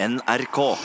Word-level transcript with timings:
NRK. 0.00 0.76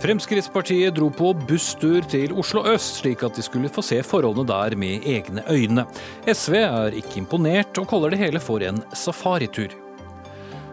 Fremskrittspartiet 0.00 0.94
dro 0.94 1.06
på 1.14 1.30
busstur 1.46 2.02
til 2.10 2.34
Oslo 2.34 2.64
øst, 2.66 2.98
slik 2.98 3.22
at 3.22 3.38
de 3.38 3.44
skulle 3.46 3.70
få 3.70 3.84
se 3.86 4.00
forholdene 4.02 4.48
der 4.48 4.74
med 4.74 5.06
egne 5.06 5.44
øyne. 5.46 5.86
SV 6.26 6.58
er 6.64 6.98
ikke 6.98 7.20
imponert, 7.22 7.78
og 7.78 7.86
kaller 7.94 8.10
det 8.10 8.18
hele 8.18 8.42
for 8.42 8.66
en 8.66 8.82
safaritur. 8.90 9.70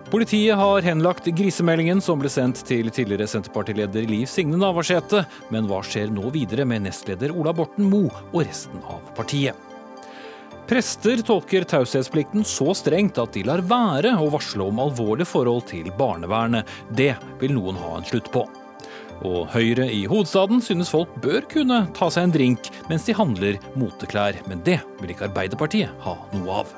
Politiet 0.10 0.56
har 0.58 0.82
henlagt 0.82 1.30
grisemeldingen 1.38 2.02
som 2.02 2.18
ble 2.18 2.34
sendt 2.34 2.64
til 2.66 2.90
tidligere 2.90 3.28
Senterpartileder 3.30 4.10
Liv 4.10 4.26
Signe 4.26 4.58
Navarsete. 4.58 5.26
Men 5.54 5.70
hva 5.70 5.84
skjer 5.86 6.10
nå 6.10 6.32
videre 6.34 6.66
med 6.66 6.88
nestleder 6.88 7.36
Ola 7.36 7.54
Borten 7.54 7.92
Moe 7.92 8.26
og 8.32 8.46
resten 8.48 8.82
av 8.88 9.04
partiet? 9.20 9.67
Prester 10.68 11.22
tolker 11.24 11.64
taushetsplikten 11.64 12.44
så 12.44 12.74
strengt 12.76 13.16
at 13.22 13.32
de 13.38 13.46
lar 13.48 13.62
være 13.64 14.12
å 14.20 14.26
varsle 14.34 14.66
om 14.68 14.82
alvorlige 14.84 15.30
forhold 15.30 15.64
til 15.70 15.88
barnevernet. 15.96 16.68
Det 16.92 17.14
vil 17.40 17.54
noen 17.56 17.80
ha 17.80 17.94
en 17.96 18.08
slutt 18.08 18.28
på. 18.34 18.44
Og 19.26 19.48
Høyre 19.54 19.88
i 19.88 20.02
hovedstaden 20.12 20.60
synes 20.62 20.92
folk 20.92 21.14
bør 21.24 21.48
kunne 21.50 21.86
ta 21.96 22.12
seg 22.12 22.28
en 22.28 22.36
drink 22.36 22.68
mens 22.92 23.08
de 23.08 23.16
handler 23.16 23.62
moteklær, 23.80 24.44
men 24.52 24.60
det 24.68 24.82
vil 25.00 25.16
ikke 25.16 25.30
Arbeiderpartiet 25.32 26.04
ha 26.04 26.18
noe 26.36 26.60
av. 26.60 26.76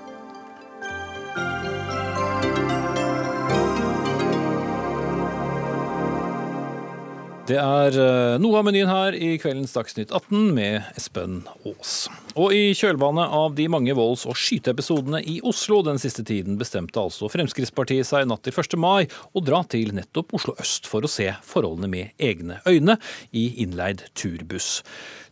Det 7.50 7.58
er 7.58 7.96
eh, 7.98 8.36
noe 8.38 8.60
av 8.60 8.66
menyen 8.68 8.92
her 8.92 9.16
i 9.18 9.32
kveldens 9.42 9.72
Dagsnytt 9.74 10.12
18 10.14 10.52
med 10.54 10.86
Espen 11.00 11.40
Aas. 11.66 12.04
Og 12.38 12.54
i 12.54 12.76
kjølvannet 12.78 13.34
av 13.34 13.56
de 13.58 13.66
mange 13.74 13.96
volds- 13.98 14.28
og 14.30 14.38
skyteepisodene 14.38 15.24
i 15.26 15.40
Oslo 15.50 15.80
den 15.88 15.98
siste 15.98 16.22
tiden, 16.22 16.60
bestemte 16.62 17.02
altså 17.02 17.26
Fremskrittspartiet 17.34 18.06
seg 18.06 18.28
natt 18.30 18.44
til 18.46 18.54
1. 18.54 18.78
mai 18.78 19.08
å 19.34 19.42
dra 19.42 19.64
til 19.66 19.96
nettopp 19.98 20.36
Oslo 20.38 20.54
øst 20.62 20.86
for 20.92 21.02
å 21.02 21.10
se 21.10 21.32
forholdene 21.50 21.90
med 21.90 22.22
egne 22.22 22.60
øyne 22.70 23.00
i 23.34 23.48
innleid 23.66 24.06
turbuss. 24.14 24.84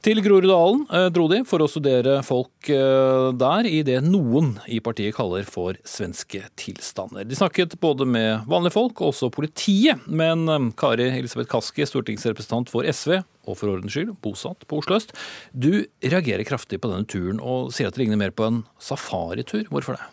Til 0.05 0.21
Groruddalen 0.21 0.83
eh, 0.93 1.07
dro 1.13 1.25
de 1.31 1.39
for 1.47 1.63
å 1.63 1.67
studere 1.69 2.19
folk 2.25 2.69
eh, 2.69 3.29
der 3.37 3.67
i 3.69 3.79
det 3.85 3.97
noen 4.05 4.53
i 4.69 4.77
partiet 4.83 5.15
kaller 5.17 5.47
for 5.47 5.77
svenske 5.87 6.43
tilstander. 6.59 7.25
De 7.27 7.37
snakket 7.37 7.73
både 7.81 8.05
med 8.05 8.45
vanlige 8.49 8.75
folk 8.75 9.01
og 9.01 9.09
også 9.09 9.31
politiet, 9.33 10.05
men 10.05 10.45
eh, 10.53 10.67
Kari 10.77 11.09
Elisabeth 11.09 11.49
Kaski, 11.51 11.87
stortingsrepresentant 11.89 12.69
for 12.71 12.85
SV, 12.85 13.17
og 13.47 13.57
for 13.57 13.73
ordens 13.73 13.95
skyld 13.95 14.13
bosatt 14.21 14.67
på 14.69 14.83
Oslo 14.83 14.99
øst, 14.99 15.15
du 15.51 15.87
reagerer 16.03 16.45
kraftig 16.47 16.81
på 16.83 16.91
denne 16.91 17.07
turen 17.09 17.41
og 17.41 17.73
sier 17.73 17.89
at 17.89 17.97
det 17.97 18.03
ligner 18.03 18.21
mer 18.21 18.35
på 18.35 18.45
en 18.47 18.61
safaritur. 18.83 19.65
Hvorfor 19.71 19.97
det? 19.97 20.05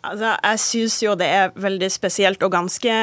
Altså, 0.00 0.32
jeg 0.32 0.60
syns 0.64 0.98
jo 1.04 1.14
det 1.18 1.28
er 1.28 1.56
veldig 1.60 1.90
spesielt 1.92 2.42
og 2.46 2.54
ganske 2.54 2.94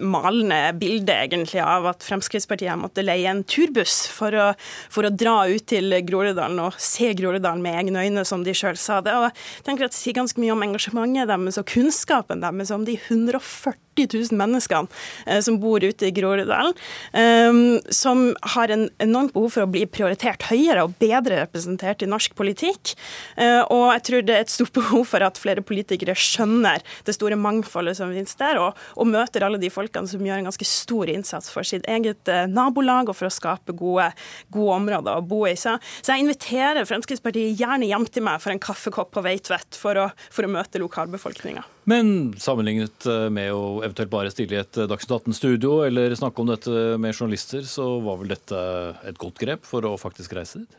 malende 0.00 0.58
bilde 0.80 1.14
egentlig 1.14 1.60
av 1.62 1.88
at 1.90 2.04
Fremskrittspartiet 2.06 2.78
måtte 2.80 3.04
leie 3.04 3.28
en 3.30 3.42
turbuss 3.44 4.02
for 4.10 4.34
å, 4.34 4.48
for 4.92 5.06
å 5.06 5.12
dra 5.12 5.44
ut 5.50 5.66
til 5.70 5.94
Groruddalen 6.06 6.60
og 6.64 6.78
se 6.80 7.12
Groruddalen 7.18 7.62
med 7.64 7.78
egne 7.82 8.06
øyne, 8.06 8.24
som 8.28 8.44
de 8.46 8.54
sjøl 8.56 8.78
sa 8.80 9.00
det. 9.04 9.14
Og 9.16 9.28
jeg 9.28 9.66
tenker 9.68 9.86
at 9.86 9.90
Det 9.90 9.98
sier 9.98 10.16
ganske 10.16 10.40
mye 10.40 10.54
om 10.54 10.62
engasjementet 10.64 11.28
deres 11.28 11.58
og 11.60 11.66
kunnskapen 11.68 12.42
deres 12.44 12.70
om 12.74 12.86
de 12.86 12.94
140 12.96 13.76
000 13.98 14.38
menneskene 14.38 14.88
eh, 15.26 15.40
som 15.44 15.58
bor 15.60 15.82
ute 15.82 16.06
i 16.08 16.12
Groruddalen, 16.14 16.76
eh, 17.12 17.58
som 17.92 18.30
har 18.54 18.72
en 18.72 18.86
enormt 19.02 19.34
behov 19.34 19.56
for 19.56 19.66
å 19.66 19.70
bli 19.70 19.82
prioritert 19.90 20.46
høyere 20.48 20.86
og 20.86 20.94
bedre 21.02 21.42
representert 21.42 22.04
i 22.04 22.08
norsk 22.08 22.36
politikk. 22.38 22.94
Eh, 23.36 23.60
og 23.66 23.90
jeg 23.96 24.04
tror 24.08 24.24
det 24.24 24.36
er 24.38 24.46
et 24.46 24.54
stort 24.54 24.72
behov 24.78 25.04
for 25.10 25.26
at 25.26 25.40
flere 25.40 25.64
politikere 25.66 26.16
skjønner 26.16 26.84
det 27.04 27.16
store 27.18 27.38
mangfoldet 27.40 27.98
som 27.98 28.14
finnes 28.14 28.38
der, 28.40 28.62
og, 28.62 28.78
og 28.96 29.10
møter 29.10 29.44
alle 29.44 29.60
de 29.60 29.72
folkene 29.72 29.89
folkene 29.90 30.08
som 30.10 30.24
gjør 30.24 30.40
en 30.40 30.48
ganske 30.48 30.66
stor 30.68 31.10
innsats 31.10 31.50
for 31.50 31.66
sitt 31.66 31.86
eget 31.88 32.28
eh, 32.28 32.46
nabolag 32.48 33.10
og 33.10 33.16
for 33.16 33.28
å 33.28 33.32
skape 33.32 33.74
gode, 33.74 34.10
gode 34.50 34.76
områder 34.76 35.18
å 35.18 35.24
bo 35.26 35.46
i. 35.46 35.56
Så, 35.56 35.78
jeg 36.06 36.24
inviterer 36.24 36.86
Fremskrittspartiet 36.86 37.58
gjerne 37.58 37.88
hjem 37.88 38.06
til 38.06 38.24
meg 38.26 38.40
for 38.40 38.52
en 38.52 38.62
kaffekopp 38.62 39.12
på 39.14 39.24
Veitvet 39.24 39.76
for 39.78 39.98
å, 39.98 40.08
for 40.30 40.46
å 40.46 40.52
møte 40.52 40.80
lokalbefolkninga. 40.80 41.64
Men 41.88 42.34
sammenlignet 42.40 43.06
eh, 43.08 43.28
med 43.32 43.52
å 43.54 43.80
eventuelt 43.84 44.12
bare 44.12 44.32
stille 44.32 44.58
i 44.58 44.60
et 44.60 44.80
eh, 44.80 44.88
Dagsnytt 44.90 45.16
18-studio 45.20 45.80
eller 45.86 46.14
snakke 46.18 46.42
om 46.42 46.50
dette 46.50 46.84
med 47.00 47.14
journalister, 47.14 47.64
så 47.68 47.86
var 48.04 48.20
vel 48.20 48.34
dette 48.34 48.60
et 49.08 49.18
godt 49.20 49.40
grep 49.40 49.64
for 49.68 49.86
å 49.88 49.96
faktisk 50.00 50.34
reise 50.36 50.64
dit? 50.64 50.76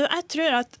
Jeg 0.00 0.26
tror 0.30 0.60
at 0.60 0.76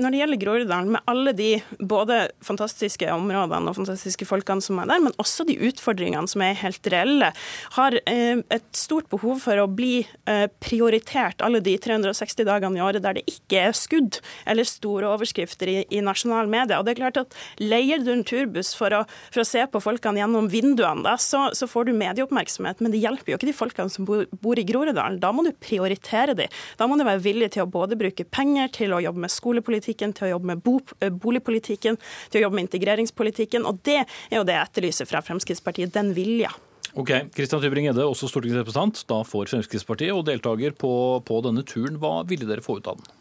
når 0.00 0.12
det 0.12 0.18
gjelder 0.20 0.40
Groruddalen, 0.40 0.92
med 0.94 1.04
alle 1.10 1.32
de 1.36 1.48
både 1.78 2.18
fantastiske 2.44 3.08
områdene 3.12 3.70
og 3.70 3.76
fantastiske 3.78 4.26
folkene 4.28 4.62
som 4.64 4.78
er 4.82 4.88
der, 4.90 5.02
men 5.02 5.16
også 5.20 5.46
de 5.48 5.56
utfordringene 5.68 6.30
som 6.30 6.42
er 6.44 6.58
helt 6.60 6.90
reelle 6.92 7.30
har 7.76 7.96
eh, 8.04 8.42
et 8.52 8.66
stort 8.76 9.08
behov 9.12 9.40
for 9.44 9.60
å 9.60 9.68
bli 9.70 10.00
eh, 10.30 10.46
prioritert 10.62 11.42
alle 11.44 11.62
de 11.64 11.76
360 11.80 12.46
dagene 12.48 12.80
i 12.80 12.84
året 12.84 13.04
der 13.04 13.18
det 13.18 13.26
ikke 13.30 13.66
er 13.68 13.76
skudd 13.76 14.20
eller 14.48 14.68
store 14.68 15.10
overskrifter 15.10 15.70
i, 15.72 15.78
i 15.90 16.02
nasjonale 16.04 16.50
medier. 16.50 16.78
Og 16.78 16.86
det 16.86 16.94
er 16.94 17.02
klart 17.02 17.22
at 17.24 17.38
Leier 17.60 18.02
du 18.04 18.12
en 18.14 18.26
turbuss 18.26 18.72
for 18.76 18.94
å, 18.96 19.04
for 19.28 19.42
å 19.42 19.46
se 19.48 19.64
på 19.70 19.82
folkene 19.82 20.22
gjennom 20.22 20.48
vinduene, 20.50 21.04
da, 21.06 21.16
så, 21.20 21.48
så, 21.56 21.68
får 21.70 21.88
du 21.88 21.92
medieoppmerksomhet. 21.98 22.80
Men 22.84 22.94
det 22.94 23.02
hjelper 23.02 23.32
jo 23.34 23.38
ikke 23.38 23.50
de 23.50 23.56
folkene 23.56 23.92
som 23.92 24.08
bor, 24.08 24.24
bor 24.42 24.58
i 24.58 24.64
Groruddalen. 24.66 25.20
Da 25.22 25.32
må 25.34 25.44
du 25.46 25.52
prioritere 25.52 26.36
de. 26.38 26.48
Da 26.80 26.88
må 26.90 26.98
du 26.98 27.04
være 27.06 27.22
villig 27.24 27.52
til 27.54 27.64
å 27.64 27.70
både 27.70 27.98
bruke 28.00 28.26
penger 28.26 28.72
til 28.80 28.96
å 28.96 29.02
jobbe 29.04 29.26
med 29.26 29.34
skolepolitikken, 29.34 30.16
til 30.16 30.30
å 30.30 30.32
jobbe 30.36 30.52
med 30.54 30.64
bo, 30.64 30.78
eh, 31.00 31.12
boligpolitikken, 31.12 32.00
til 32.30 32.40
å 32.40 32.46
jobbe 32.46 32.60
med 32.60 32.68
integreringspolitikken. 32.68 33.68
Og 33.68 33.82
det 33.86 34.02
er 34.02 34.40
jo 34.40 34.46
det 34.48 34.58
jeg 34.58 34.70
etterlyser 34.70 35.10
fra 35.10 35.22
Fremskrittspartiet, 35.26 35.94
den 35.94 36.14
vilja. 36.16 36.52
Ok, 36.98 37.12
Kristian 37.36 37.62
Tybring-Gjedde, 37.62 38.02
også 38.02 38.26
stortingsrepresentant 38.30 39.04
da 39.10 39.20
for 39.26 39.46
Fremskrittspartiet 39.50 40.10
og 40.14 40.24
deltaker 40.26 40.74
på, 40.74 40.92
på 41.22 41.42
denne 41.46 41.62
turen. 41.62 42.00
Hva 42.02 42.20
ville 42.26 42.48
dere 42.48 42.64
få 42.64 42.80
ut 42.80 42.90
av 42.90 42.98
den? 42.98 43.19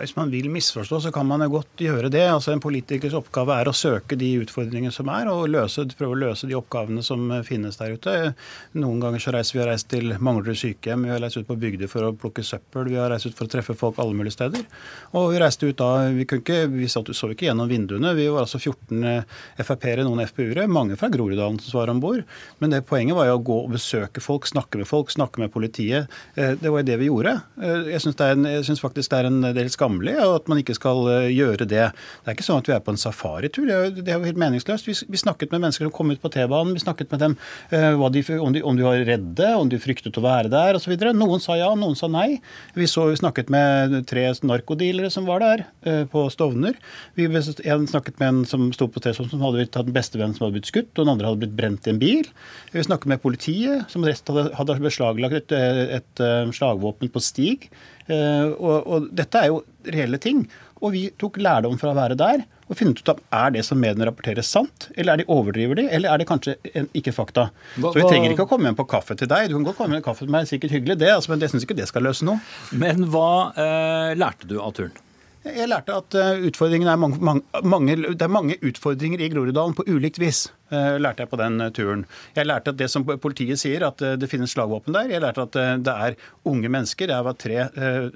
Hvis 0.00 0.16
man 0.16 0.30
vil 0.32 0.48
misforstå, 0.52 1.00
så 1.04 1.12
kan 1.12 1.28
man 1.28 1.44
jo 1.44 1.50
godt 1.58 1.82
gjøre 1.84 2.10
det. 2.12 2.24
Altså 2.30 2.54
En 2.54 2.62
politikers 2.62 3.16
oppgave 3.18 3.56
er 3.60 3.68
å 3.68 3.76
søke 3.76 4.16
de 4.18 4.30
utfordringene 4.40 4.94
som 4.94 5.10
er, 5.12 5.28
og 5.28 5.48
løse, 5.52 5.84
prøve 5.98 6.16
å 6.16 6.20
løse 6.22 6.48
de 6.48 6.56
oppgavene 6.58 7.04
som 7.04 7.28
finnes 7.46 7.76
der 7.80 7.96
ute. 7.96 8.16
Noen 8.80 9.02
ganger 9.02 9.22
så 9.22 9.34
reiser 9.34 9.58
vi 9.58 9.62
har 9.64 9.70
reist 9.72 9.90
til 9.92 10.14
Manglerud 10.16 10.58
sykehjem, 10.58 11.04
vi 11.06 11.12
har 11.12 11.20
reist 11.22 11.40
ut 11.40 11.48
på 11.48 11.58
bygder 11.60 11.90
for 11.90 12.08
å 12.08 12.14
plukke 12.16 12.44
søppel, 12.46 12.88
vi 12.90 12.98
har 13.00 13.12
reist 13.12 13.28
ut 13.28 13.36
for 13.36 13.48
å 13.48 13.52
treffe 13.52 13.76
folk 13.78 14.00
alle 14.00 14.16
mulige 14.16 14.36
steder. 14.38 14.64
Og 15.18 15.30
vi 15.34 15.42
reiste 15.42 15.68
ut 15.68 15.78
da 15.80 15.90
Vi, 16.10 16.24
ikke, 16.24 16.64
vi 16.72 16.88
så 16.88 17.02
ikke 17.04 17.46
gjennom 17.46 17.68
vinduene. 17.68 18.14
Vi 18.16 18.26
var 18.32 18.46
altså 18.46 18.58
14 18.58 19.24
Frp-ere, 19.60 20.04
noen 20.06 20.24
FpU-ere, 20.26 20.66
mange 20.70 20.96
fra 20.98 21.10
Groruddalen 21.12 21.58
som 21.60 21.78
var 21.78 21.92
om 21.92 22.00
bord. 22.02 22.24
Men 22.62 22.72
det 22.72 22.82
poenget 22.88 23.16
var 23.18 23.28
jo 23.28 23.36
å 23.38 23.44
gå 23.44 23.58
og 23.64 23.74
besøke 23.74 24.22
folk, 24.24 24.48
snakke 24.48 24.80
med 24.80 24.88
folk, 24.88 25.12
snakke 25.12 25.42
med 25.42 25.52
politiet. 25.52 26.10
Eh, 26.34 26.56
det 26.60 26.72
var 26.72 26.82
jo 26.82 26.88
det 26.88 26.98
vi 27.00 27.10
gjorde. 27.10 27.36
Eh, 27.60 27.90
jeg 27.94 28.02
syns 28.66 28.82
faktisk 28.82 29.12
det 29.12 29.20
er 29.20 29.30
en 29.30 29.40
del 29.56 29.70
skammelig 29.90 30.16
at 30.22 30.48
man 30.48 30.60
ikke 30.60 30.76
skal 30.76 31.08
eh, 31.10 31.30
gjøre 31.34 31.66
det. 31.66 31.90
Det 31.90 32.28
er 32.28 32.36
ikke 32.36 32.46
sånn 32.46 32.62
at 32.62 32.68
vi 32.68 32.74
er 32.74 32.82
på 32.84 32.94
en 32.94 33.00
safaritur. 33.00 33.66
Det 33.66 34.06
er 34.06 34.18
jo 34.18 34.26
helt 34.28 34.40
meningsløst. 34.40 34.86
Vi, 34.86 34.94
vi 35.10 35.20
snakket 35.20 35.52
med 35.52 35.64
mennesker 35.64 35.86
som 35.86 35.94
kom 35.94 36.10
ut 36.10 36.20
på 36.22 36.30
T-banen. 36.30 36.74
Vi 36.76 36.82
snakket 36.82 37.10
med 37.10 37.20
dem 37.20 37.36
uh, 37.72 38.08
de, 38.10 38.22
om, 38.38 38.52
de, 38.52 38.62
om, 38.62 38.76
de, 38.76 38.84
var 38.86 39.02
redde, 39.06 39.50
om 39.56 39.68
de 39.68 39.80
fryktet 39.80 40.16
å 40.16 40.24
være 40.24 40.50
der 40.52 40.78
osv. 40.78 40.94
Noen 41.14 41.42
sa 41.42 41.56
ja, 41.58 41.70
noen 41.74 41.96
sa 41.98 42.08
nei. 42.10 42.40
Vi, 42.76 42.88
så, 42.90 43.08
vi 43.10 43.18
snakket 43.20 43.50
med 43.52 44.00
tre 44.10 44.28
narkodealere 44.46 45.10
som 45.12 45.26
var 45.28 45.42
der 45.44 45.64
uh, 45.86 46.04
på 46.10 46.26
Stovner. 46.32 46.78
Vi 47.18 47.28
snakket 47.40 48.20
med 48.20 48.28
en 48.28 48.42
som 48.48 48.70
sto 48.76 48.88
på 48.90 49.02
T-banen 49.02 49.30
som 49.30 49.44
hadde 49.44 49.66
hatt 49.66 49.80
en 49.82 49.94
bestevenn 49.96 50.34
som 50.36 50.46
hadde 50.46 50.58
blitt 50.58 50.70
skutt, 50.70 50.92
og 50.94 51.04
den 51.04 51.14
andre 51.14 51.30
hadde 51.30 51.44
blitt 51.44 51.56
brent 51.58 51.88
i 51.88 51.94
en 51.94 52.02
bil. 52.02 52.28
Vi 52.74 52.86
snakket 52.86 53.10
med 53.10 53.22
politiet, 53.24 53.88
som 53.92 54.04
rest 54.06 54.28
hadde, 54.30 54.50
hadde 54.58 54.78
beslaglagt 54.80 55.40
et, 55.42 55.56
et, 55.56 55.96
et 56.20 56.54
slagvåpen 56.56 57.10
på 57.12 57.22
Stig. 57.24 57.70
Uh, 58.08 58.56
og, 58.56 58.76
og 58.86 59.10
dette 59.16 59.42
er 59.42 59.50
jo 59.52 59.60
reelle 59.84 60.20
ting. 60.22 60.46
Og 60.80 60.94
vi 60.94 61.04
tok 61.20 61.36
lærdom 61.42 61.76
fra 61.80 61.92
å 61.92 61.98
være 61.98 62.16
der 62.18 62.46
og 62.70 62.78
funnet 62.78 63.00
ut 63.02 63.10
av 63.10 63.20
er 63.34 63.54
det 63.56 63.64
som 63.66 63.80
mediene 63.82 64.06
rapporterer 64.06 64.46
sant, 64.46 64.86
eller 64.94 65.16
er 65.16 65.20
de 65.20 65.32
overdriver 65.34 65.80
de, 65.80 65.88
eller 65.90 66.12
er 66.12 66.22
det 66.22 66.26
kanskje 66.28 66.54
en, 66.70 66.86
ikke 66.94 67.14
fakta. 67.16 67.48
Hva, 67.74 67.90
så 67.90 67.98
vi 67.98 68.04
trenger 68.06 68.30
ikke 68.30 68.46
å 68.46 68.50
komme 68.52 68.70
hjem 68.70 68.78
på 68.78 68.86
kaffe 68.92 69.16
til 69.18 69.26
deg. 69.30 69.48
Du 69.50 69.56
kan 69.56 69.66
godt 69.66 69.80
komme 69.80 69.96
hjem 69.96 70.04
på 70.04 70.12
kaffe 70.12 70.22
til 70.22 70.30
meg, 70.36 70.46
sikkert 70.46 70.76
hyggelig 70.76 71.00
det, 71.02 71.10
altså, 71.16 71.32
men 71.32 71.42
jeg 71.42 71.50
syns 71.50 71.66
ikke 71.66 71.78
det 71.80 71.88
skal 71.90 72.06
løse 72.06 72.28
noe. 72.28 72.38
Men 72.70 73.08
hva 73.10 73.30
eh, 73.58 74.12
lærte 74.18 74.46
du 74.46 74.60
av 74.62 74.76
turen? 74.78 74.94
Jeg 75.42 75.66
lærte 75.72 75.96
at 75.96 76.14
uh, 76.14 76.46
er 76.46 76.96
mange, 77.00 77.18
mange, 77.18 77.60
mange, 77.64 77.96
det 77.96 78.22
er 78.22 78.30
mange 78.30 78.58
utfordringer 78.60 79.22
i 79.24 79.30
Groruddalen 79.32 79.74
på 79.74 79.88
ulikt 79.88 80.20
vis. 80.22 80.50
Eh, 80.70 80.96
lærte 81.02 81.24
jeg 81.24 81.30
på 81.30 81.38
den 81.40 81.60
eh, 81.64 81.72
turen. 81.74 82.04
Jeg 82.36 82.48
lærte 82.48 82.72
at 82.72 82.78
det 82.80 82.88
som 82.92 83.04
politiet 83.04 83.60
sier, 83.60 83.84
at 83.86 84.02
det 84.20 84.28
finnes 84.30 84.52
slagvåpen 84.54 84.94
der. 84.96 85.10
Jeg 85.12 85.22
lærte 85.24 85.44
at 85.46 85.58
det 85.84 85.94
er 85.94 86.16
unge 86.48 86.70
mennesker. 86.72 87.10
Jeg 87.10 87.26
var 87.26 87.36
tre 87.38 87.66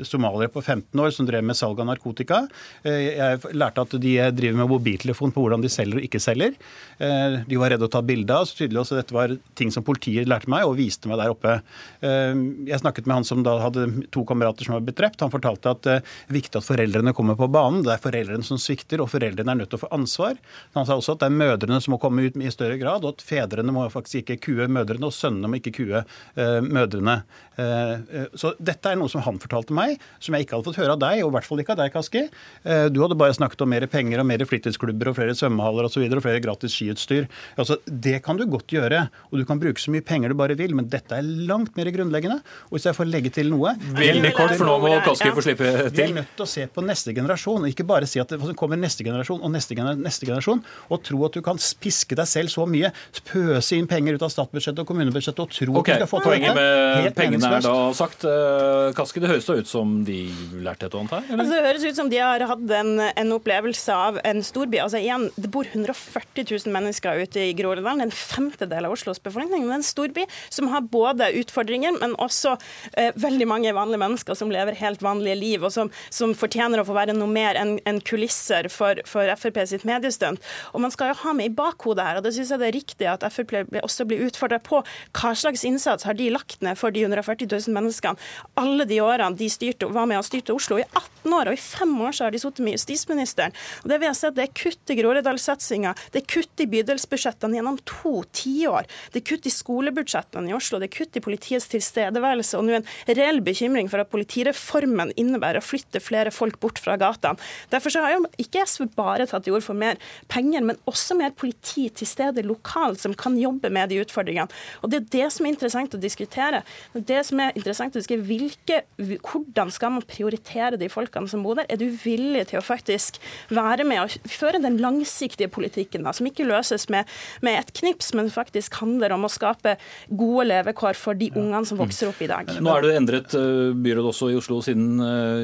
somaliere 0.07 0.51
på 0.53 0.63
15 0.63 1.01
år 1.01 1.13
som 1.15 1.27
drev 1.29 1.45
med 1.47 1.59
salg 1.59 1.81
av 1.83 1.89
narkotika. 1.89 2.43
Jeg 2.85 3.41
lærte 3.57 3.85
at 3.85 3.97
de 4.01 4.15
driver 4.37 4.59
med 4.61 4.71
mobiltelefon 4.71 5.33
på 5.35 5.45
hvordan 5.45 5.65
de 5.65 5.71
selger 5.73 6.01
og 6.01 6.07
ikke 6.07 6.21
selger. 6.23 6.55
De 6.99 7.59
var 7.61 7.75
redde 7.75 7.89
å 7.89 7.93
ta 7.93 8.03
bilde 8.07 8.35
av. 8.35 8.47
så 8.49 8.59
tydelig 8.61 8.83
også 8.83 8.99
Dette 8.99 9.17
var 9.17 9.35
ting 9.59 9.73
som 9.75 9.87
politiet 9.87 10.29
lærte 10.31 10.51
meg 10.53 10.67
og 10.69 10.77
viste 10.79 11.11
meg 11.11 11.21
der 11.21 11.35
oppe. 11.35 11.57
Jeg 12.01 12.83
snakket 12.83 13.09
med 13.09 13.21
han 13.21 13.29
som 13.29 13.45
da 13.47 13.57
hadde 13.63 13.87
to 14.15 14.25
kamerater 14.29 14.67
som 14.67 14.77
var 14.77 14.85
blitt 14.87 15.01
drept. 15.01 15.23
Han 15.25 15.35
fortalte 15.35 15.75
at 15.75 15.85
det 15.87 15.97
er 16.01 16.15
viktig 16.39 16.61
at 16.61 16.69
foreldrene 16.69 17.15
kommer 17.17 17.39
på 17.39 17.51
banen. 17.53 17.83
Det 17.87 17.95
er 17.95 18.03
foreldrene 18.03 18.47
som 18.47 18.61
svikter, 18.61 19.03
og 19.03 19.11
foreldrene 19.13 19.55
er 19.55 19.63
nødt 19.63 19.73
til 19.73 19.81
å 19.81 19.85
få 19.85 19.93
ansvar. 19.95 20.39
Han 20.79 20.89
sa 20.89 20.99
også 20.99 21.17
at 21.17 21.25
det 21.25 21.31
er 21.31 21.39
mødrene 21.39 21.81
som 21.83 21.95
må 21.95 22.01
komme 22.03 22.27
ut 22.27 22.39
i 22.49 22.55
større 22.55 22.79
grad, 22.81 23.05
og 23.05 23.17
at 23.17 23.25
fedrene 23.25 23.75
må 23.75 23.87
faktisk 23.93 24.23
ikke 24.23 24.41
kue 24.49 24.69
mødrene, 24.71 25.09
og 25.09 25.15
sønnene 25.15 25.51
må 25.51 25.61
ikke 25.61 25.75
kue 25.81 26.05
uh, 26.05 26.61
mødrene. 26.65 27.21
Uh, 27.55 28.31
så 28.39 28.55
dette 28.59 28.91
er 28.91 28.99
noe 28.99 29.11
som 29.13 29.23
han 29.25 29.41
fortalte 29.43 29.75
meg, 29.77 29.99
som 30.23 30.35
jeg 30.35 30.47
ikke 30.47 30.59
hadde 30.59 30.69
fått 30.71 30.81
høre 30.83 30.97
av 30.97 31.03
deg, 31.03 31.23
og 31.25 31.33
i 31.33 31.37
hvert 31.37 31.49
fall 31.49 31.63
ikke 31.63 31.77
av 31.77 31.83
deg, 31.83 31.93
Kaski. 31.95 32.25
Uh, 32.67 32.87
du 32.93 33.01
hadde 33.05 33.19
bare 33.19 33.37
snakket 33.37 33.65
om 33.65 33.73
mer 33.75 33.87
penger 33.91 34.23
og 34.23 34.29
mer 34.29 34.45
fritidsklubber 34.49 35.13
og 35.13 35.19
flere 35.19 35.37
svømmehaller 35.39 35.89
osv. 35.89 35.95
Og, 35.95 35.95
så 35.95 36.03
videre, 36.03 36.19
og 36.19 36.25
flere 36.25 36.43
gratis 36.43 36.75
skiutstyr. 36.75 37.29
Altså, 37.61 37.77
det 37.87 38.17
kan 38.25 38.39
du 38.39 38.43
godt 38.51 38.73
gjøre, 38.75 39.05
og 39.31 39.39
du 39.39 39.45
kan 39.47 39.61
bruke 39.63 39.79
så 39.79 39.93
mye 39.95 40.03
penger 40.05 40.33
du 40.33 40.39
bare 40.39 40.57
vil, 40.59 40.75
men 40.75 40.89
dette 40.91 41.15
er 41.15 41.23
langt 41.23 41.77
mer 41.79 41.91
grunnleggende. 41.95 42.41
Og 42.67 42.77
hvis 42.77 42.89
jeg 42.89 42.99
får 42.99 43.07
legge 43.11 43.31
til 43.35 43.53
noe 43.53 43.77
Veldig 43.95 44.33
kort, 44.35 44.57
for 44.59 44.67
nå 44.67 44.75
må 44.83 44.91
Kaski 45.07 45.31
få 45.35 45.45
slippe 45.47 45.71
til. 45.71 45.95
Vi 45.95 46.07
er 46.09 46.17
nødt 46.19 46.35
til 46.35 46.47
å 46.47 46.51
se 46.51 46.67
på 46.67 46.83
neste 46.83 47.15
generasjon, 47.15 47.63
og 47.63 47.71
ikke 47.71 47.87
bare 47.87 48.09
si 48.11 48.19
at 48.23 48.35
det 48.35 48.57
kommer 48.59 48.81
neste 48.81 49.07
generasjon 49.07 49.43
og 49.45 49.55
neste 49.55 49.79
generasjon, 49.79 50.65
og 50.91 51.03
tro 51.07 51.23
at 51.29 51.39
du 51.39 51.45
kan 51.47 51.61
piske 51.81 52.19
deg 52.19 52.29
selv 52.35 52.53
så 52.53 52.67
mye, 52.69 52.91
pøse 53.29 53.79
inn 53.79 53.89
penger 53.91 54.19
ut 54.19 54.27
av 54.27 54.33
statsbudsjettet 54.33 54.83
og 54.85 54.91
kommunebudsjettet 54.91 55.43
og 55.45 55.55
tro 55.55 55.79
okay. 55.81 55.97
at 55.97 56.05
de 56.05 56.09
skal 56.09 56.13
få 56.13 56.23
til 56.23 56.33
Poenget 56.35 56.57
med 56.57 57.11
pengene 57.17 57.51
er 57.59 57.65
da 57.65 57.75
sagt. 57.97 58.25
Eh, 58.29 58.91
Kaski, 58.97 59.23
det 59.23 59.31
høres 59.31 59.49
da 59.49 59.57
ut 59.59 59.71
som 59.71 59.97
de 60.07 60.19
lærte 60.65 60.89
et 60.89 60.97
og 60.97 61.05
annet 61.05 61.15
her? 61.17 61.29
Altså, 61.37 61.51
det 61.53 61.63
høres 61.69 61.85
ut 61.87 61.99
som 61.99 62.11
de 62.13 62.21
har 62.21 62.45
hatt 62.49 62.75
en, 62.79 62.93
en 63.07 63.35
opplevelse 63.37 63.95
av 63.95 64.21
en 64.27 64.43
storby. 64.45 64.81
Altså 64.83 65.01
igjen, 65.01 65.29
Det 65.37 65.51
bor 65.55 65.69
140 65.69 66.47
000 66.49 66.75
mennesker 66.75 67.23
ute 67.25 67.47
i 67.51 67.55
Groruddalen, 67.57 68.05
en 68.05 68.15
femtedel 68.15 68.89
av 68.89 68.97
Oslos 68.97 69.23
befolkning. 69.23 69.67
Det 69.67 69.75
er 69.75 69.81
en 69.81 69.87
storby 69.87 70.27
som 70.49 70.71
har 70.73 70.87
både 70.91 71.31
utfordringer, 71.41 71.97
men 72.01 72.17
også 72.23 72.57
eh, 72.99 73.13
veldig 73.21 73.49
mange 73.51 73.75
vanlige 73.77 74.03
mennesker 74.03 74.39
som 74.39 74.53
lever 74.53 74.79
helt 74.81 75.05
vanlige 75.05 75.39
liv, 75.41 75.65
og 75.65 75.75
som, 75.75 75.93
som 76.15 76.35
fortjener 76.39 76.83
å 76.83 76.87
få 76.89 76.97
være 76.97 77.17
noe 77.17 77.31
mer 77.31 77.59
enn 77.61 77.77
en 77.89 78.01
kulisser 78.05 78.71
for, 78.73 79.01
for 79.09 79.31
Frp 79.41 79.63
sitt 79.69 79.87
mediestunt. 79.89 80.43
Og 80.73 80.83
man 80.85 80.93
skal 80.95 81.13
jo 81.13 81.21
ha 81.23 81.35
med 81.37 81.51
i 81.51 81.55
bakhodet 81.55 82.07
her, 82.07 82.21
og 82.29 82.37
syns 82.37 82.53
jeg 82.55 82.63
det 82.63 82.69
er 82.69 82.77
riktig 82.77 83.09
at 83.11 83.27
Frp 83.35 83.55
også 83.83 84.07
blir 84.09 84.25
utfordra 84.27 84.61
på. 84.63 84.83
Hva 85.17 85.35
slags 85.39 85.65
innsats 85.67 86.07
har 86.09 86.17
de 86.19 86.31
lagt 86.33 86.63
ned 86.65 86.79
for 86.81 86.95
de 86.95 87.05
140 87.05 87.49
000 87.51 87.75
menneskene 87.75 88.21
alle 88.61 88.87
de 88.89 89.01
årene 89.03 89.37
de 89.39 89.49
styrte, 89.51 89.89
var 89.93 90.09
med 90.11 90.21
og 90.21 90.27
styrte 90.27 90.55
Oslo? 90.55 90.79
I 90.81 90.87
18 90.87 91.35
år, 91.35 91.51
og 91.51 91.57
i 91.57 91.63
fem 91.63 91.95
år 92.05 92.17
så 92.17 92.27
har 92.27 92.35
de 92.35 92.41
sittet 92.43 92.65
med 92.65 92.77
justisministeren. 92.77 93.55
Og 93.83 93.91
det 93.91 94.01
vi 94.03 94.09
har 94.09 94.17
sett, 94.19 94.37
det 94.37 94.47
er 94.47 94.55
kutt 94.57 94.93
i 94.93 94.99
Groruddalssatsinga, 94.99 95.95
det 96.15 96.23
er 96.23 96.29
kutt 96.35 96.63
i 96.63 96.69
bydelsbudsjettene 96.71 97.59
gjennom 97.59 97.79
to 97.89 98.17
tiår, 98.37 98.89
det 99.13 99.23
er 99.23 99.27
kutt 99.33 99.49
i 99.49 99.55
skolebudsjettene 99.55 100.51
i 100.51 100.57
Oslo, 100.57 100.81
det 100.83 100.91
er 100.91 100.97
kutt 100.99 101.19
i 101.19 101.25
politiets 101.25 101.69
tilstedeværelse, 101.73 102.59
og 102.59 102.69
nå 102.69 102.79
en 102.79 102.89
reell 103.11 103.41
bekymring 103.45 103.91
for 103.93 104.03
at 104.03 104.13
politireformen 104.13 105.15
innebærer 105.21 105.61
å 105.61 105.65
flytte 105.65 106.03
flere 106.03 106.33
folk 106.35 106.61
bort 106.63 106.81
fra 106.83 106.97
gatene. 107.01 107.41
Derfor 107.73 107.95
så 107.95 108.05
har 108.05 108.17
jo 108.17 108.25
ikke 108.41 108.65
SV 108.69 108.91
bare 108.97 109.29
tatt 109.31 109.47
til 109.47 109.57
orde 109.57 109.67
for 109.67 109.79
mer 109.79 110.01
penger, 110.33 110.65
men 110.67 110.81
også 110.91 111.17
mer 111.19 111.35
politi 111.37 111.89
til 111.95 112.09
stede 112.15 112.45
lokalt 112.47 113.03
som 113.03 113.15
kan 113.19 113.37
jobbe 113.41 113.71
med 113.75 113.93
de 113.93 114.01
utfordringene. 114.05 114.49
Og 114.83 114.91
Det 114.91 115.01
er 115.01 115.11
det 115.15 115.29
som 115.35 115.47
er 115.47 115.55
interessant 115.55 115.95
å 115.97 116.01
diskutere. 116.01 116.63
Det 116.95 117.21
som 117.27 117.41
er 117.43 117.55
interessant 117.59 117.95
å 117.95 118.01
diskutere, 118.01 118.25
hvilke, 118.25 118.83
Hvordan 118.95 119.71
skal 119.73 119.93
man 119.95 120.05
prioritere 120.07 120.79
de 120.79 120.89
folkene 120.93 121.29
som 121.31 121.43
bor 121.45 121.59
der? 121.59 121.67
Er 121.69 121.79
du 121.81 121.87
villig 121.89 122.47
til 122.51 122.61
å 122.61 122.65
faktisk 122.65 123.19
være 123.55 123.87
med 123.87 124.03
og 124.05 124.31
føre 124.31 124.61
den 124.63 124.79
langsiktige 124.83 125.51
politikken, 125.53 126.05
da, 126.07 126.13
som 126.15 126.29
ikke 126.29 126.47
løses 126.47 126.87
med, 126.93 127.09
med 127.45 127.59
et 127.59 127.73
knips, 127.77 128.13
men 128.15 128.31
faktisk 128.33 128.79
handler 128.81 129.15
om 129.17 129.27
å 129.27 129.33
skape 129.33 129.77
gode 130.09 130.49
levekår 130.51 130.99
for 130.99 131.19
de 131.19 131.31
ungene 131.35 131.65
som 131.69 131.81
vokser 131.81 132.11
opp 132.11 132.23
i 132.25 132.31
dag? 132.31 132.53
Nå 132.63 132.75
er 132.75 132.87
det 132.87 132.95
endret 132.99 133.37
eh, 133.39 133.75
byråd 133.85 134.11
også 134.13 134.31
i 134.33 134.39
Oslo 134.39 134.61
siden 134.65 135.01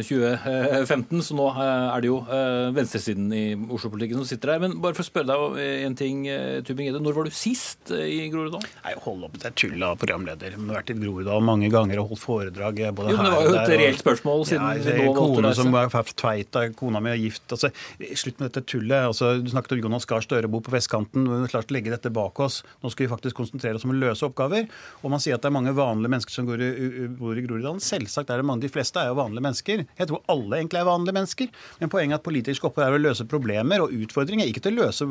2015, 0.06 1.22
så 1.26 1.36
nå 1.36 1.48
eh, 1.52 1.86
er 1.94 2.02
det 2.02 2.10
jo 2.10 2.18
eh, 2.24 2.68
venstresiden 2.76 3.30
i 3.34 3.44
Oslo-politikken 3.56 4.20
som 4.20 4.28
sitter 4.28 4.54
der. 4.54 4.62
Men 4.64 4.78
bare 4.82 4.96
for 4.96 5.04
å 5.04 5.08
spørre 5.08 5.30
deg 5.30 5.86
en 5.86 5.96
ting, 5.98 6.24
eh, 6.30 6.59
Tubing-Gjedde. 6.66 7.00
Når 7.02 7.16
var 7.16 7.28
du 7.28 7.34
sist 7.34 7.90
eh, 7.94 8.06
i 8.10 8.28
Groruddalen? 8.32 8.66
Nei, 8.84 8.94
Hold 9.04 9.26
opp, 9.26 9.36
det 9.40 9.48
er 9.50 9.54
tull 9.58 9.84
av 9.86 9.96
programleder. 10.00 10.54
Jeg 10.54 10.60
har 10.60 10.78
vært 10.80 10.92
i 10.92 10.96
Groruddalen 10.98 11.46
mange 11.46 11.70
ganger 11.72 12.02
og 12.02 12.12
holdt 12.12 12.22
foredrag. 12.22 12.80
Eh, 12.84 12.92
både 12.96 13.14
jo, 13.14 13.18
men 13.20 13.28
Det 13.28 13.32
var 13.34 13.46
jo 13.46 13.54
et 13.60 13.72
reelt 13.80 14.02
spørsmål 14.02 14.44
siden 14.48 14.66
ja, 14.66 14.84
det 14.84 14.96
nå 15.00 15.14
kone. 15.16 15.52
Som 15.56 15.72
var 15.74 15.90
av 15.90 16.74
kona 16.78 17.02
mi 17.04 17.12
er 17.12 17.20
gift. 17.20 17.46
Altså, 17.54 17.70
slutt 18.22 18.40
med 18.40 18.50
dette 18.50 18.64
tullet. 18.68 19.08
Altså, 19.10 19.32
du 19.40 19.50
snakket 19.52 19.76
om 19.76 19.82
Jonas 19.84 20.08
Gahr 20.10 20.24
Støre 20.24 20.50
bor 20.52 20.64
på 20.66 20.74
vestkanten. 20.74 21.26
Vi 21.28 21.40
må 21.44 21.50
klart 21.50 21.72
legge 21.74 21.92
dette 21.92 22.12
bak 22.14 22.40
oss. 22.44 22.60
Nå 22.84 22.92
skal 22.92 23.06
vi 23.06 23.12
faktisk 23.12 23.40
konsentrere 23.40 23.80
oss 23.80 23.86
om 23.88 23.94
å 23.94 23.98
løse 23.98 24.26
oppgaver. 24.26 24.68
Og 25.04 25.14
man 25.14 25.22
sier 25.22 25.38
at 25.38 25.44
det 25.44 25.50
er 25.50 25.56
mange 25.56 25.74
vanlige 25.76 26.14
mennesker 26.16 26.36
som 26.36 26.48
går 26.48 26.64
i, 26.66 27.08
bor 27.20 27.38
i 27.38 27.44
Groruddalen. 27.46 27.82
Selvsagt 27.84 28.32
er 28.32 28.42
det 28.42 28.48
mange. 28.48 28.64
De 28.66 28.72
fleste 28.72 29.02
er 29.02 29.12
jo 29.12 29.18
vanlige 29.20 29.46
mennesker. 29.48 29.86
Jeg 30.00 30.10
tror 30.10 30.24
alle 30.32 30.60
egentlig 30.60 30.82
er 30.82 30.88
vanlige 30.88 31.18
mennesker. 31.20 31.52
Men 31.80 31.92
poenget 31.92 32.16
er 32.16 32.20
at 32.20 32.26
politisk 32.26 32.68
oppgave 32.68 32.90
er 32.90 32.98
å 32.98 33.04
løse 33.08 33.26
problemer 33.30 33.84
og 33.84 33.94
utfordringer, 33.94 34.48
ikke 34.50 34.64
til 34.66 34.76
å 34.76 34.86
løse 34.86 35.08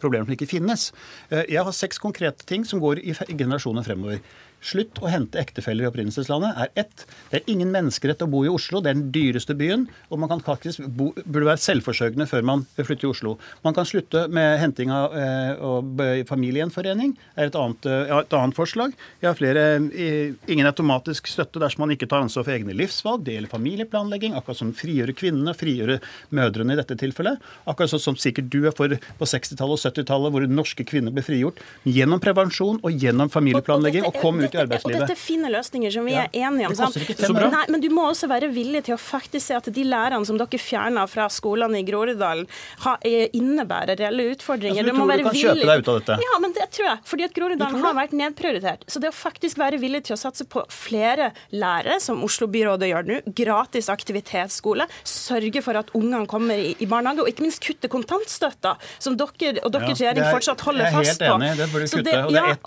problemer 0.00 0.26
som 0.26 0.36
ikke 0.36 0.48
finnes. 0.50 0.69
Eh, 0.70 1.44
jeg 1.56 1.64
har 1.66 1.76
seks 1.76 2.00
konkrete 2.02 2.46
ting 2.48 2.66
som 2.68 2.82
går 2.82 3.02
i 3.02 3.14
generasjoner 3.14 3.86
fremover. 3.86 4.20
Slutt 4.60 4.98
å 5.00 5.08
hente 5.08 5.40
ektefeller 5.40 5.86
i 5.86 5.88
opprinnelseslandet 5.88 6.58
er 6.60 6.72
ett. 6.82 7.04
Det 7.30 7.38
er 7.38 7.46
ingen 7.48 7.70
menneskerett 7.72 8.20
å 8.20 8.28
bo 8.28 8.42
i 8.44 8.50
Oslo. 8.52 8.82
Det 8.84 8.90
er 8.90 8.98
den 8.98 9.08
dyreste 9.14 9.54
byen. 9.56 9.86
Og 10.12 10.20
man 10.20 10.28
kan 10.28 10.42
faktisk 10.44 10.84
bo, 10.84 11.10
burde 11.24 11.48
være 11.48 11.62
selvforsørgende 11.64 12.26
før 12.28 12.44
man 12.44 12.64
flytter 12.76 13.00
til 13.00 13.14
Oslo. 13.14 13.32
Man 13.64 13.76
kan 13.76 13.88
slutte 13.88 14.26
med 14.28 14.58
henting 14.60 14.92
av 14.92 15.16
eh, 15.16 16.20
familiegjenforening. 16.28 17.14
er 17.36 17.48
et 17.48 17.56
annet, 17.56 17.88
ja, 17.88 18.20
et 18.20 18.36
annet, 18.36 18.56
forslag. 18.58 18.92
Jeg 19.22 19.30
har 19.30 19.38
flere, 19.38 19.64
eh, 19.94 20.36
Ingen 20.50 20.68
automatisk 20.68 21.28
støtte 21.30 21.60
dersom 21.62 21.86
man 21.86 21.94
ikke 21.94 22.08
tar 22.10 22.24
ansvar 22.24 22.44
for 22.44 22.52
egne 22.52 22.76
livsvalg. 22.76 23.24
Det 23.24 23.38
gjelder 23.38 23.54
familieplanlegging. 23.54 24.36
Akkurat 24.36 24.60
som 24.60 24.74
frigjøre 24.76 25.16
kvinnene, 25.16 25.56
frigjøre 25.56 26.00
mødrene 26.36 26.76
i 26.76 26.80
dette 26.80 26.98
tilfellet. 27.00 27.40
Akkurat 27.70 27.94
sånn 27.94 28.04
som 28.10 28.20
sikkert 28.20 28.52
du 28.52 28.66
er 28.68 28.76
for 28.76 28.92
på 28.92 29.30
60-tallet 29.32 29.78
og 29.78 29.80
70-tallet, 29.80 30.34
hvor 30.34 30.48
norske 30.50 30.84
kvinner 30.84 31.14
ble 31.14 31.24
frigjort. 31.24 31.64
Gjennom 31.88 32.20
prevensjon 32.20 32.82
og 32.82 32.92
gjennom 32.92 33.32
familieplanlegging. 33.32 34.04
og 34.04 34.20
kom 34.20 34.40
ut 34.42 34.49
i 34.56 34.60
arbeidslivet. 34.62 34.96
Og 34.96 35.04
dette 35.04 35.16
er 35.16 35.20
fine 35.20 35.50
løsninger 35.52 35.94
som 35.94 36.06
vi 36.08 36.14
ja. 36.14 36.26
er 36.26 36.48
enige 36.48 36.70
om. 36.70 36.76
Så 36.76 37.32
Nei, 37.50 37.64
men 37.72 37.82
du 37.82 37.88
må 37.94 38.06
også 38.10 38.28
være 38.30 38.50
villig 38.52 38.84
til 38.88 38.96
å 38.96 39.00
faktisk 39.00 39.46
se 39.46 39.58
at 39.58 39.68
de 39.74 39.84
lærerne 39.86 40.26
som 40.28 40.38
dere 40.40 40.60
fjerner 40.60 41.10
fra 41.10 41.28
skolene 41.32 41.80
i 41.80 41.86
Groruddalen, 41.86 42.46
eh, 43.06 43.28
innebærer 43.36 43.98
reelle 44.00 44.30
utfordringer. 44.34 44.82
Altså, 44.82 44.94
du, 44.94 45.00
tror 45.00 45.10
du 45.10 45.24
kan 45.24 45.34
villig... 45.34 45.44
kjøpe 45.44 45.68
deg 45.70 45.84
ut 45.84 45.90
av 45.92 46.00
dette? 46.00 46.18
Ja, 46.26 46.38
men 46.42 46.56
det 46.56 46.68
tror 46.76 46.88
jeg. 46.88 47.02
Fordi 47.12 47.26
at 47.26 47.36
Groruddalen 47.36 47.84
har 47.84 47.96
vært 47.98 48.16
nedprioritert. 48.16 48.86
Så 48.90 49.02
det 49.02 49.12
å 49.12 49.16
faktisk 49.16 49.60
være 49.60 49.80
villig 49.82 50.04
til 50.08 50.16
å 50.16 50.20
satse 50.20 50.46
på 50.50 50.64
flere 50.72 51.30
lærere, 51.52 52.00
som 52.02 52.24
Oslo-byrådet 52.26 52.90
gjør 52.90 53.08
nå, 53.10 53.20
gratis 53.36 53.90
aktivitetsskole, 53.92 54.88
sørge 55.06 55.64
for 55.64 55.80
at 55.80 55.92
ungene 55.98 56.26
kommer 56.30 56.60
i, 56.60 56.72
i, 56.78 56.88
barnehage, 56.90 57.24
og 57.24 57.32
ikke 57.32 57.46
minst 57.46 57.62
kutte 57.64 57.90
kontantstøtta, 57.92 58.76
som 59.02 59.18
dere 59.20 59.60
og 59.64 59.72
deres 59.74 60.00
ja, 60.00 60.10
regjering 60.10 60.30
fortsatt 60.30 60.64
holder 60.66 60.90
fast 60.94 61.20
på. 61.20 61.26
Jeg 61.26 61.30
er 61.30 61.36
helt 61.36 61.44
enig, 61.44 61.52
det 61.60 61.68
bør 61.72 61.84
du 61.84 61.90
kutte. 61.90 62.16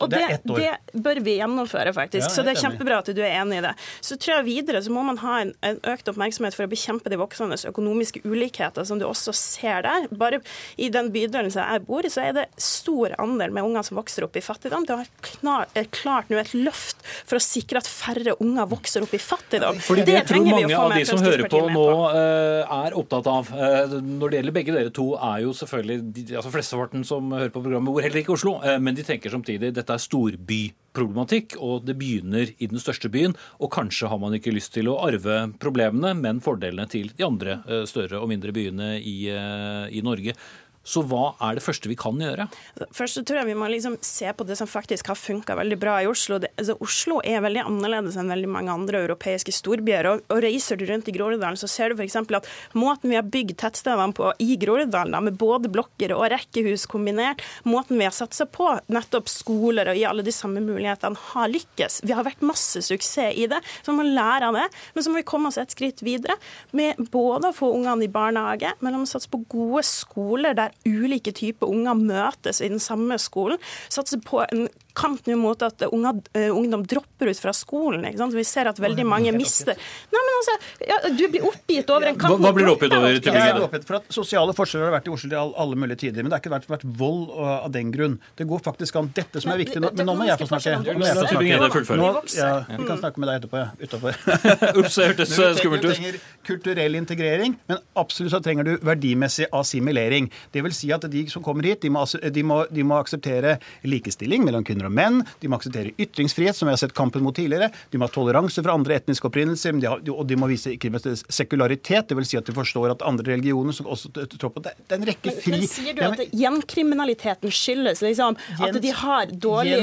og 0.03 0.13
det 0.13 0.21
er 0.21 0.35
ett 0.37 0.43
et 0.43 0.51
år. 0.51 0.59
Det 0.93 1.03
bør 1.03 1.21
vi 1.23 1.35
gjennomføre 1.39 1.72
gjennomføre, 1.73 1.93
faktisk. 1.93 2.27
Ja, 2.27 2.33
så 2.33 2.43
det 2.43 2.53
er 2.53 2.61
kjempebra 2.61 2.99
at 3.01 3.09
du 3.13 3.21
er 3.21 3.39
enig 3.41 3.59
i 3.59 3.63
det. 3.65 3.73
Så 4.01 4.17
tror 4.17 4.37
jeg 4.37 4.45
videre 4.45 4.81
så 4.83 4.91
må 4.93 5.03
man 5.03 5.19
ha 5.23 5.39
en, 5.41 5.53
en 5.65 5.79
økt 5.93 6.09
oppmerksomhet 6.09 6.55
for 6.55 6.65
å 6.65 6.71
bekjempe 6.71 7.09
de 7.11 7.19
voksende 7.19 7.57
økonomiske 7.69 8.23
ulikheter 8.25 8.85
som 8.87 8.99
du 8.99 9.05
også 9.07 9.33
ser 9.37 9.83
der. 9.85 10.07
Bare 10.11 10.41
i 10.77 10.89
den 10.93 11.11
bydelen 11.13 11.51
som 11.53 11.65
jeg 11.65 11.85
bor 11.87 12.05
i, 12.05 12.11
så 12.13 12.27
er 12.27 12.37
det 12.37 12.45
stor 12.61 13.15
andel 13.21 13.53
med 13.55 13.67
unger 13.67 13.87
som 13.87 13.99
vokser 13.99 14.27
opp 14.27 14.37
i 14.37 14.43
fattigdom. 14.43 14.87
Det 14.87 14.99
har 14.99 15.89
klart 15.93 16.31
nå 16.31 16.39
et 16.41 16.53
løft 16.55 17.01
for 17.23 17.39
å 17.39 17.43
sikre 17.43 17.81
at 17.81 17.89
færre 17.89 18.35
unger 18.43 18.69
vokser 18.71 19.05
opp 19.05 19.13
i 19.15 19.21
fattigdom. 19.21 19.81
Fordi 19.83 20.05
det, 20.07 20.19
det 20.21 20.27
på. 20.29 20.41
Mange 20.43 20.77
av 20.77 20.93
de 20.93 21.05
som 21.07 21.21
hører 21.23 21.47
på 21.49 21.63
nå, 21.71 21.87
eh, 22.13 22.77
er 22.83 22.97
opptatt 22.99 23.27
av. 23.31 23.49
Eh, 23.53 23.97
når 24.03 24.33
det 24.33 24.39
gjelder 24.39 24.57
begge 24.59 24.75
dere 24.75 24.93
to, 24.93 25.13
er 25.17 25.43
jo 25.45 25.53
selvfølgelig 25.57 26.37
altså 26.37 26.51
Flesteparten 26.53 27.05
som 27.07 27.31
hører 27.33 27.51
på 27.53 27.63
programmet, 27.63 27.93
bor 27.93 28.03
heller 28.03 28.21
ikke 28.21 28.33
i 28.33 28.37
Oslo, 28.37 28.57
eh, 28.65 28.79
men 28.83 28.97
de 28.97 29.05
tenker 29.05 29.33
samtidig 29.33 29.73
dette 29.75 29.95
er 29.95 30.01
storby 30.01 30.63
problematikk, 30.95 31.57
og 31.61 31.87
det 31.87 31.97
begynner 31.99 32.53
i 32.57 32.69
den 32.69 32.81
største 32.81 33.11
byen. 33.13 33.35
Og 33.59 33.71
kanskje 33.73 34.09
har 34.11 34.21
man 34.21 34.35
ikke 34.37 34.53
lyst 34.55 34.73
til 34.75 34.91
å 34.91 34.99
arve 35.05 35.39
problemene, 35.61 36.13
men 36.17 36.41
fordelene 36.43 36.87
til 36.91 37.11
de 37.17 37.27
andre 37.27 37.59
eh, 37.67 37.85
større 37.89 38.21
og 38.21 38.29
mindre 38.31 38.53
byene 38.55 38.95
i, 38.99 39.17
eh, 39.33 39.87
i 39.93 40.03
Norge. 40.05 40.37
Så 40.83 40.99
hva 41.07 41.29
er 41.39 41.55
det 41.55 41.63
første 41.63 41.87
vi 41.87 41.95
kan 41.95 42.19
gjøre? 42.19 42.49
Først 42.91 43.21
tror 43.23 43.39
jeg 43.39 43.47
vi 43.53 43.55
må 43.55 43.69
liksom 43.71 43.95
se 44.03 44.27
på 44.35 44.43
det 44.43 44.57
som 44.59 44.67
faktisk 44.67 45.07
har 45.13 45.15
funka 45.15 45.55
veldig 45.55 45.77
bra 45.79 45.95
i 46.03 46.09
Oslo. 46.11 46.41
Det, 46.43 46.49
altså 46.59 46.75
Oslo 46.83 47.21
er 47.23 47.39
veldig 47.45 47.63
annerledes 47.63 48.17
enn 48.19 48.31
veldig 48.33 48.49
mange 48.51 48.73
andre 48.73 48.99
europeiske 49.05 49.53
storbyer. 49.55 50.09
Og, 50.11 50.25
og 50.27 50.41
Reiser 50.43 50.79
du 50.79 50.83
rundt 50.89 51.07
i 51.07 51.15
Groruddalen, 51.15 51.59
så 51.59 51.69
ser 51.71 51.93
du 51.93 52.01
f.eks. 52.03 52.19
at 52.19 52.49
måten 52.75 53.13
vi 53.13 53.15
har 53.15 53.23
bygd 53.23 53.55
tettstedene 53.63 54.11
på 54.17 54.33
i 54.43 54.57
Groruddalen, 54.59 55.15
med 55.23 55.39
både 55.39 55.71
blokker 55.71 56.11
og 56.17 56.25
rekkehus 56.33 56.83
kombinert, 56.91 57.39
måten 57.63 58.01
vi 58.01 58.07
har 58.09 58.15
satsa 58.15 58.43
på 58.49 58.67
nettopp 58.91 59.31
skoler 59.31 59.93
og 59.93 59.99
i 59.99 60.03
alle 60.09 60.25
de 60.25 60.35
samme 60.35 60.59
mulighetene, 60.63 61.19
har 61.31 61.51
lykkes. 61.53 62.01
Vi 62.03 62.11
har 62.11 62.27
vært 62.27 62.43
masse 62.43 62.83
suksess 62.83 63.39
i 63.39 63.47
det, 63.47 63.61
så 63.85 63.93
vi 63.93 64.01
må 64.01 64.09
lære 64.09 64.51
av 64.51 64.59
det. 64.59 64.67
Men 64.97 65.05
så 65.05 65.13
må 65.13 65.21
vi 65.21 65.27
komme 65.31 65.47
oss 65.47 65.61
et 65.61 65.71
skritt 65.71 66.03
videre 66.03 66.35
med 66.75 66.99
både 67.13 67.53
å 67.53 67.55
få 67.55 67.71
ungene 67.77 68.03
i 68.03 68.11
barnehage, 68.11 68.75
men 68.83 68.99
å 68.99 69.05
satse 69.07 69.31
på 69.31 69.45
gode 69.47 69.85
skoler 69.87 70.57
der 70.57 70.72
ulike 70.85 71.33
typer 71.35 71.69
unger 71.69 71.97
møtes 71.99 72.61
i 72.61 72.71
den 72.71 72.81
samme 72.83 73.19
skolen. 73.21 73.61
Satse 73.93 74.19
på 74.23 74.43
en 74.47 74.67
kamp 74.93 75.25
nå 75.25 75.35
mot 75.41 75.61
at 75.65 75.81
unge, 75.89 76.11
uh, 76.37 76.49
ungdom 76.53 76.83
dropper 76.85 77.31
ut 77.31 77.39
fra 77.41 77.53
skolen. 77.55 78.05
Vi 78.33 78.43
ser 78.45 78.69
at 78.69 78.79
veldig 78.81 79.05
mange 79.07 79.31
mister 79.35 79.73
Nei, 79.73 80.21
men 80.21 80.33
altså, 80.37 80.53
ja, 80.85 80.97
Du 81.17 81.23
blir 81.31 81.45
oppgitt 81.47 81.89
over 81.91 82.09
en 82.11 82.17
kamp 82.19 82.35
Hva, 82.35 82.39
hva 82.45 82.51
blir 82.55 82.67
du 82.67 82.71
oppgitt 82.73 82.93
over? 82.95 83.15
Jeg 83.17 83.33
er 83.33 83.59
oppgitt 83.63 83.87
for 83.87 83.97
at 83.99 84.13
Sosiale 84.13 84.53
forskjeller 84.55 84.89
har 84.89 84.95
vært 84.97 85.09
i 85.09 85.13
Oslo 85.13 85.31
til 85.31 85.53
alle 85.63 85.79
mulige 85.79 86.01
tider. 86.03 86.21
Men 86.21 86.31
det 86.31 86.37
har 86.37 86.43
ikke 86.43 86.53
vært, 86.53 86.67
vært 86.69 86.85
vold 86.99 87.23
av 87.33 87.71
den 87.73 87.91
grunn. 87.93 88.19
Det 88.37 88.47
går 88.49 88.61
faktisk 88.65 88.99
an. 88.99 89.09
Dette 89.17 89.41
som 89.43 89.53
er 89.53 89.61
viktig 89.63 89.81
nå 89.81 89.91
Men 89.97 90.09
nå 90.09 90.15
må 90.19 90.27
jeg 90.29 90.39
få 90.41 90.49
snakke. 90.51 90.75
Nå, 90.93 91.07
jeg 91.07 91.17
få 91.17 91.83
snakke. 91.87 91.97
Nå, 91.99 92.11
ja, 92.37 92.51
vi 92.69 92.89
kan 92.89 93.01
snakke 93.01 93.23
med 93.23 93.31
deg 93.31 93.41
etterpå, 93.41 93.63
ja. 93.63 93.69
Utafor. 93.81 94.19
Ups, 94.79 94.99
det 94.99 95.09
hørtes 95.11 95.35
skummelt 95.59 95.83
ut. 95.83 95.89
Du 95.89 95.89
trenger 95.89 96.19
kulturell 96.47 96.99
integrering, 96.99 97.57
men 97.71 97.81
absolutt 97.99 98.35
så 98.35 98.41
trenger 98.43 98.67
du 98.67 98.73
verdimessig 98.85 99.49
assimilering. 99.53 100.29
Det 100.53 100.62
vil 100.67 100.75
si 100.75 100.91
at 100.95 101.05
de 101.11 101.25
som 101.31 101.43
kommer 101.45 101.67
hit, 101.67 101.81
de 101.83 101.91
må, 101.93 102.03
de 102.05 102.43
må, 102.47 102.63
de 102.71 102.85
må 102.87 102.99
akseptere 103.01 103.57
likestilling 103.87 104.45
mellom 104.45 104.65
kvinner 104.67 104.89
og 104.89 104.95
menn. 104.95 105.21
De 105.41 105.49
må 105.51 105.59
akseptere 105.59 105.93
ytringsfrihet, 106.01 106.57
som 106.57 106.69
vi 106.69 106.75
har 106.75 106.81
sett 106.81 106.95
kampen 106.97 107.23
mot 107.25 107.35
tidligere. 107.35 107.69
De 107.91 107.99
må 107.99 108.07
ha 108.07 108.13
toleranse 108.13 108.61
for 108.61 108.73
andre 108.73 108.97
etniske 108.99 109.27
opprinnelser, 109.29 109.77
og 110.13 110.23
de 110.29 110.39
må 110.39 110.49
vise 110.51 110.73
ikke 110.75 110.91
minst 110.93 111.27
sekularitet. 111.33 112.09
Det 112.09 112.17
vil 112.19 112.27
si 112.27 112.39
at 112.39 112.49
de 112.49 112.55
forstår 112.55 112.95
at 112.95 113.05
andre 113.07 113.33
religioner 113.33 113.75
som 113.75 113.89
også 113.91 114.11
tror 114.37 114.53
på 114.55 114.63
det. 114.65 114.75
Det 114.87 114.97
er 114.97 115.01
en 115.01 115.07
rekke 115.09 115.35
fri 115.37 115.53
Men, 115.53 115.63
men 115.63 115.71
sier 115.71 115.97
du 115.97 116.03
at 116.07 116.25
gjenkriminaliteten 116.43 117.53
skyldes 117.53 118.03
liksom, 118.05 118.39
at 118.59 118.81
de 118.83 118.95
har 119.03 119.31
dårlig 119.33 119.79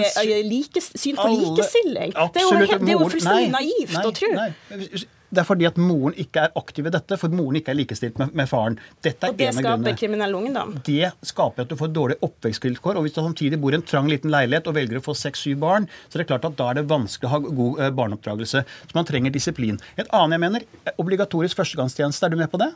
like, 0.48 0.82
syn 0.90 1.18
på 1.20 1.30
likestilling? 1.36 2.14
Det 2.16 2.42
er 2.42 2.46
jo, 2.46 2.58
helt, 2.58 2.84
det 2.84 2.94
er 2.94 2.98
jo 2.98 3.08
fullstendig 3.14 3.50
naivt 3.54 4.04
å 4.04 4.14
tro. 4.16 4.34
Det 5.30 5.42
er 5.42 5.46
fordi 5.46 5.66
at 5.68 5.78
moren 5.78 6.16
ikke 6.18 6.44
er 6.46 6.54
aktiv 6.58 6.88
i 6.88 6.92
dette, 6.92 7.18
for 7.20 7.34
moren 7.34 7.60
ikke 7.60 7.70
er 7.70 7.78
likestilt 7.78 8.18
med, 8.18 8.32
med 8.36 8.50
faren. 8.50 8.78
Dette 9.04 9.28
er 9.28 9.34
og 9.34 9.38
det 9.38 9.50
skaper 9.54 9.98
kriminell 9.98 10.34
ungdom? 10.34 10.74
Det 10.86 11.12
skaper 11.30 11.64
at 11.64 11.70
du 11.70 11.76
får 11.78 11.92
dårlige 11.94 12.26
oppvekstvilkår. 12.26 12.98
Og 12.98 13.06
hvis 13.06 13.14
du 13.14 13.20
samtidig 13.22 13.60
bor 13.62 13.74
i 13.74 13.78
en 13.78 13.86
trang 13.86 14.10
liten 14.10 14.32
leilighet 14.34 14.66
og 14.70 14.74
velger 14.78 14.98
å 14.98 15.04
få 15.06 15.14
seks-syv 15.18 15.60
barn, 15.62 15.86
så 16.08 16.18
er 16.18 16.24
det 16.24 16.30
klart 16.32 16.48
at 16.48 16.58
da 16.58 16.70
er 16.72 16.80
det 16.80 16.88
vanskelig 16.90 17.30
å 17.30 17.34
ha 17.36 17.42
god 17.46 17.84
eh, 17.84 17.92
barneoppdragelse. 18.00 18.64
Så 18.90 18.98
man 18.98 19.06
trenger 19.08 19.34
disiplin. 19.34 19.78
Et 19.96 20.10
annet 20.10 20.38
jeg 20.38 20.44
mener, 20.48 20.66
obligatorisk 20.98 21.62
førstegangstjeneste. 21.62 22.26
Er 22.26 22.34
du 22.34 22.40
med 22.42 22.50
på 22.50 22.60
det? 22.62 22.72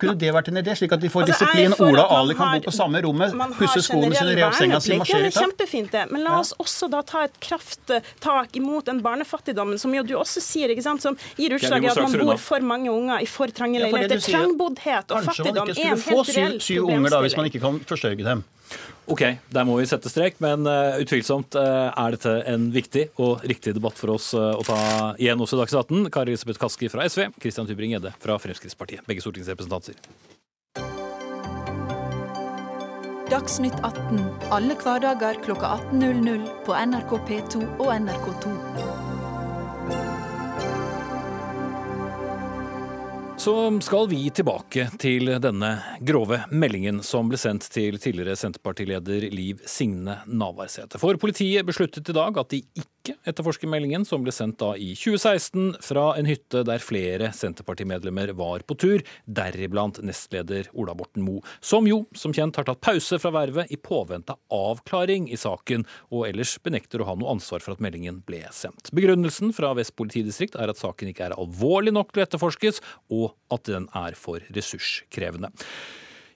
Kunne 0.00 0.14
det 0.20 0.32
vært 0.36 0.50
en 0.52 0.60
idé, 0.60 0.74
slik 0.76 0.92
at 0.92 1.00
de 1.00 1.10
får 1.12 1.24
altså, 1.24 1.46
disiplin? 1.46 1.74
Ola 1.86 2.04
og 2.04 2.14
Ali 2.18 2.36
kan 2.36 2.52
bo 2.56 2.66
på 2.66 2.74
samme 2.74 3.00
rommet, 3.04 3.36
pusse 3.56 3.82
skoene 3.86 4.12
sine, 4.12 4.34
re 4.36 4.46
opp 4.46 4.56
senga 4.58 4.80
si, 4.84 4.96
marsjere 5.00 5.30
i 5.30 5.32
takt? 5.32 5.44
Kjempefint, 5.44 5.92
det. 5.94 6.04
Men 6.12 6.26
la 6.26 6.38
oss 6.40 6.52
også 6.62 6.90
da 6.92 7.00
ta 7.06 7.24
et 7.28 7.38
krafttak 7.42 8.58
imot 8.60 8.90
den 8.90 9.00
barnefattigdommen, 9.04 9.80
som 9.80 9.94
jo 9.96 10.04
du 10.06 10.16
også 10.20 10.42
sier, 10.44 10.74
ikke 10.74 10.84
sant, 10.84 11.04
som 11.04 11.16
gir 11.38 11.56
utslag 11.56 11.86
i 11.86 11.92
at 11.92 12.02
man 12.02 12.18
bor 12.20 12.42
for 12.42 12.66
mange 12.74 12.92
unger 12.92 13.24
i 13.24 13.30
for 13.30 13.52
trange 13.56 13.80
leiligheter. 13.82 14.20
Trangboddhet 14.26 15.16
og 15.16 15.30
fattigdom 15.30 15.72
er 15.72 15.80
en 15.94 15.96
helt 15.96 16.04
reell 16.04 16.04
problemstilling. 16.04 16.26
Kanskje 16.26 16.44
man 16.46 16.52
ikke 16.56 16.60
skulle 16.60 16.60
få 16.60 16.66
syv 16.68 16.92
unger 16.92 17.16
da, 17.16 17.24
hvis 17.24 17.40
man 17.40 17.50
ikke 17.52 17.64
kan 17.64 17.80
forsørge 17.88 18.28
dem. 18.28 18.44
Ok, 19.06 19.22
der 19.54 19.66
må 19.66 19.76
vi 19.78 19.86
sette 19.86 20.10
strek, 20.10 20.40
men 20.42 20.66
uh, 20.66 20.98
utvilsomt 20.98 21.54
uh, 21.54 21.92
er 21.94 22.16
dette 22.16 22.32
en 22.50 22.68
viktig 22.74 23.04
og 23.22 23.44
riktig 23.46 23.76
debatt 23.76 23.98
for 24.00 24.16
oss 24.16 24.32
uh, 24.34 24.56
å 24.58 24.66
ta 24.66 24.78
igjen 25.22 25.38
også 25.38 25.54
i 25.54 25.62
Dagsnytt 25.62 25.84
18. 25.84 26.10
Kari 26.14 26.34
Elisabeth 26.34 26.58
Kaski 26.62 26.90
fra 26.90 27.06
SV, 27.06 27.28
Christian 27.38 27.70
Tybring-Gjedde 27.70 28.16
fra 28.18 28.38
Fremskrittspartiet. 28.42 29.06
Begge 29.06 29.22
stortingsrepresentanter. 29.22 30.00
Dagsnytt 33.30 33.78
18 33.82 34.22
alle 34.54 34.74
hverdager 34.82 35.38
klokka 35.46 35.76
18.00 35.92 36.46
på 36.66 36.78
NRK 36.90 37.18
P2 37.30 37.66
og 37.78 37.90
NRK2. 37.94 39.05
Så 43.38 43.80
skal 43.80 44.08
vi 44.08 44.30
tilbake 44.32 44.86
til 44.98 45.28
denne 45.44 45.68
grove 46.08 46.38
meldingen 46.50 47.02
som 47.04 47.28
ble 47.28 47.36
sendt 47.38 47.66
til 47.68 47.98
tidligere 48.00 48.34
Senterpartileder 48.40 49.26
Liv 49.28 49.60
Signe 49.68 50.16
Navarsete. 50.26 50.96
For 50.98 51.20
politiet 51.20 51.68
besluttet 51.68 52.08
i 52.08 52.16
dag 52.16 52.40
at 52.40 52.54
de 52.54 52.62
ikke 52.64 52.95
ikke 53.06 53.30
etterforsker 53.30 53.70
meldingen 53.70 54.04
som 54.06 54.24
ble 54.24 54.32
sendt 54.34 54.58
da 54.60 54.72
i 54.74 54.92
2016 54.98 55.76
fra 55.84 56.06
en 56.18 56.28
hytte 56.28 56.62
der 56.66 56.82
flere 56.82 57.30
Senterpartimedlemmer 57.36 58.32
var 58.38 58.64
på 58.66 58.76
tur, 58.80 59.04
deriblant 59.26 60.00
nestleder 60.04 60.70
Ola 60.74 60.96
Borten 60.98 61.24
Moe, 61.26 61.44
som 61.60 61.86
jo 61.88 62.02
som 62.16 62.34
kjent 62.34 62.58
har 62.58 62.66
tatt 62.68 62.82
pause 62.84 63.18
fra 63.22 63.32
vervet 63.34 63.70
i 63.72 63.78
påvente 63.78 64.34
av 64.34 64.56
avklaring 64.76 65.28
i 65.30 65.38
saken, 65.40 65.86
og 66.10 66.26
ellers 66.30 66.56
benekter 66.64 67.02
å 67.02 67.10
ha 67.10 67.16
noe 67.18 67.36
ansvar 67.36 67.62
for 67.64 67.76
at 67.76 67.84
meldingen 67.84 68.22
ble 68.26 68.42
sendt. 68.54 68.90
Begrunnelsen 68.96 69.54
fra 69.56 69.72
Vest 69.78 69.96
politidistrikt 69.98 70.58
er 70.58 70.72
at 70.72 70.80
saken 70.80 71.12
ikke 71.12 71.28
er 71.28 71.36
alvorlig 71.38 71.94
nok 71.94 72.12
til 72.12 72.24
å 72.24 72.26
etterforskes, 72.26 72.82
og 73.12 73.36
at 73.54 73.68
den 73.70 73.90
er 73.96 74.18
for 74.18 74.42
ressurskrevende. 74.56 75.52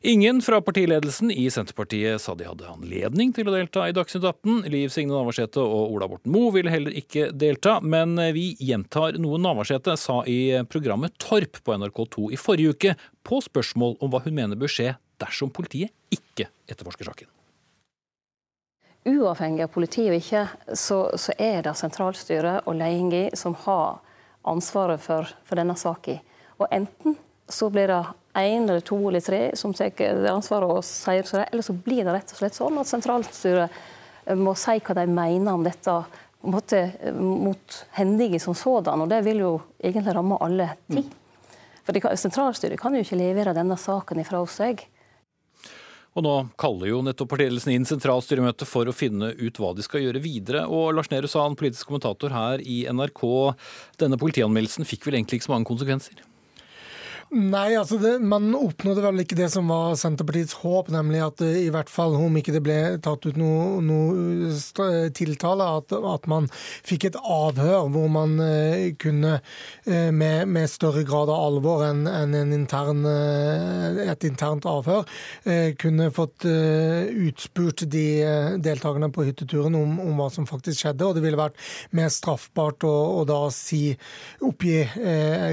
Ingen 0.03 0.43
fra 0.43 0.61
partiledelsen 0.61 1.31
i 1.31 1.51
Senterpartiet 1.51 2.21
sa 2.21 2.33
de 2.35 2.47
hadde 2.49 2.65
anledning 2.73 3.35
til 3.37 3.51
å 3.51 3.53
delta 3.53 3.83
i 3.85 3.93
Dagsnytt 3.93 4.25
18. 4.25 4.63
Liv 4.73 4.89
Signe 4.95 5.13
Navarsete 5.13 5.61
og 5.61 5.93
Ola 5.93 6.09
Borten 6.09 6.33
Moe 6.33 6.55
ville 6.55 6.73
heller 6.73 6.97
ikke 6.97 7.27
delta, 7.37 7.75
men 7.85 8.17
vi 8.33 8.55
gjentar 8.65 9.21
noe 9.21 9.37
Navarsete 9.37 9.99
sa 10.01 10.23
i 10.25 10.57
programmet 10.73 11.21
Torp 11.21 11.61
på 11.61 11.77
NRK2 11.77 12.31
i 12.33 12.41
forrige 12.41 12.73
uke, 12.73 12.97
på 13.29 13.45
spørsmål 13.45 13.99
om 14.01 14.15
hva 14.15 14.25
hun 14.25 14.41
mener 14.41 14.57
bør 14.57 14.73
skje 14.73 14.97
dersom 15.21 15.53
politiet 15.53 15.93
ikke 16.17 16.49
etterforsker 16.65 17.13
saken. 17.13 17.29
Uavhengig 19.05 19.69
av 19.69 19.75
politiet 19.77 20.15
og 20.15 20.21
ikke, 20.23 20.47
så, 20.73 21.03
så 21.21 21.37
er 21.37 21.67
det 21.69 21.77
sentralstyret 21.77 22.65
og 22.65 22.81
ledelsen 22.81 23.37
som 23.37 23.61
har 23.69 24.01
ansvaret 24.49 25.05
for, 25.05 25.29
for 25.45 25.61
denne 25.61 25.77
saken. 25.77 26.25
Og 26.57 26.73
enten 26.73 27.21
så 27.53 27.71
blir 27.71 27.91
det 27.91 28.01
én 28.41 28.69
eller 28.69 28.81
to 28.81 28.97
eller 29.09 29.21
tre 29.21 29.51
som 29.59 29.75
tar 29.75 29.91
ansvaret 30.31 30.71
og 30.71 30.85
sier 30.87 31.27
så, 31.27 31.45
eller 31.45 31.67
så 31.67 31.75
blir 31.75 32.05
det 32.05 32.15
rett 32.15 32.35
og 32.35 32.43
slett 32.43 32.59
sånn 32.59 32.79
at 32.79 32.91
sentralstyret 32.91 33.79
eh, 34.27 34.39
må 34.39 34.55
si 34.59 34.79
hva 34.79 34.97
de 35.01 35.07
mener 35.11 35.53
om 35.53 35.67
dette 35.67 35.97
måte, 36.47 36.85
eh, 37.01 37.15
mot 37.15 37.81
hendige 37.99 38.41
som 38.41 38.55
sådan. 38.55 39.03
Og 39.03 39.11
det 39.11 39.25
vil 39.27 39.43
jo 39.43 39.57
egentlig 39.83 40.15
ramme 40.15 40.39
alle 40.41 40.71
ti. 40.87 41.05
For 41.85 41.97
de, 41.97 42.17
sentralstyret 42.17 42.81
kan 42.81 42.95
jo 42.95 43.03
ikke 43.05 43.19
levere 43.19 43.57
denne 43.57 43.79
saken 43.81 44.23
ifra 44.23 44.43
seg. 44.47 44.87
Og 46.19 46.25
nå 46.27 46.33
kaller 46.59 46.91
jo 46.91 47.03
nettopp 47.07 47.31
partiledelsen 47.31 47.71
inn 47.71 47.87
sentralstyremøte 47.87 48.67
for 48.67 48.89
å 48.91 48.95
finne 48.95 49.31
ut 49.39 49.61
hva 49.63 49.71
de 49.77 49.85
skal 49.87 50.03
gjøre 50.03 50.23
videre. 50.25 50.65
Og 50.67 50.91
Lars 50.97 51.11
Nehru 51.13 51.31
Sand, 51.31 51.59
politisk 51.61 51.87
kommentator 51.87 52.35
her 52.35 52.63
i 52.67 52.83
NRK, 52.91 53.23
denne 54.03 54.19
politianmeldelsen 54.19 54.89
fikk 54.89 55.07
vel 55.07 55.21
egentlig 55.21 55.39
ikke 55.39 55.51
så 55.51 55.55
mange 55.55 55.71
konsekvenser? 55.71 56.25
Nei, 57.31 57.77
altså 57.79 57.95
det, 58.03 58.17
man 58.27 58.49
oppnådde 58.59 59.05
vel 59.05 59.23
ikke 59.23 59.37
det 59.39 59.47
som 59.53 59.69
var 59.71 59.93
Senterpartiets 59.95 60.57
håp, 60.65 60.89
nemlig 60.91 61.21
at 61.23 61.43
i 61.47 61.69
hvert 61.71 61.91
fall 61.93 62.17
om 62.19 62.35
ikke 62.41 62.57
det 62.57 62.63
ble 62.67 62.79
tatt 63.05 63.23
ut 63.23 63.37
noe, 63.39 63.79
noe 63.87 64.51
tiltale, 65.15 65.69
at, 65.79 65.95
at, 65.95 66.27
man 66.27 66.49
fikk 66.51 67.07
et 67.07 67.19
avhør 67.23 67.87
hvor 67.95 68.09
man 68.11 68.35
kunne 68.99 69.37
med, 69.87 70.51
med, 70.51 70.67
større 70.73 71.05
grad 71.07 71.31
av 71.31 71.45
alvor 71.45 71.85
enn 71.87 72.01
en, 72.11 72.35
en 72.35 72.57
intern, 72.57 73.07
et 73.07 74.27
internt 74.27 74.67
avhør 74.67 75.07
kunne 75.79 76.11
fått 76.15 76.49
utspurt 76.51 77.87
de 77.95 78.05
deltakerne 78.59 79.13
på 79.15 79.29
hytteturen 79.29 79.79
om, 79.79 80.01
om, 80.03 80.19
hva 80.19 80.27
som 80.35 80.51
faktisk 80.51 80.83
skjedde. 80.83 81.07
Og 81.07 81.15
det 81.15 81.25
ville 81.29 81.39
vært 81.39 81.63
mer 81.95 82.11
straffbart 82.11 82.83
å, 82.91 82.95
å 83.21 83.25
da 83.29 83.41
si 83.55 83.95
oppgi 84.43 84.83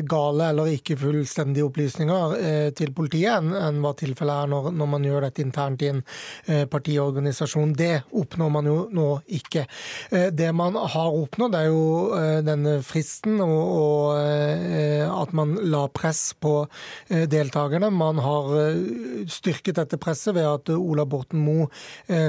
gale 0.10 0.52
eller 0.52 0.74
ikke 0.74 0.98
fullstendig 1.06 1.67
opplysninger 1.68 2.36
eh, 2.38 2.70
til 2.78 2.94
politiet 2.96 3.38
enn, 3.38 3.82
hva 3.84 3.94
tilfellet 3.98 4.44
er 4.44 4.52
når, 4.52 4.88
man 4.88 5.06
gjør 5.06 5.28
dette 5.28 5.44
internt 5.44 5.84
i 5.84 5.92
en 5.92 6.02
eh, 6.48 6.64
partiorganisasjon. 6.70 7.76
Det 7.78 7.94
oppnår 8.18 8.52
man 8.54 8.70
jo 8.70 8.78
nå 8.94 9.08
ikke. 9.40 9.66
Eh, 10.12 10.30
det 10.36 10.50
man 10.56 10.78
har 10.78 11.18
oppnådd, 11.22 11.58
er 11.58 11.70
jo 11.70 11.84
denne 12.46 12.78
fristen 12.86 13.40
og 13.44 14.18
at 14.18 15.32
man 15.36 15.54
la 15.70 15.84
press 15.92 16.34
på 16.40 16.54
deltakerne. 17.10 17.90
Man 17.94 18.20
har 18.24 18.50
styrket 19.32 19.78
dette 19.80 20.00
presset 20.02 20.36
ved 20.38 20.48
at 20.48 20.72
Ola 20.74 21.06
Borten 21.10 21.42
Moe 21.44 21.68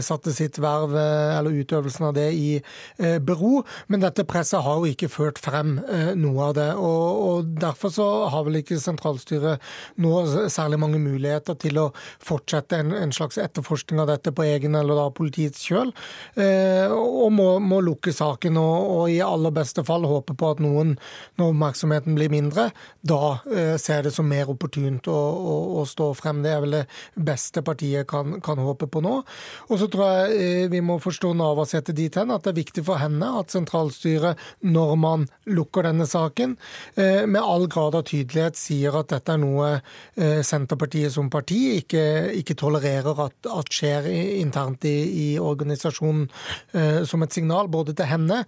satte 0.05 0.33
sitt 0.35 0.59
verv, 0.63 0.95
eller 0.99 1.59
utøvelsen 1.63 2.09
av 2.11 2.17
det, 2.19 2.29
i 2.35 3.19
bero. 3.25 3.63
Men 3.89 4.05
dette 4.05 4.27
presset 4.29 4.65
har 4.65 4.81
jo 4.81 4.93
ikke 4.93 5.11
ført 5.13 5.41
frem 5.43 5.77
noe 6.19 6.51
av 6.51 6.57
det. 6.59 6.71
og, 6.77 7.23
og 7.29 7.53
Derfor 7.63 7.95
så 7.95 8.09
har 8.33 8.47
vel 8.49 8.61
ikke 8.63 8.81
sentralstyret 8.83 9.28
sentralstyret 9.29 9.61
nå 9.97 10.49
særlig 10.51 10.79
mange 10.81 10.99
muligheter 10.99 11.57
til 11.59 11.79
å 11.79 11.87
fortsette 12.25 12.79
en, 12.79 12.93
en 12.93 13.13
slags 13.13 13.39
etterforskning 13.39 14.01
av 14.01 14.09
dette 14.09 14.33
på 14.33 14.45
egen 14.45 14.75
eller 14.75 14.97
da 14.97 15.09
politiets 15.11 15.65
kjøl, 15.69 15.93
eh, 16.37 16.89
og 16.91 17.33
må, 17.33 17.59
må, 17.61 17.81
lukke 17.81 18.13
saken 18.13 18.57
og, 18.59 18.89
og, 18.89 19.05
i 19.11 19.21
aller 19.23 19.55
beste 19.55 19.85
fall 19.87 20.07
håpe 20.09 20.35
på 20.39 20.53
at 20.53 20.63
noen, 20.63 20.97
når 21.39 21.53
oppmerksomheten 21.53 22.17
blir 22.19 22.33
mindre, 22.33 22.71
da 23.01 23.39
eh, 23.49 23.77
ser 23.81 24.05
det 24.07 24.15
som 24.15 24.29
mer 24.29 24.51
opportunt 24.51 25.09
å, 25.09 25.17
å, 25.17 25.57
å, 25.81 25.87
stå 25.89 26.11
frem. 26.19 26.43
Det 26.45 26.53
er 26.53 26.63
vel 26.65 26.77
det 26.79 26.85
beste 27.15 27.63
partiet 27.65 28.09
kan, 28.11 28.39
kan 28.45 28.61
håpe 28.61 28.89
på 28.91 29.03
nå. 29.05 29.21
Og 29.69 29.81
så 29.81 29.89
tror 29.91 30.07
jeg 30.09 30.39
eh, 30.39 30.67
vi 30.73 30.83
må 30.85 30.99
forstå 31.03 31.33
Navarsete 31.39 31.95
dit 31.97 32.15
hen 32.19 32.33
at 32.35 32.45
det 32.45 32.53
er 32.53 32.61
viktig 32.61 32.85
for 32.87 33.01
henne 33.01 33.31
at 33.41 33.55
sentralstyret, 33.55 34.39
når 34.67 34.95
man 35.01 35.27
lukker 35.49 35.87
denne 35.87 36.07
saken, 36.09 36.57
eh, 36.99 37.25
med 37.27 37.41
all 37.41 37.69
grad 37.71 37.97
av 37.99 38.07
tydelighet 38.09 38.59
sier 38.59 38.97
at 38.99 39.09
dette 39.13 39.18
er 39.27 39.41
noe 39.41 39.71
eh, 39.75 40.41
Senterpartiet 40.47 41.13
som 41.15 41.31
parti 41.33 41.59
ikke, 41.81 42.03
ikke 42.39 42.57
tolererer 42.59 43.23
at, 43.27 43.37
at, 43.51 43.71
skjer 43.73 44.07
internt 44.39 44.87
i, 44.89 44.97
i 45.23 45.27
organisasjonen, 45.43 46.27
eh, 46.73 47.01
som 47.09 47.23
et 47.25 47.35
signal 47.35 47.69
både 47.73 47.95
til 47.99 48.09
henne, 48.09 48.41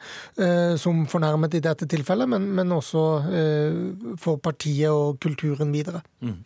som 0.80 1.02
fornærmet 1.10 1.54
i 1.56 1.60
dette 1.62 1.86
tilfellet, 1.90 2.28
men, 2.30 2.46
men 2.56 2.72
også 2.72 3.02
for 4.20 4.40
partiet 4.42 4.90
og 4.90 5.18
kulturen 5.22 5.72
videre. 5.74 6.00
Mm. 6.24 6.38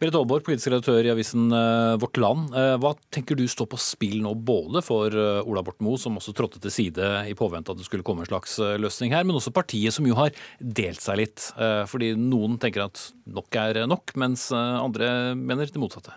Berit 0.00 0.16
Aalborg, 0.18 0.44
politisk 0.46 0.70
redaktør 0.72 1.06
i 1.06 1.12
avisen 1.12 1.48
Vårt 2.02 2.18
Land. 2.20 2.52
Hva 2.82 2.92
tenker 3.14 3.38
du 3.38 3.44
står 3.48 3.70
på 3.72 3.80
spill 3.80 4.18
nå, 4.24 4.34
både 4.34 4.82
for 4.84 5.14
Ola 5.14 5.64
Borten 5.64 5.86
Moe, 5.86 6.00
som 6.00 6.18
også 6.20 6.34
trådte 6.36 6.62
til 6.62 6.74
side 6.74 7.10
i 7.30 7.36
påvente 7.38 7.72
at 7.72 7.80
det 7.80 7.88
skulle 7.88 8.06
komme 8.06 8.24
en 8.26 8.30
slags 8.30 8.58
løsning 8.80 9.14
her, 9.16 9.26
men 9.28 9.38
også 9.38 9.54
partiet 9.54 9.96
som 9.96 10.06
jo 10.08 10.18
har 10.18 10.34
delt 10.58 11.02
seg 11.04 11.22
litt. 11.22 11.48
Fordi 11.90 12.12
noen 12.18 12.58
tenker 12.62 12.88
at 12.88 13.08
nok 13.28 13.57
er 13.60 13.86
nok, 13.90 14.14
mens 14.20 14.48
eh, 14.54 14.76
andre 14.78 15.34
mener 15.36 15.68
det 15.68 15.80
motsatte. 15.80 16.14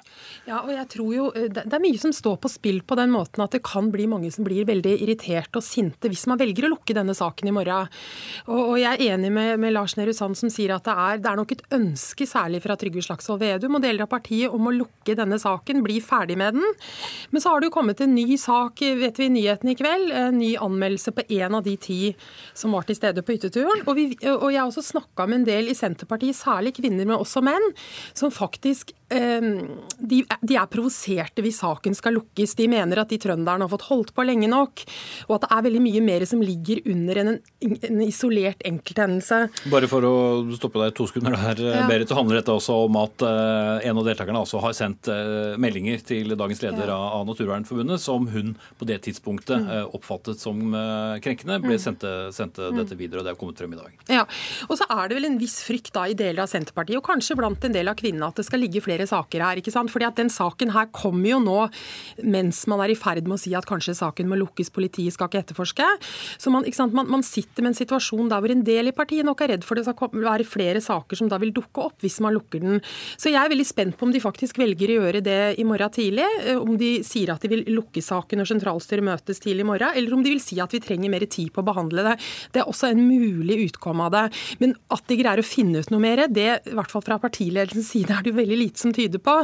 Ja, 0.47 0.61
og 0.63 0.71
jeg 0.73 0.87
tror 0.89 1.11
jo 1.13 1.25
eh, 1.37 1.49
Det 1.51 1.65
er 1.67 1.83
mye 1.83 1.99
som 2.01 2.13
står 2.15 2.37
på 2.41 2.49
spill 2.51 2.81
på 2.87 2.97
den 2.99 3.11
måten 3.13 3.43
at 3.43 3.53
det 3.55 3.63
kan 3.65 3.91
bli 3.93 4.07
mange 4.09 4.31
som 4.33 4.45
blir 4.47 4.67
veldig 4.69 4.95
irriterte 5.03 5.59
og 5.59 5.65
sinte 5.65 6.09
hvis 6.11 6.25
man 6.29 6.39
velger 6.41 6.67
å 6.67 6.71
lukke 6.73 6.95
denne 6.97 7.15
saken 7.17 7.51
i 7.51 7.55
morgen. 7.55 7.89
Og, 8.47 8.61
og 8.61 8.77
jeg 8.81 8.89
er 8.93 9.15
enig 9.15 9.31
med, 9.33 9.53
med 9.61 9.75
Lars 9.75 9.97
Nehru 9.99 10.13
Sand 10.15 10.39
som 10.39 10.51
sier 10.53 10.73
at 10.75 10.87
det 10.87 10.95
er, 10.95 11.21
det 11.21 11.31
er, 11.31 11.39
nok 11.39 11.55
et 11.55 11.63
ønske, 11.77 12.27
særlig 12.29 12.61
fra 12.63 12.77
Trygve 12.79 13.03
Slagsvold 13.05 13.41
Vedum 13.41 13.79
og 13.79 13.85
deler 13.85 14.05
av 14.05 14.11
partiet, 14.11 14.51
om 14.51 14.69
å 14.69 14.75
lukke 14.75 15.15
denne 15.17 15.39
saken, 15.41 15.83
bli 15.85 15.99
ferdig 16.03 16.37
med 16.39 16.57
den. 16.57 16.77
Men 17.31 17.43
så 17.43 17.53
har 17.53 17.61
det 17.61 17.69
jo 17.69 17.75
kommet 17.77 18.01
en 18.03 18.15
ny 18.15 18.37
sak, 18.41 18.83
vet 19.01 19.19
vi 19.19 19.29
i 19.29 19.33
nyhetene 19.33 19.73
i 19.73 19.79
kveld. 19.79 20.11
En 20.17 20.39
ny 20.39 20.53
anmeldelse 20.61 21.13
på 21.15 21.25
en 21.41 21.59
av 21.59 21.65
de 21.65 21.75
ti 21.81 21.99
som 22.57 22.75
var 22.75 22.87
til 22.87 22.97
stede 22.97 23.23
på 23.25 23.35
hytteturen. 23.35 23.85
Og, 23.85 23.93
vi, 23.97 24.07
og 24.27 24.49
jeg 24.51 24.59
har 24.59 24.69
også 24.69 24.85
snakka 24.91 25.27
med 25.29 25.41
en 25.41 25.47
del 25.49 25.71
i 25.71 25.77
Senterpartiet, 25.77 26.37
særlig 26.37 26.75
kvinner, 26.77 27.05
men 27.05 27.17
også 27.17 27.30
menn, 27.39 27.63
som 28.13 28.31
faktisk 28.31 28.91
de, 29.11 30.21
de, 30.23 30.55
er 30.55 30.69
provoserte 30.71 31.43
hvis 31.43 31.59
saken 31.61 31.95
skal 31.97 32.15
lukkes. 32.17 32.55
De 32.57 32.67
mener 32.71 33.01
at 33.01 33.11
de 33.11 33.19
trønderne 33.21 33.65
har 33.65 33.71
fått 33.71 33.87
holdt 33.89 34.13
på 34.15 34.25
lenge 34.27 34.49
nok, 34.51 34.83
og 35.27 35.35
at 35.35 35.45
det 35.45 35.51
er 35.55 35.65
veldig 35.67 35.81
mye 35.83 36.03
mer 36.05 36.25
som 36.29 36.43
ligger 36.43 36.81
under 36.91 37.21
en, 37.21 37.31
en 37.67 38.01
isolert 38.05 38.63
enkelthendelse. 38.67 39.41
Bare 39.73 39.89
for 39.91 40.07
å 40.07 40.15
stoppe 40.55 40.81
deg 40.81 40.95
to 40.97 41.07
sekunder 41.09 41.35
der, 41.37 41.63
ja. 41.71 41.85
Berit, 41.89 42.09
så 42.11 42.17
handler 42.19 42.39
dette 42.39 42.55
også 42.55 42.77
om 42.87 42.99
at 43.01 43.25
uh, 43.25 43.83
en 43.87 44.01
av 44.01 44.07
deltakerne 44.07 44.43
også 44.45 44.61
har 44.63 44.75
sendt 44.77 45.09
uh, 45.11 45.57
meldinger 45.61 46.03
til 46.07 46.35
dagens 46.37 46.63
leder 46.63 46.91
ja. 46.93 46.97
av, 46.97 47.25
Naturvernforbundet, 47.27 48.01
som 48.01 48.25
hun 48.31 48.55
på 48.79 48.87
det 48.89 48.97
tidspunktet 49.05 49.61
mm. 49.61 49.91
oppfattet 49.95 50.41
som 50.41 50.57
krenkende, 51.23 51.59
ble 51.63 51.77
mm. 51.77 51.81
sendte, 51.81 52.11
sendte 52.35 52.71
mm. 52.71 52.79
dette 52.79 52.97
videre, 52.97 53.21
og 53.21 53.27
det 53.27 53.33
har 53.33 53.39
kommet 53.39 53.59
frem 53.61 53.75
i 53.75 53.79
dag. 53.79 53.93
Ja, 54.11 54.23
og 54.67 54.79
så 54.79 54.87
er 54.91 55.09
det 55.09 55.17
vel 55.19 55.29
en 55.29 55.37
viss 55.39 55.59
frykt 55.63 55.93
da 55.95 56.07
i 56.09 56.15
deler 56.17 56.43
av 56.43 56.51
Senterpartiet, 56.51 56.99
og 56.99 57.05
kanskje 57.07 57.37
blant 57.39 57.67
en 57.67 57.75
del 57.75 57.91
av 57.91 57.97
kvinnene, 57.99 58.27
at 58.27 58.41
det 58.41 58.47
skal 58.47 58.63
ligge 58.63 58.83
flere 58.83 59.00
flere 59.01 59.09
saker 59.09 59.41
her. 59.41 59.57
ikke 59.57 59.71
sant? 59.71 59.91
Fordi 59.91 60.07
at 60.07 60.15
Den 60.15 60.29
saken 60.29 60.71
her 60.73 60.87
kommer 60.91 61.29
jo 61.29 61.39
nå 61.39 61.69
mens 62.23 62.67
man 62.67 62.81
er 62.81 62.91
i 62.91 62.95
ferd 62.95 63.25
med 63.25 63.37
å 63.37 63.41
si 63.41 63.53
at 63.55 63.65
kanskje 63.65 63.95
saken 63.95 64.27
må 64.29 64.37
lukkes, 64.37 64.71
politiet 64.71 65.13
skal 65.13 65.29
ikke 65.29 65.41
etterforske. 65.41 65.85
Så 66.37 66.51
man, 66.51 66.63
man, 66.93 67.07
man, 67.07 67.23
sitter 67.23 67.63
med 67.63 67.71
en 67.71 67.79
situasjon 67.79 68.29
der 68.29 68.41
hvor 68.41 68.51
en 68.51 68.63
del 68.63 68.89
i 68.89 68.95
partiet 68.95 69.25
nok 69.25 69.41
er 69.41 69.55
redd 69.55 69.65
for 69.65 69.75
det 69.75 69.85
skal 69.85 70.11
være 70.13 70.45
flere 70.45 70.81
saker 70.81 71.17
som 71.17 71.29
da 71.29 71.39
vil 71.41 71.53
dukke 71.53 71.81
opp 71.81 72.01
hvis 72.01 72.19
man 72.21 72.35
lukker 72.35 72.61
den. 72.61 72.81
Så 73.17 73.31
jeg 73.31 73.39
er 73.39 73.49
veldig 73.49 73.67
spent 73.67 73.97
på 73.97 74.05
om 74.05 74.13
de 74.13 74.21
faktisk 74.21 74.59
velger 74.61 74.91
å 74.91 74.97
gjøre 74.99 75.23
det 75.25 75.39
i 75.61 75.65
morgen 75.67 75.93
tidlig. 75.93 76.27
Eh, 76.45 76.59
om 76.59 76.77
de 76.77 76.91
sier 77.07 77.31
at 77.33 77.41
de 77.41 77.51
vil 77.51 77.65
lukke 77.71 78.03
saken 78.03 78.41
når 78.41 78.51
sentralstyret 78.51 79.05
møtes 79.05 79.41
tidlig 79.41 79.65
i 79.65 79.69
morgen, 79.71 79.95
eller 79.95 80.17
om 80.17 80.25
de 80.25 80.35
vil 80.35 80.43
si 80.43 80.59
at 80.61 80.73
vi 80.75 80.83
trenger 80.83 81.11
mer 81.13 81.25
tid 81.25 81.51
på 81.53 81.63
å 81.63 81.67
behandle 81.67 82.05
det. 82.11 82.17
Det 82.53 82.61
er 82.61 82.69
også 82.69 82.91
en 82.91 83.03
mulig 83.07 83.57
utkomme 83.69 84.09
av 84.09 84.15
det. 84.15 84.25
Men 84.61 84.75
at 84.93 85.07
de 85.09 85.17
greier 85.19 85.41
å 85.41 85.47
finne 85.47 85.81
ut 85.81 85.93
noe 85.93 86.03
mer, 86.03 86.25
det 86.31 86.49
i 86.67 86.75
hvert 86.77 86.91
fall 86.91 87.05
fra 87.05 87.17
partiledelsens 87.21 87.91
side 87.93 88.13
er 88.13 88.23
det 88.23 88.31
jo 88.31 88.39
veldig 88.39 88.59
lite 88.59 88.81
som 88.81 88.90
som 88.91 88.97
tyder 88.97 89.23
på. 89.23 89.37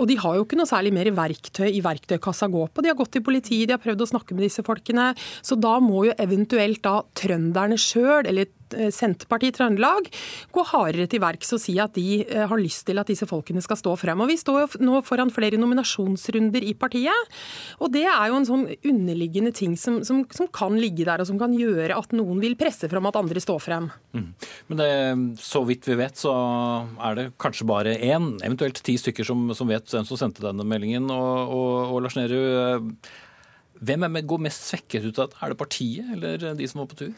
Og 0.00 0.08
de 0.08 0.18
har 0.18 0.38
jo 0.38 0.46
ikke 0.46 0.58
noe 0.58 0.68
særlig 0.68 0.94
mer 0.96 1.12
verktøy 1.16 1.68
i 1.70 1.84
verktøykassa 1.84 2.48
å 2.48 2.54
gå 2.54 2.66
på. 2.72 2.84
De 2.84 2.92
har 2.92 2.98
gått 2.98 3.14
til 3.16 3.24
politiet, 3.26 3.68
de 3.68 3.76
har 3.76 3.82
prøvd 3.82 4.04
å 4.04 4.12
snakke 4.14 4.36
med 4.36 4.48
disse 4.48 4.64
folkene. 4.66 5.12
Så 5.42 5.58
da 5.60 5.76
må 5.84 6.06
jo 6.08 6.16
eventuelt 6.18 6.82
da 6.84 7.02
trønderne 7.18 7.78
sjøl, 7.78 8.26
eller 8.26 8.48
Senterpartiet 8.94 9.54
i 9.54 9.58
Trøndelag 9.58 10.08
gå 10.54 10.64
hardere 10.72 11.08
til 11.10 11.22
verks 11.22 11.54
og 11.56 11.62
si 11.62 11.76
at 11.82 11.94
de 11.96 12.22
eh, 12.24 12.44
har 12.48 12.60
lyst 12.60 12.86
til 12.88 13.00
at 13.00 13.08
disse 13.10 13.28
folkene 13.28 13.62
skal 13.64 13.80
stå 13.80 13.94
frem. 14.00 14.20
Og 14.24 14.30
Vi 14.30 14.38
står 14.40 14.78
nå 14.84 15.00
foran 15.06 15.32
flere 15.34 15.60
nominasjonsrunder 15.60 16.64
i 16.66 16.74
partiet. 16.78 17.36
og 17.78 17.92
Det 17.94 18.04
er 18.06 18.28
jo 18.28 18.38
en 18.40 18.48
sånn 18.48 18.66
underliggende 18.78 19.52
ting 19.56 19.76
som, 19.80 20.00
som, 20.04 20.24
som 20.34 20.50
kan 20.52 20.76
ligge 20.78 21.06
der, 21.08 21.22
og 21.22 21.30
som 21.30 21.38
kan 21.40 21.54
gjøre 21.56 21.96
at 21.96 22.14
noen 22.16 22.42
vil 22.42 22.58
presse 22.58 22.90
fram 22.90 23.08
at 23.08 23.18
andre 23.20 23.42
står 23.42 23.62
frem. 23.62 23.88
Mm. 24.16 24.28
Men 24.68 24.82
det, 24.82 24.90
så 25.44 25.62
vidt 25.68 25.88
vi 25.88 25.98
vet, 25.98 26.18
så 26.18 26.34
er 27.04 27.18
det 27.18 27.30
kanskje 27.40 27.68
bare 27.68 27.96
én, 27.96 28.34
eventuelt 28.44 28.82
ti 28.84 28.98
stykker 29.00 29.26
som, 29.26 29.48
som 29.56 29.70
vet 29.70 29.88
hvem 29.88 30.06
som 30.08 30.20
sendte 30.20 30.44
denne 30.44 30.66
meldingen. 30.66 31.08
Og, 31.14 31.54
og, 31.54 31.72
og 31.94 32.04
Lars 32.04 32.18
Nehru, 32.18 32.38
eh, 32.58 33.10
hvem 33.88 34.08
er, 34.08 34.22
går 34.26 34.44
mest 34.48 34.68
svekket 34.70 35.08
ut 35.08 35.18
av 35.22 35.30
det? 35.30 35.40
Er 35.42 35.52
det 35.52 35.60
partiet 35.60 36.14
eller 36.16 36.54
de 36.58 36.70
som 36.70 36.82
var 36.82 36.90
på 36.90 37.02
tur? 37.04 37.12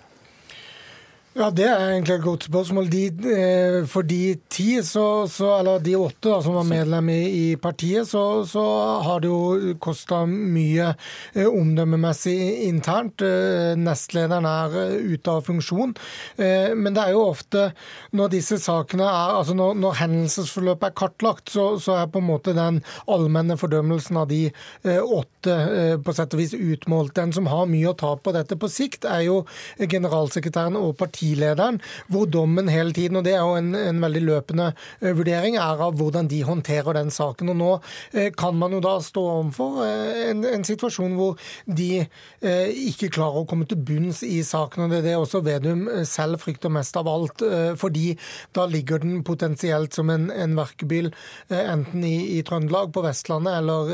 Ja, 1.31 1.47
Det 1.55 1.63
er 1.63 1.93
egentlig 1.93 2.15
et 2.17 2.25
godt 2.25 2.45
spørsmål. 2.49 2.89
De, 2.91 3.05
eh, 3.07 3.87
for 3.87 4.03
de 4.03 4.35
ti, 4.51 4.83
så, 4.83 5.29
så, 5.31 5.53
eller 5.61 5.79
de 5.79 5.93
åtte 5.95 6.27
da, 6.27 6.41
som 6.43 6.57
var 6.59 6.65
medlem 6.67 7.07
i, 7.09 7.21
i 7.23 7.57
partiet, 7.57 8.09
så, 8.11 8.43
så, 8.43 8.65
har 9.05 9.23
det 9.23 9.31
jo 9.31 9.77
kosta 9.79 10.25
mye 10.27 10.89
eh, 10.91 11.47
omdømmemessig 11.47 12.35
internt. 12.67 13.23
Eh, 13.23 13.79
nestlederen 13.79 14.49
er 14.51 14.75
ute 15.07 15.31
av 15.31 15.47
funksjon. 15.47 15.95
Men 16.41 16.95
det 16.97 17.03
er 17.05 17.15
jo 17.15 17.23
ofte 17.29 17.69
når 18.17 18.33
disse 18.33 18.59
sakene 18.59 19.07
er, 19.07 19.37
altså 19.39 19.55
når, 19.55 19.79
når 19.79 19.97
hendelsesforløpet 20.01 20.89
er 20.89 20.97
kartlagt, 20.99 21.55
så, 21.55 21.69
så, 21.79 21.95
er 22.01 22.11
på 22.11 22.19
en 22.19 22.27
måte 22.27 22.57
den 22.57 22.83
allmenne 23.07 23.55
fordømmelsen 23.61 24.19
av 24.19 24.27
de 24.33 24.49
åtte 24.83 25.57
på 26.03 26.15
sett 26.17 26.35
og 26.35 26.43
vis 26.43 26.57
utmålt. 26.59 27.15
Den 27.21 27.35
som 27.37 27.47
har 27.53 27.71
mye 27.71 27.93
å 27.93 27.99
ta 27.99 28.17
på 28.19 28.35
dette 28.35 28.59
på 28.59 28.71
sikt, 28.73 29.07
er 29.07 29.29
jo 29.29 29.43
generalsekretæren 29.79 30.79
og 30.81 30.97
partiet 30.99 31.20
partilederen, 31.21 31.81
hvor 32.09 32.27
dommen 32.27 32.69
hele 32.69 32.93
tiden, 32.93 33.17
og 33.17 33.25
det 33.25 33.35
er 33.35 33.45
jo 33.45 33.57
en, 33.59 33.75
en 33.75 34.01
veldig 34.03 34.23
løpende 34.25 34.71
eh, 35.01 35.13
vurdering, 35.17 35.57
er 35.57 35.81
av 35.85 35.97
hvordan 35.99 36.29
de 36.29 36.43
håndterer 36.47 36.97
den 36.97 37.11
saken. 37.11 37.53
Og 37.53 37.57
nå 37.57 37.71
eh, 38.13 38.31
kan 38.33 38.57
man 38.57 38.73
jo 38.73 38.81
da 38.81 38.97
stå 39.03 39.21
overfor 39.21 39.83
eh, 39.85 40.31
en, 40.31 40.45
en 40.45 40.65
situasjon 40.65 41.17
hvor 41.19 41.39
de 41.67 42.07
ikke 42.41 43.11
klarer 43.13 43.43
å 43.43 43.47
komme 43.49 43.67
til 43.69 43.81
bunns 43.85 44.23
i 44.25 44.41
saken. 44.47 44.85
og 44.85 44.93
Det 44.93 45.01
er 45.01 45.07
det 45.11 45.17
også 45.19 45.43
Vedum 45.45 45.83
selv 46.09 46.41
frykter 46.41 46.73
mest 46.73 46.97
av 46.97 47.09
alt. 47.11 47.43
Fordi 47.81 48.15
da 48.57 48.65
ligger 48.69 49.03
den 49.03 49.21
potensielt 49.27 49.97
som 49.97 50.11
en, 50.13 50.29
en 50.33 50.57
verkebyll 50.57 51.11
enten 51.53 52.05
i, 52.07 52.39
i, 52.39 52.41
Trøndelag, 52.47 52.93
på 52.95 53.03
Vestlandet 53.05 53.59
eller 53.59 53.93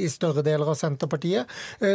i 0.00 0.08
større 0.12 0.44
deler 0.46 0.72
av 0.72 0.78
Senterpartiet, 0.80 1.50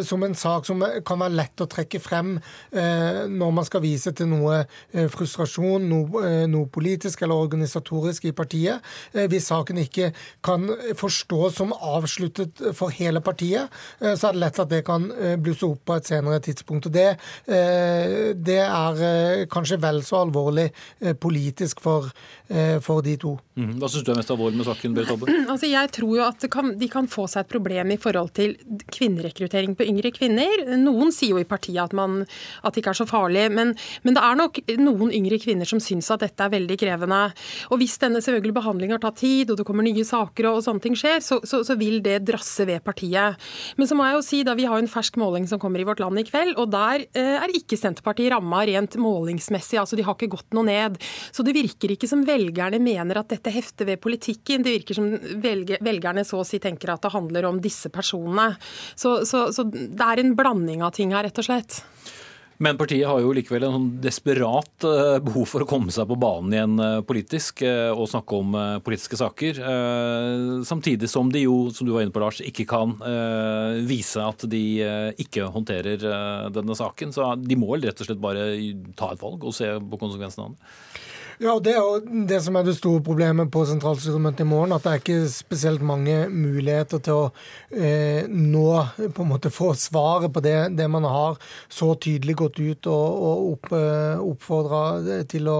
som 0.06 0.26
en 0.26 0.38
sak 0.38 0.70
som 0.70 0.84
kan 1.06 1.24
være 1.24 1.38
lett 1.39 1.66
å 1.66 1.70
trekke 1.70 2.02
frem 2.04 2.36
når 2.74 3.56
man 3.58 3.68
skal 3.68 3.84
vise 3.86 4.13
til 4.13 4.30
noe 4.30 4.43
noe 4.44 4.60
eh, 4.94 5.08
frustrasjon, 5.12 5.88
noe, 5.90 6.24
eh, 6.28 6.46
noe, 6.50 6.70
politisk 6.74 7.24
eller 7.24 7.40
organisatorisk 7.46 8.28
i 8.30 8.36
partiet. 8.36 8.84
Eh, 9.14 9.28
hvis 9.32 9.50
saken 9.52 9.82
ikke 9.84 10.12
kan 10.46 10.68
forstås 11.00 11.60
som 11.60 11.74
avsluttet 11.74 12.62
for 12.78 12.94
hele 12.94 13.22
partiet, 13.24 13.72
så 14.02 14.30
er 14.30 14.36
det 14.36 14.42
lett 14.42 14.60
at 14.62 14.72
det 14.72 14.82
kan 14.88 15.06
blusse 15.42 15.66
opp 15.68 15.84
på 15.88 15.98
et 15.98 16.10
senere 16.10 16.40
tidspunkt. 16.44 16.88
Og 16.90 16.94
det, 16.94 17.06
det 17.48 18.60
er 18.64 19.46
kanskje 19.52 19.80
vel 19.82 20.02
så 20.06 20.24
alvorlig 20.24 20.70
politisk 21.22 21.82
for, 21.84 22.10
for 22.84 23.04
de 23.06 23.16
to. 23.22 23.34
Mm. 23.54 23.76
Hva 23.82 23.90
syns 23.92 24.06
du 24.06 24.12
er 24.14 24.18
mest 24.18 24.32
alvorlig 24.34 24.60
med 24.60 24.68
saken, 24.68 24.96
Berit 24.98 25.14
Abbe? 25.14 25.30
Altså, 25.54 25.70
jeg 25.70 25.92
tror 25.94 26.14
jo 26.18 26.24
at 26.26 26.46
kan, 26.54 26.74
de 26.80 26.90
kan 26.92 27.10
få 27.12 27.28
seg 27.30 27.46
et 27.46 27.52
problem 27.54 27.94
i 27.94 28.00
forhold 28.02 28.34
til 28.38 28.56
kvinnerekruttering 28.94 29.76
på 29.78 29.88
yngre 29.90 30.14
kvinner. 30.16 30.66
Noen 30.82 31.14
sier 31.14 31.36
jo 31.36 31.42
i 31.42 31.48
partiet 31.48 31.84
at, 31.84 31.94
man, 31.98 32.24
at 32.64 32.74
det 32.74 32.84
ikke 32.84 32.96
er 32.96 33.02
så 33.04 33.10
farlig, 33.10 33.46
men, 33.54 33.76
men 34.04 34.18
det 34.18 34.24
er 34.26 34.33
er 34.34 34.39
nok 34.39 34.60
noen 34.82 35.13
yngre 35.15 35.39
kvinner 35.41 35.67
som 35.69 35.82
syns 35.84 36.10
at 36.13 36.24
dette 36.26 36.46
er 36.46 36.54
veldig 36.54 36.78
krevende. 36.80 37.22
Og 37.72 37.80
hvis 37.82 37.96
denne 38.02 38.22
selvfølgelig 38.24 38.56
behandlingen 38.58 38.98
har 38.98 39.04
tatt 39.04 39.22
tid, 39.22 39.52
og 39.52 39.60
det 39.60 39.65
kommer 39.67 39.86
nye 39.86 40.06
saker 40.08 40.50
og, 40.50 40.62
sånne 40.65 40.84
ting 40.84 40.98
skjer, 41.00 41.22
så, 41.24 41.39
så, 41.48 41.62
så, 41.65 41.78
vil 41.80 42.02
det 42.06 42.19
drasse 42.28 42.65
ved 42.69 42.84
partiet. 42.86 43.39
Men 43.80 43.89
så 43.89 43.98
må 43.98 44.08
jeg 44.08 44.17
jo 44.17 44.26
si, 44.26 44.41
da 44.46 44.56
vi 44.58 44.67
har 44.69 44.82
en 44.82 44.89
fersk 44.89 45.17
måling 45.22 45.48
som 45.50 45.62
kommer 45.62 45.82
i 45.82 45.88
Vårt 45.88 46.04
Land 46.04 46.22
i 46.22 46.26
kveld, 46.28 46.56
og 46.62 46.72
der 46.74 47.06
eh, 47.06 47.38
er 47.39 47.56
ikke 47.56 47.80
Senterpartiet 47.80 48.34
ramma 48.34 48.63
rent 48.67 48.98
målingsmessig. 49.02 49.80
altså 49.82 50.00
De 50.00 50.06
har 50.06 50.17
ikke 50.17 50.32
gått 50.36 50.58
noe 50.58 50.67
ned. 50.67 51.00
Så 51.34 51.46
det 51.46 51.56
virker 51.58 51.93
ikke 51.93 52.10
som 52.10 52.26
velgerne 52.28 52.82
mener 52.84 53.22
at 53.22 53.32
dette 53.34 53.54
hefter 53.54 53.89
ved 53.89 54.02
politikken. 54.04 54.65
Det 54.65 54.78
virker 54.78 55.00
som 55.00 55.10
velgerne 55.43 56.26
så 56.28 56.41
å 56.41 56.48
si 56.48 56.62
tenker 56.63 56.93
at 56.93 57.04
det 57.04 57.13
handler 57.13 57.50
om 57.50 57.62
disse 57.63 57.91
personene. 57.93 58.54
Så, 58.96 59.22
så 59.28 59.67
det 59.67 60.06
er 60.06 60.22
en 60.22 60.36
blanding 60.38 60.84
av 60.86 60.93
ting 60.96 61.13
her, 61.15 61.26
rett 61.28 61.41
og 61.41 61.50
slett. 61.50 61.82
Men 62.63 62.78
partiet 62.80 63.10
har 63.10 63.19
jo 63.19 63.34
likevel 63.36 63.65
en 63.67 63.73
sånn 63.76 63.88
desperat 64.04 64.86
eh, 64.88 65.17
behov 65.26 65.47
for 65.52 65.65
å 65.65 65.67
komme 65.67 65.91
seg 65.91 66.08
på 66.08 66.15
banen 66.21 66.54
igjen 66.56 66.78
eh, 66.80 66.99
politisk 67.04 67.63
eh, 67.67 67.89
og 67.91 68.08
snakke 68.12 68.39
om 68.39 68.56
politiske 68.86 69.19
saker. 69.19 69.60
Samtidig 70.67 71.10
som 71.12 71.32
de 71.34 71.43
jo, 71.43 71.58
som 71.76 71.88
du 71.88 71.91
var 71.95 72.06
inne 72.06 72.13
på 72.13 72.21
Lars, 72.23 72.39
ikke 72.45 72.65
kan 72.69 72.93
vise 73.88 74.21
at 74.23 74.45
de 74.49 74.62
ikke 75.19 75.47
håndterer 75.54 76.06
denne 76.54 76.76
saken. 76.78 77.12
Så 77.15 77.34
de 77.41 77.58
må 77.60 77.73
rett 77.76 77.99
og 77.99 78.08
slett 78.08 78.21
bare 78.23 78.45
ta 78.99 79.12
et 79.13 79.23
valg 79.23 79.43
og 79.43 79.56
se 79.56 79.69
på 79.80 79.99
konsekvensene 79.99 80.47
av 80.47 80.56
det. 80.56 80.71
Ja, 81.41 81.56
og 81.56 81.63
Det 81.63 81.74
er 81.74 81.82
jo 81.82 82.26
det 82.30 82.39
som 82.46 82.56
er 82.56 82.65
det 82.65 82.76
store 82.78 83.02
problemet 83.02 83.50
på 83.52 83.63
sentralstyremøtet 83.65 84.43
i 84.43 84.48
morgen. 84.48 84.74
At 84.76 84.84
det 84.86 84.91
er 84.91 85.02
ikke 85.02 85.30
spesielt 85.32 85.82
mange 85.82 86.28
muligheter 86.30 87.02
til 87.04 87.13
å 87.13 87.24
eh, 87.74 88.30
nå 88.30 88.67
på 89.15 89.26
en 89.26 89.32
måte 89.32 89.50
få 89.54 89.72
svaret 89.80 90.34
på 90.34 90.43
det, 90.46 90.76
det 90.78 90.88
man 90.91 91.08
har 91.10 91.39
så 91.69 91.93
tydelig 91.96 92.38
gått 92.43 92.60
ut 92.62 92.89
og, 92.91 93.24
og 93.30 93.48
opp, 93.54 93.72
eh, 93.78 94.22
oppfordra 94.22 94.84
til 95.30 95.50
å, 95.50 95.60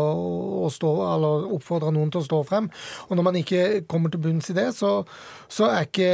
å, 0.66 0.70
stå, 0.74 0.94
eller 1.16 1.50
oppfordra 1.58 1.94
noen 1.96 2.14
til 2.14 2.22
å 2.22 2.28
stå 2.28 2.44
frem. 2.50 2.70
Og 3.10 3.18
når 3.18 3.30
man 3.30 3.42
ikke 3.42 3.64
kommer 3.90 4.14
til 4.14 4.22
bunns 4.22 4.52
i 4.54 4.58
det, 4.58 4.70
så, 4.78 5.00
så 5.54 5.70
er 5.70 5.86
ikke 5.86 6.10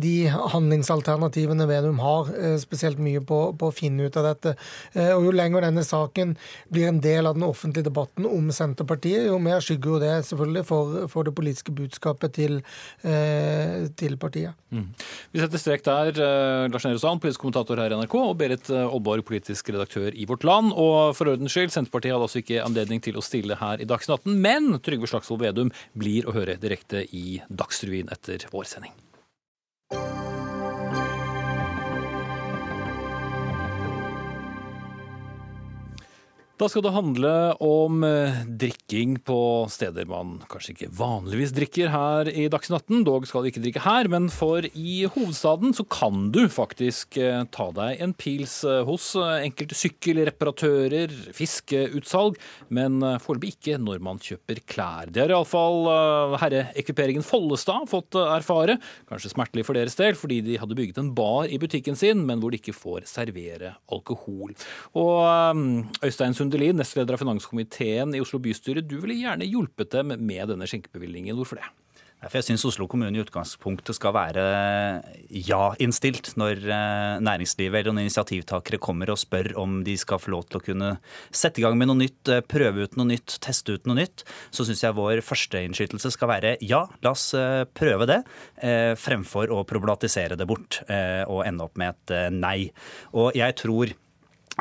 de 0.00 0.14
handlingsalternativene 0.28 1.66
Vedum 1.70 2.00
har, 2.02 2.28
eh, 2.36 2.56
spesielt 2.60 3.00
mye 3.00 3.22
på, 3.24 3.38
på, 3.56 3.70
å 3.70 3.74
finne 3.74 4.08
ut 4.08 4.16
av 4.20 4.28
dette. 4.28 4.54
Eh, 4.92 5.12
og 5.14 5.24
Jo 5.26 5.32
lenger 5.32 5.64
denne 5.64 5.84
saken 5.86 6.34
blir 6.72 6.90
en 6.90 7.00
del 7.00 7.28
av 7.28 7.38
den 7.38 7.46
offentlige 7.46 7.88
debatten 7.88 8.26
om 8.28 8.50
Senterpartiet, 8.52 9.28
jo 9.30 9.38
mer 9.40 9.64
skygger 9.64 9.94
jo 9.94 10.00
det 10.02 10.12
selvfølgelig 10.28 10.64
for, 10.68 11.06
for 11.12 11.28
det 11.28 11.34
politiske 11.38 11.72
budskapet 11.72 12.34
til, 12.36 12.60
eh, 13.06 13.88
til 13.96 14.18
partiet. 14.20 14.58
Mm. 14.72 14.88
Vi 15.32 15.40
setter 15.40 15.60
strek 15.60 15.84
der. 15.86 16.12
Lars 16.72 16.84
Nehru 16.84 17.00
Sand, 17.00 17.20
politisk 17.22 17.42
kommentator 17.44 17.80
her 17.80 17.92
i 17.92 17.98
NRK, 18.00 18.16
og 18.20 18.36
Berit 18.40 18.70
eh, 18.72 19.22
politisk 19.22 19.72
redaktør 19.72 20.12
i 20.12 20.26
Vårt 20.28 20.44
Land. 20.44 20.72
Og 20.76 21.14
for 21.16 21.32
ordens 21.32 21.54
skyld, 21.54 21.72
Senterpartiet 21.72 22.12
hadde 22.16 22.28
altså 22.28 22.42
ikke 22.42 22.64
anledning 22.64 23.00
til 23.04 23.16
å 23.16 23.24
stille 23.24 23.56
her 23.60 23.80
i 23.80 23.88
Dagsnytt 23.88 24.18
18, 24.20 24.36
men 24.42 24.80
Trygve 24.84 25.08
Slagsvold 25.10 25.44
Vedum 25.44 25.72
blir 25.98 26.28
å 26.28 26.36
høre 26.36 26.58
direkte 26.60 27.06
i 27.12 27.40
Dagsrevyen 27.48 28.12
etter 28.12 28.48
vår 28.52 28.68
sending. 28.68 28.81
listening. 28.82 29.11
Da 36.60 36.66
skal 36.68 36.82
det 36.84 36.92
handle 36.92 37.30
om 37.64 38.02
eh, 38.04 38.42
drikking 38.60 39.14
på 39.24 39.36
steder 39.72 40.04
man 40.08 40.34
kanskje 40.52 40.74
ikke 40.74 40.90
vanligvis 40.98 41.54
drikker 41.56 41.88
her 41.88 42.28
i 42.28 42.44
Dagsnytt 42.52 42.84
18. 42.84 43.06
Dog 43.08 43.24
skal 43.26 43.46
vi 43.46 43.52
ikke 43.52 43.62
drikke 43.64 43.82
her, 43.86 44.08
men 44.12 44.28
for 44.30 44.66
i 44.68 44.98
hovedstaden 45.14 45.72
så 45.72 45.86
kan 45.88 46.28
du 46.34 46.42
faktisk 46.52 47.16
eh, 47.16 47.40
ta 47.56 47.70
deg 47.72 48.02
en 48.04 48.12
pils 48.12 48.58
eh, 48.68 48.82
hos 48.84 49.14
enkelte 49.16 49.78
sykkelreparatører, 49.80 51.14
fiskeutsalg, 51.32 52.36
men 52.68 53.00
foreløpig 53.24 53.54
ikke 53.56 53.80
når 53.80 54.04
man 54.04 54.20
kjøper 54.22 54.60
klær. 54.68 55.08
Det 55.08 55.24
har 55.24 55.32
iallfall 55.32 56.36
herreekviperingen 56.42 57.24
Follestad 57.26 57.88
fått 57.90 58.18
erfare. 58.20 58.76
Kanskje 59.08 59.32
smertelig 59.32 59.64
for 59.66 59.78
deres 59.78 59.96
del, 59.98 60.18
fordi 60.20 60.42
de 60.44 60.60
hadde 60.60 60.76
bygget 60.76 61.00
en 61.00 61.14
bar 61.16 61.48
i 61.48 61.58
butikken 61.62 61.96
sin, 61.98 62.26
men 62.28 62.44
hvor 62.44 62.52
de 62.52 62.60
ikke 62.60 62.76
får 62.76 63.08
servere 63.08 63.74
alkohol. 63.92 64.52
Og 65.00 66.04
Øystein 66.04 66.36
Sund 66.36 66.51
Sundelin, 66.52 66.76
nestleder 66.76 67.16
av 67.16 67.22
finanskomiteen 67.22 68.10
i 68.12 68.18
Oslo 68.20 68.36
bystyre. 68.44 68.82
Du 68.84 68.98
ville 69.00 69.14
gjerne 69.16 69.46
hjulpet 69.48 69.94
dem 69.94 70.10
med 70.20 70.50
denne 70.50 70.66
skjenkebevilgningen. 70.68 71.32
Hvorfor 71.38 71.56
det? 71.56 71.68
For 72.20 72.36
Jeg 72.36 72.44
syns 72.50 72.66
Oslo 72.68 72.84
kommune 72.86 73.16
i 73.16 73.22
utgangspunktet 73.22 73.96
skal 73.96 74.12
være 74.12 74.42
ja-innstilt 75.48 76.34
når 76.38 76.60
eh, 76.60 77.22
næringslivet 77.24 77.80
eller 77.80 77.96
noen 77.96 78.04
initiativtakere 78.04 78.78
kommer 78.84 79.10
og 79.10 79.18
spør 79.22 79.48
om 79.58 79.80
de 79.86 79.96
skal 79.98 80.20
få 80.20 80.34
lov 80.36 80.44
til 80.50 80.60
å 80.60 80.62
kunne 80.68 80.90
sette 81.32 81.58
i 81.58 81.64
gang 81.64 81.78
med 81.80 81.88
noe 81.88 82.02
nytt, 82.02 82.20
eh, 82.28 82.44
prøve 82.44 82.84
ut 82.84 83.00
noe 83.00 83.08
nytt, 83.14 83.38
teste 83.42 83.74
ut 83.74 83.88
noe 83.88 84.02
nytt. 84.02 84.26
Så 84.52 84.68
syns 84.68 84.84
jeg 84.84 84.98
vår 85.00 85.24
førsteinnskytelse 85.24 86.12
skal 86.14 86.30
være 86.34 86.54
ja, 86.60 86.84
la 87.02 87.14
oss 87.16 87.32
eh, 87.34 87.64
prøve 87.72 88.10
det, 88.12 88.20
fremfor 89.00 89.50
å 89.56 89.64
problematisere 89.66 90.36
det 90.38 90.46
bort 90.46 90.78
og 90.84 91.40
ende 91.46 91.64
opp 91.64 91.78
med 91.80 91.96
et 91.96 92.32
nei. 92.34 92.70
Og 93.18 93.32
jeg 93.38 93.56
tror 93.58 93.96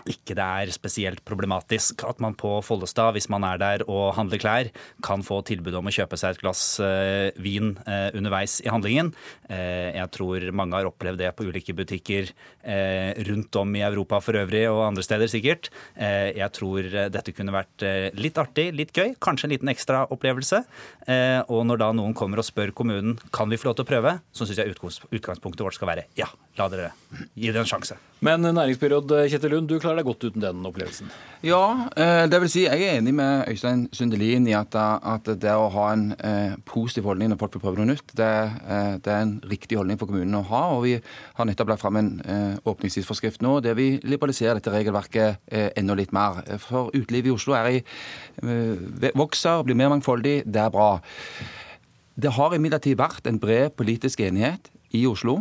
ikke 0.08 0.36
det 0.38 0.43
er 0.43 0.71
spesielt 0.73 1.21
problematisk 1.27 2.06
at 2.08 2.21
man 2.23 2.36
på 2.38 2.54
Follestad, 2.65 3.13
hvis 3.15 3.30
man 3.32 3.43
er 3.47 3.60
der 3.62 3.84
og 3.88 4.13
handler 4.15 4.41
klær, 4.41 4.69
kan 5.04 5.23
få 5.25 5.41
tilbud 5.47 5.75
om 5.77 5.89
å 5.89 5.93
kjøpe 5.93 6.19
seg 6.19 6.36
et 6.36 6.41
glass 6.43 6.63
eh, 6.84 7.32
vin 7.41 7.73
eh, 7.86 8.10
underveis 8.17 8.60
i 8.63 8.69
handlingen. 8.71 9.12
Eh, 9.51 9.91
jeg 9.97 10.12
tror 10.15 10.47
mange 10.56 10.77
har 10.77 10.89
opplevd 10.89 11.21
det 11.21 11.34
på 11.36 11.47
ulike 11.49 11.75
butikker 11.75 12.32
rundt 12.62 13.56
om 13.58 13.71
i 13.75 13.82
Europa 13.82 14.19
for 14.21 14.38
øvrig, 14.38 14.63
og 14.69 14.84
andre 14.86 15.04
steder 15.04 15.30
sikkert. 15.32 15.71
Jeg 15.97 16.49
tror 16.54 16.86
dette 17.10 17.34
kunne 17.34 17.54
vært 17.56 17.84
litt 18.13 18.38
artig, 18.38 18.67
litt 18.77 18.93
gøy, 18.93 19.15
kanskje 19.23 19.47
en 19.47 19.54
liten 19.56 19.71
ekstra 19.71 20.04
opplevelse. 20.13 20.62
Og 21.49 21.63
når 21.65 21.82
da 21.82 21.89
noen 21.97 22.13
kommer 22.17 22.41
og 22.41 22.45
spør 22.45 22.73
kommunen 22.77 23.17
kan 23.34 23.49
vi 23.49 23.58
få 23.58 23.71
lov 23.71 23.80
til 23.80 23.88
å 23.88 23.89
prøve, 23.89 24.13
så 24.30 24.45
syns 24.45 24.62
jeg 24.62 24.75
utgangspunktet 24.75 25.65
vårt 25.65 25.80
skal 25.80 25.89
være 25.89 26.06
ja, 26.19 26.30
la 26.60 26.69
dere 26.69 26.91
gi 27.34 27.49
det 27.49 27.63
en 27.63 27.71
sjanse. 27.73 27.97
Men 28.21 28.45
næringsbyråd 28.45 29.15
Kjetil 29.34 29.56
Lund, 29.56 29.71
du 29.71 29.80
klarer 29.81 29.99
deg 29.99 30.07
godt 30.07 30.25
uten 30.27 30.43
den 30.43 30.65
opplevelsen? 30.67 31.11
Ja, 31.45 31.89
eh, 31.97 32.23
det 32.29 32.39
vil 32.43 32.51
si 32.53 32.63
jeg 32.63 32.85
er 32.85 32.99
enig 32.99 33.13
med 33.17 33.49
Øystein 33.49 33.87
Sundelin 33.95 34.47
i 34.49 34.55
at, 34.57 34.75
at 34.77 35.29
det 35.41 35.53
å 35.57 35.69
ha 35.73 35.85
en 35.93 36.03
eh, 36.17 36.57
positiv 36.69 37.09
holdning 37.09 37.31
når 37.31 37.39
folk 37.41 37.57
vil 37.57 37.63
prøve 37.63 37.81
noe 37.81 37.91
nytt, 37.91 38.13
det, 38.17 38.29
eh, 38.61 38.97
det, 39.01 39.11
er 39.11 39.25
en 39.25 39.35
riktig 39.51 39.79
holdning 39.79 39.99
for 40.01 40.11
kommunen 40.11 40.39
å 40.39 40.43
ha. 40.51 40.63
og 40.75 40.85
Vi 40.85 40.95
har 41.01 41.49
nettopp 41.49 41.73
lagt 41.73 41.83
fram 41.83 41.99
en 42.01 42.11
eh, 42.25 42.59
åpningstidsforskrift 42.69 43.41
nå 43.45 43.57
der 43.65 43.77
vi 43.79 43.95
liberaliserer 44.03 44.59
dette 44.59 44.73
regelverket 44.73 45.41
enda 45.77 45.95
litt 45.97 46.13
mer. 46.15 46.43
For 46.61 46.91
utelivet 46.93 47.31
i 47.31 47.33
Oslo 47.33 47.55
er 47.57 47.71
i, 47.71 47.79
vokser, 49.17 49.65
blir 49.65 49.77
mer 49.79 49.91
mangfoldig. 49.93 50.41
Det 50.45 50.61
er 50.61 50.71
bra. 50.73 50.91
Det 52.21 52.33
har 52.37 52.55
imidlertid 52.55 52.99
vært 52.99 53.27
en 53.27 53.39
bred 53.41 53.73
politisk 53.79 54.21
enighet 54.23 54.69
i 54.95 55.05
Oslo 55.07 55.39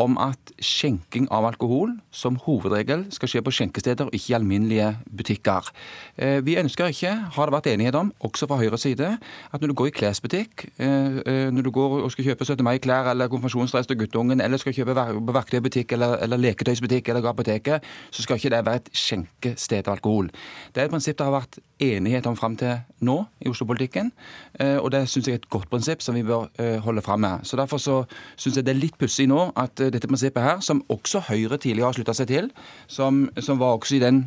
om 0.00 0.16
at 0.20 0.52
skjenking 0.64 1.28
av 1.32 1.46
alkohol 1.48 1.92
som 2.14 2.38
hovedregel 2.44 3.06
skal 3.14 3.30
skje 3.30 3.42
på 3.44 3.52
skjenkesteder 3.54 4.08
og 4.08 4.16
ikke 4.16 4.32
i 4.32 4.36
alminnelige 4.38 4.90
butikker. 5.16 5.70
Eh, 6.16 6.40
vi 6.46 6.56
ønsker 6.60 6.92
ikke, 6.92 7.12
har 7.36 7.48
det 7.48 7.56
vært 7.56 7.70
enighet 7.72 7.98
om, 7.98 8.12
også 8.24 8.48
fra 8.50 8.58
Høyres 8.60 8.86
side, 8.86 9.12
at 9.52 9.60
når 9.60 9.72
du 9.72 9.76
går 9.80 9.90
i 9.90 9.94
klesbutikk, 10.00 10.66
eh, 10.78 11.20
eh, 11.26 11.48
når 11.52 11.68
du 11.68 11.70
går 11.74 12.00
og 12.00 12.12
skal 12.12 12.30
kjøpe 12.30 12.44
17. 12.44 12.64
mai-klær 12.64 13.12
eller 13.12 13.28
konfirmasjonsdress 13.28 13.90
til 13.90 14.00
guttungen, 14.00 14.40
eller 14.40 14.60
skal 14.60 14.76
kjøpe 14.76 14.96
på 14.96 15.36
verktøybutikk 15.36 15.92
eller, 15.96 16.16
eller 16.24 16.40
leketøysbutikk 16.40 17.08
eller 17.08 17.28
apoteket, 17.28 17.84
så 18.10 18.22
skal 18.22 18.40
ikke 18.40 18.54
det 18.56 18.64
være 18.66 18.84
et 18.84 18.92
skjenkested 18.92 19.88
av 19.88 19.98
alkohol. 19.98 20.30
Det 20.74 20.82
er 20.82 20.88
et 20.88 20.94
prinsipp 20.94 21.18
det 21.18 21.26
har 21.26 21.36
vært 21.40 21.60
enighet 21.80 22.26
om 22.28 22.36
fram 22.38 22.56
til 22.60 22.80
nå 23.06 23.16
i 23.40 23.48
Oslo-politikken, 23.50 24.12
og 24.60 24.90
det 24.92 25.06
syns 25.08 25.28
jeg 25.28 25.38
er 25.38 25.40
et 25.40 25.48
godt 25.52 25.70
prinsipp 25.72 26.02
som 26.04 26.14
vi 26.18 26.24
bør 26.26 26.48
holde 26.84 27.02
fram 27.02 27.24
med. 27.24 27.44
Så 27.48 27.56
Derfor 27.56 27.80
så 27.80 28.02
syns 28.36 28.56
jeg 28.56 28.66
det 28.66 28.74
er 28.74 28.80
litt 28.80 28.98
pussig 29.00 29.28
nå 29.30 29.50
at 29.56 29.80
dette 29.80 30.08
prinsippet 30.08 30.44
her, 30.44 30.60
som 30.60 30.84
også 30.88 31.24
Høyre 31.30 31.58
tidligere 31.58 31.88
har 31.88 31.96
slutta 31.96 32.14
seg 32.16 32.28
til, 32.28 32.50
som, 32.88 33.28
som 33.40 33.60
var 33.60 33.78
også 33.78 33.96
i 33.96 34.04
den 34.04 34.24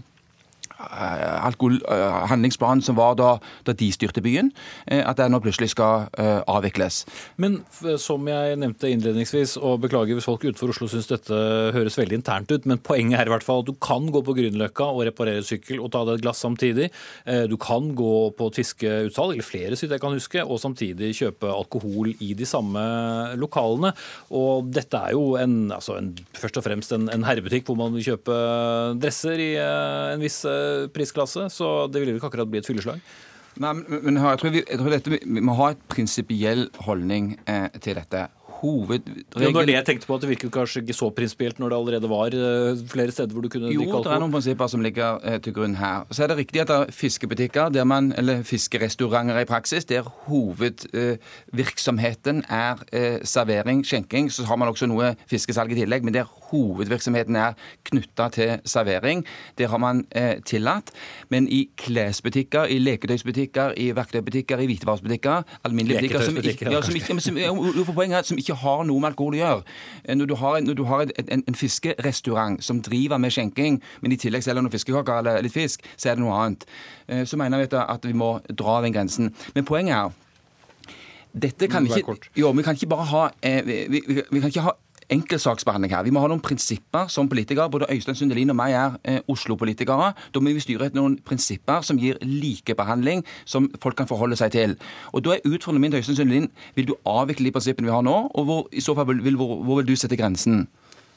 Eh, 0.84 1.46
alkoholhandlingsplanen 1.48 2.84
som 2.84 2.98
var 2.98 3.15
da, 3.19 3.38
da, 3.67 3.76
de 3.78 3.89
styrte 3.93 4.24
byen, 4.24 4.52
eh, 4.88 5.02
at 5.04 5.19
den 5.19 5.34
nå 5.34 5.39
plutselig 5.43 5.72
skal 5.74 6.08
avvikles. 6.50 7.04
Men 7.41 7.60
som 8.02 8.26
jeg 8.28 8.58
nevnte 8.60 8.89
innledningsvis, 8.91 9.56
og 9.62 9.82
beklager 9.84 10.17
hvis 10.17 10.28
folk 10.28 10.43
utenfor 10.43 10.74
Oslo 10.74 10.88
syns 10.91 11.10
dette 11.10 11.38
høres 11.76 11.98
veldig 12.00 12.19
internt 12.19 12.52
ut, 12.52 12.67
men 12.69 12.82
poenget 12.84 13.19
er 13.19 13.30
i 13.30 13.34
hvert 13.34 13.46
fall 13.46 13.63
at 13.63 13.69
du 13.69 13.74
kan 13.82 14.06
gå 14.13 14.22
på 14.26 14.36
Grünerløkka 14.38 14.88
og 14.91 15.06
reparere 15.08 15.46
sykkel 15.46 15.82
og 15.84 15.91
ta 15.93 16.04
deg 16.08 16.19
et 16.19 16.26
glass 16.26 16.43
samtidig. 16.43 16.89
Du 17.50 17.56
kan 17.62 17.91
gå 17.98 18.13
på 18.38 18.50
et 18.50 18.60
fiskeutsalg, 18.62 19.36
eller 19.36 19.48
flere 19.48 19.80
sitt 19.80 19.93
jeg 19.93 20.04
kan 20.04 20.15
huske, 20.15 20.43
og 20.43 20.62
samtidig 20.62 21.13
kjøpe 21.17 21.52
alkohol 21.52 22.13
i 22.13 22.34
de 22.38 22.48
samme 22.50 22.84
lokalene. 23.39 23.93
Og 24.36 24.69
dette 24.74 25.00
er 25.00 25.15
jo 25.17 25.34
en, 25.39 25.72
altså 25.76 25.98
en, 26.00 26.13
først 26.38 26.60
og 26.60 26.67
fremst 26.67 26.96
en, 26.96 27.10
en 27.13 27.28
herrebutikk 27.28 27.67
hvor 27.69 27.80
man 27.80 27.96
vil 27.98 28.13
kjøpe 28.13 28.38
dresser 29.02 29.41
i 29.41 29.52
en 29.60 30.24
viss 30.24 30.43
prisklasse, 30.93 31.47
så 31.53 31.73
det 31.91 32.01
ville 32.01 32.17
ikke 32.17 32.31
akkurat 32.31 32.49
bli 32.49 32.62
et 32.62 32.69
fylleslag. 32.69 33.01
Nei, 33.62 33.73
men 33.75 34.17
jeg 34.17 34.39
tror, 34.41 34.53
vi, 34.53 34.62
jeg 34.65 34.79
tror 34.81 34.93
dette, 34.95 35.17
vi 35.21 35.41
må 35.45 35.53
ha 35.59 35.73
et 35.73 35.81
prinsipiell 35.91 36.65
holdning 36.88 37.36
eh, 37.49 37.67
til 37.83 37.99
dette. 37.99 38.25
Hovedregelen 38.63 39.26
Ja, 39.36 39.47
det 39.47 39.56
var 39.56 39.65
det 39.67 39.73
jeg 39.76 39.86
tenkte 39.88 40.08
på, 40.08 40.15
at 40.15 40.21
det 40.23 40.30
virket 40.32 40.52
kanskje 40.54 40.82
ikke 40.84 40.95
så 40.95 41.10
prinsipielt 41.15 41.60
når 41.60 41.69
det 41.69 41.78
allerede 41.78 42.10
var 42.12 42.26
eh, 42.38 42.78
flere 42.89 43.12
steder 43.12 43.34
hvor 43.36 43.43
du 43.43 43.49
kunne 43.52 43.73
Jo, 43.73 43.82
det 44.04 44.12
er 44.12 44.19
noen 44.23 44.34
prinsipper 44.34 44.67
som 44.71 44.82
ligger 44.86 45.10
eh, 45.23 45.39
til 45.43 45.54
grunn 45.56 45.76
her. 45.80 45.97
Så 46.12 46.19
er 46.23 46.28
det 46.32 46.38
riktig 46.39 46.60
at 46.63 46.69
det 46.71 46.78
er 46.80 46.86
fiskebutikker, 46.95 47.65
der 47.76 47.86
man, 47.89 48.04
eller 48.17 48.36
fiskerestauranter 48.47 49.38
i 49.43 49.49
praksis, 49.49 49.84
der 49.89 50.02
hovedvirksomheten 50.30 52.38
er 52.49 52.76
eh, 52.93 53.19
servering, 53.23 53.88
skjenking. 53.88 54.32
Så 54.32 54.41
har 54.47 54.56
man 54.62 54.67
også 54.71 54.86
noe 54.88 55.06
fiskesalg 55.30 55.69
i 55.76 55.80
tillegg, 55.82 56.02
men 56.06 56.13
der 56.15 56.26
hovedvirksomheten 56.54 57.36
er 57.36 57.52
knytta 57.89 58.26
til 58.34 58.49
servering. 58.65 59.26
Det 59.58 59.69
har 59.69 59.78
man 59.82 60.06
tillatt. 60.45 60.91
Men 61.30 61.47
i 61.49 61.69
klesbutikker, 61.78 62.65
i 62.69 62.78
leketøysbutikker, 62.78 63.73
i 63.78 63.95
verktøybutikker, 63.95 64.60
i 64.60 64.65
hvitevarebutikker, 64.69 65.41
alminnelige 65.63 65.99
butikker 65.99 66.21
som 66.21 66.38
ikke, 66.38 66.71
ja, 66.71 66.82
som 66.82 66.95
ikke, 66.95 67.21
som, 67.21 67.38
er, 67.38 68.21
som 68.21 68.38
ikke 68.38 68.52
har 68.55 68.83
noe 68.85 68.99
med 68.99 69.11
alkohol 69.11 69.33
å 69.33 69.41
gjøre. 69.41 69.63
Eh, 70.05 70.15
Når 70.15 70.27
du 70.27 70.35
har, 70.35 70.59
når 70.61 70.75
du 70.75 70.83
har 70.85 71.01
en, 71.01 71.11
en, 71.27 71.43
en 71.47 71.55
fiskerestaurant 71.55 72.63
som 72.63 72.81
driver 72.81 73.17
med 73.19 73.31
skjenking, 73.31 73.81
men 74.01 74.11
i 74.11 74.17
tillegg 74.17 74.43
selger 74.43 74.61
noen 74.61 74.71
fiskekaker 74.73 75.19
eller 75.19 75.41
litt 75.41 75.53
fisk, 75.53 75.83
så 75.97 76.09
er 76.11 76.15
det 76.15 76.23
noe 76.25 76.33
annet. 76.45 76.65
Eh, 77.07 77.23
Så 77.25 77.37
mener 77.37 77.57
vi 77.57 77.63
at- 77.75 77.89
at 77.89 78.05
vi 78.05 78.13
må 78.13 78.39
dra 78.55 78.81
den 78.81 78.93
grensen. 78.93 79.33
Men 79.55 79.65
poenget 79.65 79.95
er 79.95 80.11
dette 81.33 81.67
kan 81.67 81.83
vi 81.83 81.89
ikke, 81.97 82.29
jo, 82.37 82.51
vi 82.53 82.61
kan 82.63 82.75
ikke 82.77 82.89
bare 82.91 83.05
ha 83.09 83.29
eh, 83.41 83.61
vi, 83.65 83.77
vi, 83.89 84.21
vi 84.31 84.39
kan 84.39 84.49
ikke 84.51 84.61
ha 84.67 84.73
enkeltsaksbehandling 85.13 85.93
her. 85.93 86.04
Vi 86.06 86.13
må 86.13 86.23
ha 86.23 86.30
noen 86.32 86.43
prinsipper 86.43 87.10
som 87.12 87.30
politikere. 87.30 87.69
Både 87.71 87.89
Øystein 87.91 88.17
Sundelin 88.17 88.54
og 88.54 88.58
meg 88.60 88.76
er 88.78 88.97
eh, 89.04 89.19
Oslo-politikere. 89.32 90.12
Da 90.34 90.41
må 90.41 90.54
vi 90.54 90.63
styre 90.63 90.89
etter 90.89 90.99
noen 90.99 91.17
prinsipper 91.26 91.86
som 91.86 91.99
gir 92.02 92.19
likebehandling, 92.21 93.23
som 93.45 93.69
folk 93.84 93.97
kan 93.99 94.10
forholde 94.10 94.38
seg 94.39 94.54
til. 94.56 94.78
Og 95.13 95.26
da 95.26 95.36
er 95.36 95.45
utfordringen 95.47 95.88
min 95.88 95.95
til 95.95 96.04
Øystein 96.04 96.21
Sundelin 96.21 96.49
vil 96.76 96.89
du 96.89 96.95
avvikle 97.10 97.49
de 97.49 97.56
prinsippene 97.56 97.89
vi 97.89 97.95
har 97.95 98.06
nå, 98.06 98.15
og 98.34 98.47
hvor, 98.47 98.63
i 98.71 98.82
så 98.84 98.95
fall 98.97 99.19
vil, 99.23 99.38
hvor, 99.39 99.60
hvor 99.63 99.82
vil 99.82 99.93
du 99.93 99.95
sette 99.99 100.19
grensen? 100.19 100.65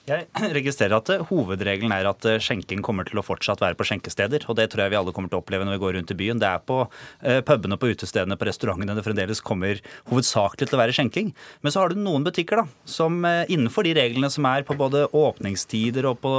Jeg 0.07 0.29
registrerer 0.55 1.01
at 1.01 1.11
eh, 1.11 1.23
hovedregelen 1.27 1.91
er 1.95 2.07
at 2.07 2.27
eh, 2.31 2.39
skjenking 2.43 2.83
kommer 2.87 3.07
til 3.09 3.19
å 3.19 3.25
fortsatt 3.27 3.63
være 3.63 3.75
på 3.79 3.87
skjenkesteder. 3.89 4.47
Og 4.47 4.59
det 4.59 4.69
tror 4.71 4.85
jeg 4.85 4.95
vi 4.95 4.99
alle 5.01 5.15
kommer 5.15 5.33
til 5.33 5.41
å 5.41 5.43
oppleve 5.43 5.67
når 5.67 5.77
vi 5.77 5.83
går 5.83 5.97
rundt 5.99 6.13
i 6.15 6.19
byen. 6.21 6.43
Det 6.43 6.47
er 6.47 6.63
på 6.63 6.79
eh, 6.87 7.41
pubene, 7.47 7.79
på 7.81 7.91
utestedene, 7.91 8.39
på 8.39 8.47
restaurantene 8.47 8.95
det 8.95 9.03
fremdeles 9.07 9.43
kommer 9.43 9.83
hovedsakelig 10.13 10.71
til 10.71 10.79
å 10.79 10.83
være 10.85 10.95
skjenking. 10.95 11.33
Men 11.67 11.75
så 11.75 11.83
har 11.83 11.91
du 11.91 11.99
noen 11.99 12.27
butikker 12.27 12.63
da, 12.63 12.67
som 12.87 13.19
innenfor 13.25 13.87
de 13.87 13.97
reglene 13.99 14.31
som 14.31 14.47
er 14.49 14.63
på 14.67 14.77
både 14.79 15.07
åpningstider 15.17 16.07
og 16.09 16.21
på 16.23 16.33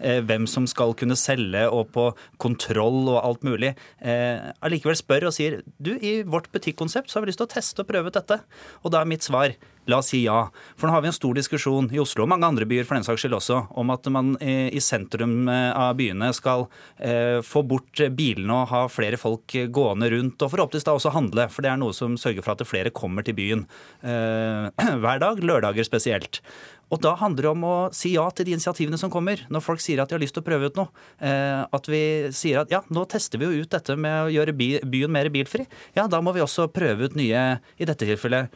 hvem 0.00 0.46
som 0.50 0.66
skal 0.70 0.94
kunne 0.98 1.16
selge 1.18 1.64
og 1.70 1.92
på 1.94 2.08
kontroll 2.42 3.12
og 3.12 3.20
alt 3.20 3.44
mulig, 3.46 3.72
allikevel 4.02 4.98
spør 4.98 5.28
og 5.30 5.36
sier 5.36 5.60
du, 5.78 5.94
i 6.00 6.22
vårt 6.26 6.50
butikkonsept 6.54 7.10
så 7.10 7.18
har 7.18 7.26
vi 7.26 7.32
lyst 7.32 7.42
til 7.42 7.48
å 7.48 7.54
teste 7.54 7.84
og 7.84 7.90
prøve 7.90 8.10
ut 8.10 8.18
dette. 8.18 8.40
Og 8.82 8.94
da 8.94 9.02
er 9.02 9.10
mitt 9.12 9.26
svar 9.26 9.54
La 9.90 9.98
oss 9.98 10.12
si 10.12 10.20
ja. 10.22 10.44
For 10.78 10.86
nå 10.86 10.94
har 10.94 11.02
vi 11.02 11.10
en 11.10 11.16
stor 11.16 11.34
diskusjon 11.34 11.88
i 11.94 11.98
Oslo 12.02 12.22
og 12.22 12.30
mange 12.30 12.46
andre 12.46 12.66
byer 12.70 12.86
for 12.86 12.94
den 12.94 13.06
saks 13.06 13.24
skyld 13.24 13.34
også, 13.38 13.58
om 13.78 13.90
at 13.94 14.06
man 14.14 14.36
eh, 14.38 14.68
i 14.70 14.82
sentrum 14.82 15.48
eh, 15.50 15.70
av 15.74 15.96
byene 15.98 16.28
skal 16.36 16.68
eh, 17.02 17.40
få 17.42 17.64
bort 17.66 18.04
bilene 18.14 18.60
og 18.60 18.70
ha 18.70 18.84
flere 18.92 19.18
folk 19.18 19.56
gående 19.74 20.12
rundt, 20.14 20.38
og 20.38 20.52
forhåpentligvis 20.52 20.86
da 20.86 20.94
også 20.94 21.14
handle. 21.16 21.48
For 21.50 21.66
det 21.66 21.72
er 21.72 21.80
noe 21.82 21.96
som 21.96 22.14
sørger 22.20 22.46
for 22.46 22.54
at 22.54 22.68
flere 22.68 22.94
kommer 22.94 23.26
til 23.26 23.36
byen 23.38 23.66
hver 25.02 25.18
dag, 25.22 25.42
lørdager 25.42 25.86
spesielt. 25.86 26.40
Og 26.92 27.00
da 27.00 27.14
handler 27.16 27.46
det 27.46 27.50
om 27.54 27.62
å 27.64 27.76
si 27.96 28.12
ja 28.12 28.26
til 28.36 28.46
de 28.46 28.54
initiativene 28.54 28.98
som 29.00 29.10
kommer. 29.10 29.40
Når 29.48 29.64
folk 29.64 29.80
sier 29.80 30.02
at 30.02 30.10
de 30.10 30.16
har 30.18 30.22
lyst 30.22 30.36
til 30.36 30.44
å 30.44 30.46
prøve 30.46 30.68
ut 30.68 30.76
noe. 30.76 30.90
At 31.72 31.88
vi 31.88 32.02
sier 32.36 32.60
at 32.60 32.74
ja, 32.74 32.82
nå 32.92 33.06
tester 33.08 33.40
vi 33.40 33.48
jo 33.48 33.64
ut 33.64 33.72
dette 33.72 33.96
med 33.96 34.26
å 34.26 34.32
gjøre 34.32 34.52
byen 34.52 35.14
mer 35.14 35.30
bilfri. 35.32 35.64
Ja, 35.96 36.04
da 36.12 36.20
må 36.20 36.34
vi 36.36 36.44
også 36.44 36.68
prøve 36.74 37.08
ut 37.08 37.16
nye, 37.16 37.46
i 37.80 37.88
dette 37.88 38.04
tilfellet, 38.04 38.52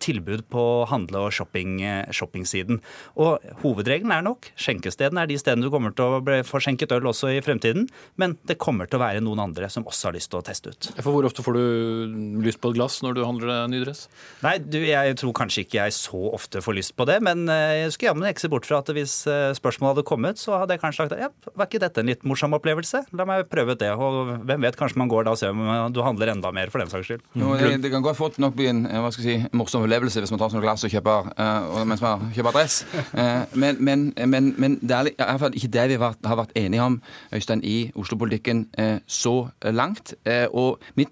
tilbud 0.00 0.46
på 0.52 0.62
handle- 0.90 1.26
og 1.26 1.32
shopping, 1.32 1.80
eh, 1.82 2.12
shoppingsiden. 2.14 2.80
Og 3.16 3.42
hovedregelen 3.62 4.12
er 4.14 4.24
nok 4.26 4.50
skjenkestedene 4.56 5.22
er 5.22 5.30
de 5.30 5.38
stedene 5.40 5.66
du 5.66 5.72
kommer 5.72 5.94
til 5.96 6.18
å 6.18 6.42
få 6.46 6.60
skjenket 6.62 6.94
øl 6.96 7.08
også 7.10 7.32
i 7.34 7.42
fremtiden. 7.44 7.88
Men 8.16 8.36
det 8.48 8.58
kommer 8.62 8.88
til 8.88 8.98
å 9.00 9.04
være 9.04 9.22
noen 9.24 9.42
andre 9.42 9.68
som 9.72 9.84
også 9.84 10.10
har 10.10 10.16
lyst 10.16 10.30
til 10.32 10.40
å 10.40 10.44
teste 10.46 10.72
ut. 10.72 10.90
For 11.00 11.12
hvor 11.12 11.28
ofte 11.28 11.44
får 11.44 11.58
du 11.58 12.42
lyst 12.44 12.60
på 12.62 12.72
et 12.72 12.78
glass 12.78 13.00
når 13.04 13.18
du 13.18 13.24
handler 13.24 13.52
deg 13.52 13.72
ny 13.74 13.82
dress? 13.84 14.06
Nei, 14.44 14.56
du, 14.58 14.78
jeg 14.84 15.16
tror 15.20 15.34
kanskje 15.36 15.64
ikke 15.66 15.80
jeg 15.82 15.96
så 15.96 16.22
ofte 16.36 16.62
får 16.64 16.78
lyst 16.78 16.96
på 16.96 17.06
det, 17.08 17.18
men 17.24 17.46
eh, 17.52 17.84
jeg 17.84 17.94
skulle 17.96 18.12
jammen 18.12 18.30
ikke 18.30 18.46
se 18.46 18.52
bort 18.52 18.68
fra 18.68 18.80
at 18.82 18.92
hvis 18.96 19.18
eh, 19.30 19.50
spørsmålet 19.56 19.96
hadde 19.96 20.06
kommet, 20.08 20.40
så 20.40 20.60
hadde 20.60 20.76
jeg 20.76 20.84
kanskje 20.84 21.06
sagt 21.06 21.20
ja, 21.20 21.30
var 21.54 21.68
ikke 21.68 21.82
dette 21.82 22.02
en 22.02 22.10
litt 22.10 22.24
morsom 22.28 22.56
opplevelse? 22.56 23.04
La 23.16 23.26
meg 23.28 23.46
prøve 23.52 23.76
ut 23.76 23.82
det. 23.82 23.92
Og 23.96 24.32
hvem 24.46 24.66
vet, 24.66 24.78
kanskje 24.78 25.00
man 25.00 25.10
går 25.12 25.26
da 25.26 25.34
og 25.36 25.40
ser 25.40 25.54
om 25.54 25.92
du 25.92 26.02
handler 26.04 26.32
enda 26.32 26.52
mer 26.54 26.72
for 26.72 26.82
den 26.82 26.92
saks 26.92 27.10
skyld. 27.10 27.24
Jo, 27.38 27.54
det, 27.60 27.76
det 27.84 27.92
kan 27.92 28.04
godt 28.04 28.18
fort 28.18 28.38
nok 28.42 28.56
bli 28.58 28.70
en 28.72 28.84
eh, 28.88 29.00
hva 29.02 29.12
skal 29.14 29.26
jeg 29.26 29.44
si, 29.44 29.52
morsom 29.66 29.82
opplevelse 29.86 30.22
hvis 30.22 30.32
man 30.32 30.40
tar 30.40 30.52
sånne 30.52 30.64
glass 30.64 30.84
og 30.86 30.92
kjøper, 30.92 31.30
uh, 31.36 31.82
mens 31.88 32.02
man 32.04 32.28
kjøper 32.34 32.54
dress. 32.54 32.78
Uh, 33.12 33.42
men, 33.58 33.78
men, 33.80 34.06
men, 34.26 34.52
men 34.58 34.78
det 34.80 34.96
er 34.96 35.10
i 35.10 35.14
hvert 35.18 35.42
fall 35.42 35.58
ikke 35.58 35.72
det 35.74 35.86
vi 35.90 35.98
har 36.00 36.14
har 36.26 36.38
vært 36.38 36.54
enige 36.58 36.82
om 36.82 36.98
Øystein, 37.34 37.62
i 37.64 37.90
Oslo-politikken 37.98 38.66
uh, 38.78 38.98
så 39.06 39.48
langt. 39.64 40.14
Og 40.52 40.78
mitt, 40.96 41.10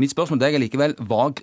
mitt 0.00 0.10
spørsmål 0.10 0.38
til 0.38 0.46
deg 0.46 0.56
er 0.56 0.62
likevel 0.62 0.94
vag, 1.08 1.40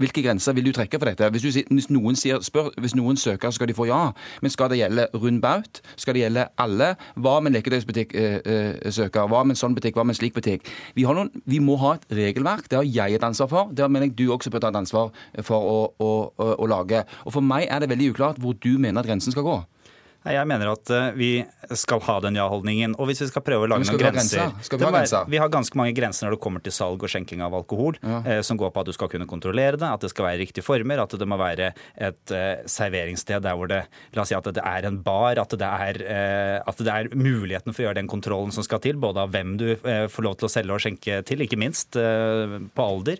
hvilke 0.00 0.22
grenser 0.24 0.56
vil 0.56 0.68
du 0.68 0.72
trekke 0.76 0.98
for 0.98 1.10
dette? 1.10 1.28
Hvis, 1.30 1.42
du, 1.42 1.74
hvis, 1.74 1.90
noen 1.90 2.18
sier, 2.18 2.40
spør, 2.44 2.70
hvis 2.80 2.94
noen 2.98 3.16
søker, 3.20 3.50
skal 3.54 3.68
de 3.68 3.76
få 3.76 3.86
ja. 3.88 4.00
Men 4.42 4.52
skal 4.52 4.70
det 4.72 4.80
gjelde 4.80 5.06
rund 5.14 5.40
baut? 5.42 5.82
Skal 5.96 6.16
det 6.16 6.24
gjelde 6.24 6.46
alle? 6.60 6.92
Hva 7.16 7.38
med 7.40 7.52
en 7.52 7.58
leketøysbutikk 7.58 8.14
søker? 8.92 9.28
Hva 9.30 9.42
med 9.44 9.56
en 9.56 9.62
sånn 9.62 9.76
butikk? 9.76 9.98
Hva 9.98 10.06
med 10.06 10.16
en 10.16 10.20
slik 10.20 10.36
butikk? 10.36 10.68
Vi, 10.96 11.06
noen, 11.06 11.32
vi 11.48 11.60
må 11.64 11.78
ha 11.82 11.96
et 11.98 12.06
regelverk. 12.20 12.68
Det 12.70 12.80
har 12.80 12.88
jeg 12.88 13.18
et 13.18 13.26
ansvar 13.26 13.50
for. 13.52 13.74
Det 13.74 13.84
har 13.84 13.92
mener 13.92 14.10
jeg 14.10 14.18
du 14.18 14.32
også 14.34 14.52
bør 14.52 14.64
ta 14.64 14.72
et 14.72 14.80
ansvar 14.80 15.10
for 15.46 15.60
å, 15.60 15.80
å, 16.00 16.10
å, 16.56 16.70
lage. 16.70 17.04
Og 17.26 17.32
For 17.36 17.44
meg 17.44 17.68
er 17.70 17.80
det 17.84 17.90
veldig 17.92 18.12
uklart 18.14 18.40
hvor 18.42 18.56
du 18.58 18.72
mener 18.78 19.00
at 19.02 19.10
grensen 19.10 19.34
skal 19.34 19.46
gå. 19.46 19.58
Jeg 20.20 20.44
mener 20.44 20.68
at 20.68 20.90
eh, 20.92 21.06
vi 21.16 21.28
skal 21.80 22.02
ha 22.04 22.18
den 22.20 22.36
ja-holdningen. 22.36 22.92
Og 23.00 23.08
hvis 23.08 23.22
vi 23.24 23.28
skal 23.30 23.40
prøve 23.40 23.64
å 23.64 23.70
lage 23.72 23.86
noen 23.88 24.00
grenser 24.02 24.50
grenser? 24.50 24.76
Vi 24.76 24.84
være- 24.84 25.22
Vi 25.32 25.38
har 25.40 25.48
ganske 25.48 25.78
mange 25.80 25.94
grenser 25.96 26.26
når 26.26 26.34
det 26.36 26.40
kommer 26.44 26.60
til 26.60 26.74
salg 26.76 27.00
og 27.00 27.08
skjenking 27.08 27.40
av 27.40 27.54
alkohol. 27.56 27.96
eh, 28.26 28.42
som 28.42 28.58
går 28.58 28.70
på 28.70 28.80
at 28.80 28.86
du 28.86 28.92
skal 28.92 29.08
kunne 29.08 29.26
kontrollere 29.26 29.78
det, 29.80 29.88
at 29.88 30.00
det 30.00 30.10
skal 30.10 30.26
være 30.26 30.40
riktige 30.44 30.62
former, 30.62 31.00
at 31.00 31.08
det 31.16 31.26
må 31.26 31.38
være 31.40 31.72
et 31.96 32.30
eh, 32.36 32.60
serveringssted 32.66 33.40
der 33.40 33.56
hvor 33.56 33.66
det 33.68 33.86
La 34.12 34.20
oss 34.20 34.28
si 34.28 34.34
at 34.34 34.44
det 34.44 34.60
er 34.62 34.84
en 34.84 34.98
bar, 35.02 35.38
at 35.38 35.48
det 35.56 35.62
er, 35.62 36.02
eh, 36.04 36.60
at 36.68 36.76
det 36.76 36.92
er 36.92 37.08
muligheten 37.16 37.72
for 37.72 37.82
å 37.82 37.86
gjøre 37.88 37.94
den 38.02 38.08
kontrollen 38.08 38.52
som 38.52 38.62
skal 38.62 38.78
til, 38.80 38.96
både 39.00 39.16
av 39.24 39.30
hvem 39.32 39.56
du 39.56 39.70
eh, 39.72 40.04
får 40.06 40.22
lov 40.22 40.36
til 40.36 40.48
å 40.48 40.52
selge 40.52 40.76
og 40.76 40.80
skjenke 40.84 41.24
til, 41.24 41.38
ikke 41.40 41.56
minst 41.56 41.96
eh, 41.96 42.58
på 42.76 42.84
alder. 42.84 43.16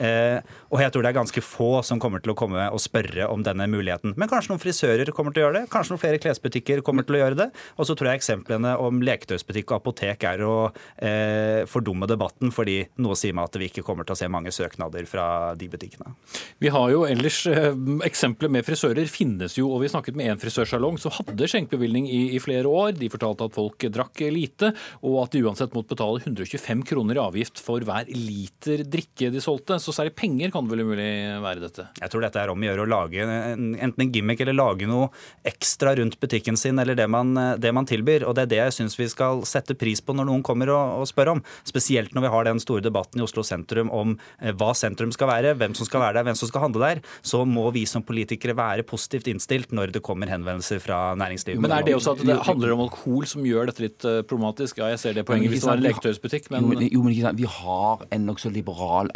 Eh, 0.00 0.40
og 0.72 0.80
jeg 0.80 0.92
tror 0.92 1.04
det 1.04 1.10
er 1.10 1.18
ganske 1.18 1.44
få 1.44 1.70
som 1.84 2.00
kommer 2.00 2.22
til 2.22 2.32
å 2.32 2.36
komme 2.38 2.64
og 2.72 2.80
spørre 2.82 3.28
om 3.32 3.44
denne 3.44 3.66
muligheten. 3.70 4.14
Men 4.16 4.30
kanskje 4.30 4.52
noen 4.52 4.62
frisører 4.62 5.12
kommer 5.14 5.34
til 5.34 5.42
å 5.42 5.46
gjøre 5.46 5.60
det. 5.60 5.70
Kanskje 5.72 5.94
noen 5.94 6.02
flere 6.02 6.20
klesbutikker 6.22 6.82
kommer 6.86 7.06
til 7.06 7.18
å 7.18 7.22
gjøre 7.24 7.38
det. 7.42 7.48
Og 7.76 7.88
så 7.88 7.96
tror 7.98 8.12
jeg 8.12 8.22
eksemplene 8.22 8.74
om 8.80 9.02
leketøysbutikk 9.04 9.72
og 9.72 9.80
apotek 9.80 10.26
er 10.28 10.44
å 10.46 10.56
eh, 10.96 11.62
fordumme 11.70 12.08
debatten, 12.10 12.52
fordi 12.54 12.80
noe 13.02 13.18
sier 13.18 13.36
meg 13.36 13.50
at 13.50 13.60
vi 13.60 13.68
ikke 13.68 13.84
kommer 13.86 14.08
til 14.08 14.16
å 14.16 14.20
se 14.22 14.30
mange 14.32 14.54
søknader 14.54 15.06
fra 15.10 15.26
de 15.58 15.68
butikkene. 15.72 16.14
Vi 16.62 16.72
har 16.72 16.88
jo 16.92 17.04
ellers 17.08 17.44
eh, 17.50 17.70
Eksempler 18.02 18.50
med 18.52 18.64
frisører 18.66 19.06
finnes 19.10 19.54
jo, 19.58 19.68
og 19.72 19.82
vi 19.82 19.90
snakket 19.92 20.16
med 20.18 20.32
en 20.32 20.40
frisørsalong 20.40 20.98
som 21.00 21.12
hadde 21.14 21.46
skjenkebevilgning 21.48 22.08
i, 22.10 22.22
i 22.36 22.40
flere 22.42 22.70
år. 22.70 22.94
De 22.98 23.10
fortalte 23.12 23.46
at 23.46 23.56
folk 23.56 23.86
drakk 23.92 24.24
lite, 24.32 24.72
og 25.04 25.18
at 25.24 25.34
de 25.34 25.42
uansett 25.46 25.74
måtte 25.76 25.94
betale 25.94 26.22
125 26.22 26.84
kroner 26.88 27.18
i 27.18 27.22
avgift 27.22 27.62
for 27.62 27.84
hver 27.86 28.08
liter 28.10 28.84
drikke 28.88 29.30
de 29.34 29.42
solgte. 29.42 29.78
Så 29.82 29.94
særlig 29.94 30.14
penger 30.18 30.52
kan 30.54 30.66
det 30.66 30.76
vel 30.76 30.84
umulig 30.86 31.10
være 31.42 31.64
dette? 31.64 31.88
Jeg 32.00 32.12
tror 32.12 32.24
dette 32.24 32.42
er 32.42 32.52
om 32.52 32.62
å 32.62 32.68
gjøre 32.68 32.86
å 32.86 32.90
lage 32.90 33.26
enten 33.26 34.06
en 34.06 34.12
gimmick 34.14 34.42
eller 34.44 34.56
lage 34.56 34.88
noe 34.88 35.10
ekstra 35.48 35.96
rundt 35.98 36.18
butikken 36.22 36.58
sin, 36.58 36.78
eller 36.78 36.96
det 36.98 37.08
man, 37.10 37.34
det 37.58 37.72
man 37.74 37.88
tilbyr. 37.88 38.26
Og 38.28 38.36
det 38.38 38.46
er 38.46 38.52
det 38.52 38.60
jeg 38.62 38.76
syns 38.78 38.98
vi 38.98 39.08
skal 39.10 39.42
sette 39.48 39.76
pris 39.78 40.00
på 40.02 40.14
når 40.16 40.28
noen 40.28 40.44
kommer 40.46 40.70
og, 40.72 41.02
og 41.02 41.08
spør 41.10 41.34
om. 41.34 41.42
Spesielt 41.68 42.14
når 42.14 42.26
vi 42.26 42.32
har 42.34 42.48
den 42.48 42.62
store 42.62 42.84
debatten 42.84 43.20
i 43.20 43.26
Oslo 43.26 43.44
sentrum 43.46 43.90
om 43.92 44.14
eh, 44.40 44.52
hva 44.58 44.72
sentrum 44.76 45.12
skal 45.14 45.30
være, 45.30 45.54
hvem 45.60 45.76
som 45.78 45.88
skal 45.88 46.04
være 46.04 46.18
der, 46.20 46.28
hvem 46.28 46.38
som 46.38 46.50
skal 46.50 46.66
handle 46.66 46.84
der. 46.84 47.02
Så 47.26 47.42
må 47.48 47.68
vi 47.74 47.84
som 47.88 48.04
politikere 48.06 48.56
være 48.58 48.86
positivt 48.88 49.30
innstilt 49.32 49.74
når 49.74 49.94
det 49.96 50.04
kommer 50.04 50.30
henvendelser 50.30 50.82
fra 50.82 51.00
næringslivet. 51.18 51.62
Men 51.62 51.74
er 51.76 51.86
det 51.86 51.96
også 51.98 52.16
at 52.16 52.24
det 52.26 52.38
handler 52.46 52.76
om 52.76 52.84
alkohol 52.86 53.28
som 53.30 53.46
gjør 53.46 53.70
dette 53.70 53.84
litt 53.84 54.08
eh, 54.08 54.20
problematisk? 54.26 54.82
Ja, 54.82 54.92
jeg 54.94 55.02
ser 55.02 55.18
det 55.18 55.26
poenget 55.28 55.52
hvis 55.52 55.64
det 55.64 55.70
var 55.70 55.80
en 55.80 55.86
leketøysbutikk, 55.88 56.50
men 56.54 56.66
jo, 56.66 56.72
men, 56.74 56.86
jo, 56.88 57.04
men 57.04 57.16
ikke 57.16 57.28
sant, 57.28 57.42
Vi 57.42 57.50
har 57.50 58.06
en 58.12 58.28
nokså 58.28 58.52
liberal 58.52 59.10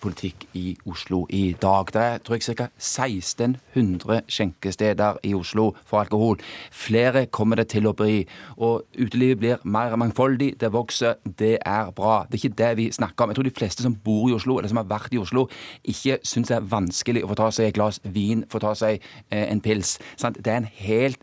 alkoholpolitikk 0.00 0.48
i 0.54 0.76
Oslo 0.86 1.26
i 1.28 1.54
dag. 1.60 1.86
Det 1.92 2.00
er 2.00 2.18
tror 2.18 2.34
jeg, 2.36 2.56
ca. 2.56 2.68
1600 2.78 4.22
skjenkesteder 4.28 5.18
i 5.24 5.34
Oslo 5.34 5.74
for 5.84 6.00
alkohol. 6.00 6.38
Flere 6.70 7.26
kommer 7.26 7.56
det 7.56 7.68
til 7.68 7.86
å 7.86 7.92
bli. 7.92 8.26
Og 8.56 8.84
utelivet 8.98 9.38
blir 9.38 9.56
mer 9.64 9.96
mangfoldig, 9.96 10.60
det 10.60 10.72
vokser. 10.72 11.14
Det 11.24 11.58
er 11.66 11.90
bra. 11.90 12.24
Det 12.30 12.34
er 12.34 12.44
ikke 12.44 12.58
det 12.58 12.76
vi 12.76 12.90
snakker 12.92 13.24
om. 13.24 13.30
Jeg 13.30 13.36
tror 13.36 13.48
de 13.48 13.58
fleste 13.58 13.82
som 13.82 13.94
bor 13.94 14.28
i 14.30 14.34
Oslo, 14.34 14.58
eller 14.58 14.68
som 14.68 14.80
har 14.80 14.88
vært 14.88 15.14
i 15.14 15.20
Oslo, 15.20 15.48
ikke 15.84 16.18
syns 16.24 16.48
det 16.48 16.56
er 16.56 16.70
vanskelig 16.70 17.24
å 17.24 17.32
få 17.32 17.40
ta 17.40 17.50
seg 17.50 17.68
et 17.68 17.76
glass 17.76 18.00
vin, 18.04 18.44
få 18.50 18.58
ta 18.58 18.74
seg 18.74 19.00
eh, 19.30 19.50
en 19.50 19.60
pils. 19.60 19.98
Sant? 20.16 20.40
Det 20.40 20.52
er 20.52 20.62
en 20.62 20.72
helt 20.80 21.20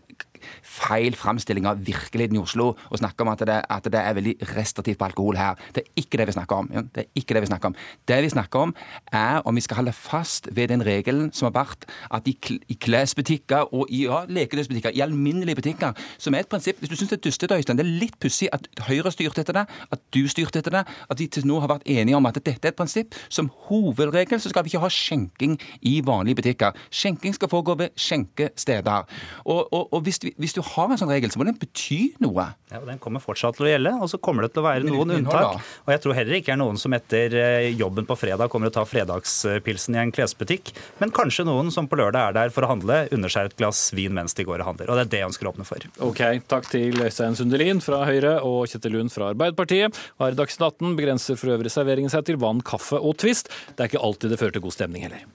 feil 0.62 1.16
framstilling 1.18 1.66
av 1.68 1.82
virkeligheten 1.84 2.38
i 2.38 2.42
Oslo 2.42 2.70
å 2.74 3.00
snakke 3.00 3.24
om 3.24 3.32
at 3.32 3.44
det, 3.48 3.58
at 3.68 3.88
det, 3.88 4.00
er 4.00 4.16
veldig 4.18 4.34
restriktivt 4.54 4.98
på 5.00 5.08
alkohol 5.08 5.38
her. 5.38 5.58
Det 5.74 5.84
er 5.84 6.02
ikke 6.02 6.20
det 6.20 6.28
vi 6.30 6.36
snakker 6.36 6.62
om. 6.62 6.70
Det 6.94 7.04
er 7.04 7.10
ikke 7.18 7.36
det 7.36 7.44
vi 7.44 7.50
snakker 7.50 7.72
om. 7.72 7.78
Det 8.08 8.20
vi 8.24 8.32
snakker 8.32 8.66
om, 8.68 8.74
er 9.12 9.42
om 9.44 9.58
vi 9.58 9.64
skal 9.64 9.82
holde 9.82 9.94
fast 9.96 10.48
ved 10.52 10.72
den 10.72 10.84
regelen 10.86 11.32
som 11.32 11.48
har 11.48 11.56
vært 11.58 11.88
at 12.14 12.28
i, 12.28 12.36
i 12.68 12.78
klesbutikker 12.78 13.74
og 13.74 13.90
i 13.90 14.04
ja, 14.06 14.22
lekedødsbutikker, 14.28 14.94
i 14.94 15.04
alminnelige 15.04 15.58
butikker, 15.58 15.96
som 16.18 16.34
er 16.34 16.44
et 16.44 16.50
prinsipp 16.50 16.78
Hvis 16.78 16.90
du 16.90 16.96
syns 16.96 17.10
det 17.10 17.18
er 17.18 17.24
dustete, 17.26 17.56
Øystein, 17.58 17.78
det 17.78 17.86
er 17.86 17.98
litt 18.02 18.18
pussig 18.20 18.48
at 18.54 18.68
Høyre 18.88 19.10
styrte 19.12 19.42
etter 19.42 19.56
det, 19.56 19.64
at 19.90 20.02
du 20.14 20.20
styrte 20.30 20.62
etter 20.62 20.78
det, 20.78 20.84
at 20.86 21.18
de 21.18 21.26
til 21.26 21.46
nå 21.48 21.58
har 21.62 21.70
vært 21.72 21.86
enige 21.88 22.16
om 22.16 22.28
at 22.28 22.38
dette 22.38 22.68
er 22.68 22.72
et 22.72 22.78
prinsipp. 22.78 23.16
Som 23.32 23.50
hovedregel 23.68 24.40
så 24.40 24.52
skal 24.52 24.64
vi 24.64 24.72
ikke 24.72 24.82
ha 24.84 24.90
skjenking 24.92 25.56
i 25.88 25.98
vanlige 26.04 26.40
butikker. 26.40 26.76
Skjenking 26.94 27.34
skal 27.36 27.50
foregå 27.52 27.76
ved 27.80 27.94
skjenkesteder. 27.98 29.08
Og, 29.44 29.72
og, 29.72 29.92
og 29.92 30.04
hvis, 30.06 30.20
vi, 30.22 30.34
hvis, 30.38 30.54
du 30.56 30.60
har 30.64 30.92
en 30.92 31.00
sånn 31.00 31.10
regel, 31.10 31.32
så 31.32 31.40
må 31.40 31.46
den 31.48 31.58
bety 31.58 32.14
noe. 32.22 32.48
Ja, 32.70 32.80
og 32.80 32.86
Den 32.88 33.00
kommer 33.02 33.22
fortsatt 33.22 33.58
til 33.58 33.66
å 33.66 33.70
gjelde, 33.72 33.94
og 33.98 34.10
så 34.12 34.20
kommer 34.22 34.46
det 34.46 34.52
til 34.54 34.62
å 34.62 34.66
være 34.68 34.86
noen 34.86 35.16
unntak. 35.18 35.64
Og 35.86 35.92
jeg 35.94 36.02
tror 36.04 36.16
heller 36.18 36.38
ikke 36.38 36.54
er 36.54 36.60
noen 36.60 36.78
som 36.80 36.94
etter 36.96 37.34
eh, 37.38 37.68
jobben 37.78 38.06
på 38.08 38.16
fredag 38.18 38.50
kommer 38.52 38.70
til 38.70 38.76
å 38.76 38.78
ta 38.78 38.88
fredagspilsen 38.88 39.96
i 39.96 40.02
en 40.02 40.14
klesbutikk, 40.14 40.72
men 41.02 41.14
kanskje 41.14 41.46
noen 41.48 41.72
som 41.74 41.88
på 41.90 41.98
lørdag 41.98 42.30
er 42.30 42.36
der 42.38 42.54
for 42.54 42.66
å 42.66 42.72
handle, 42.72 43.00
under 43.14 43.32
seg 43.32 43.50
et 43.50 43.58
glass 43.58 43.88
vin 43.96 44.14
mens 44.14 44.36
de 44.38 44.46
går 44.46 44.62
og 44.62 44.72
handler. 44.72 44.92
Og 44.92 44.98
det 44.98 45.06
er 45.06 45.12
det 45.14 45.22
jeg 45.22 45.30
ønsker 45.32 45.48
å 45.48 45.54
åpne 45.54 45.68
for. 45.68 45.88
Ok, 46.08 46.22
Takk 46.48 46.70
til 46.72 47.02
Øystein 47.02 47.36
Sundelin 47.38 47.82
fra 47.84 48.04
Høyre 48.08 48.38
og 48.46 48.68
Kjetil 48.70 48.94
Lund 48.98 49.14
fra 49.14 49.32
Arbeiderpartiet. 49.32 49.98
Har 50.22 50.38
Dagsnytt 50.38 50.78
18 50.78 50.96
begrenser 50.98 51.40
for 51.40 51.56
øvrig 51.56 51.72
serveringen 51.74 52.12
seg 52.12 52.26
til 52.28 52.40
vann, 52.40 52.62
kaffe 52.64 53.00
og 53.00 53.18
Twist. 53.20 53.50
Det 53.74 53.84
er 53.84 53.92
ikke 53.92 54.06
alltid 54.06 54.34
det 54.34 54.40
fører 54.40 54.56
til 54.58 54.66
god 54.68 54.78
stemning 54.78 55.08
heller. 55.08 55.26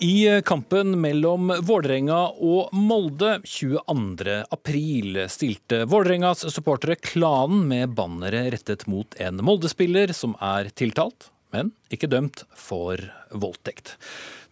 I 0.00 0.42
kampen 0.46 0.92
mellom 1.02 1.50
Vålerenga 1.66 2.18
og 2.38 2.68
Molde 2.76 3.40
22.4 3.42 5.24
stilte 5.26 5.80
Vålerengas 5.90 6.44
supportere 6.54 6.94
Klanen 7.02 7.64
med 7.66 7.96
bannere 7.98 8.44
rettet 8.54 8.86
mot 8.86 9.18
en 9.18 9.42
Molde-spiller 9.42 10.14
som 10.14 10.36
er 10.38 10.70
tiltalt, 10.78 11.32
men 11.50 11.72
ikke 11.90 12.06
dømt 12.12 12.44
for 12.54 13.02
voldtekt. 13.34 13.96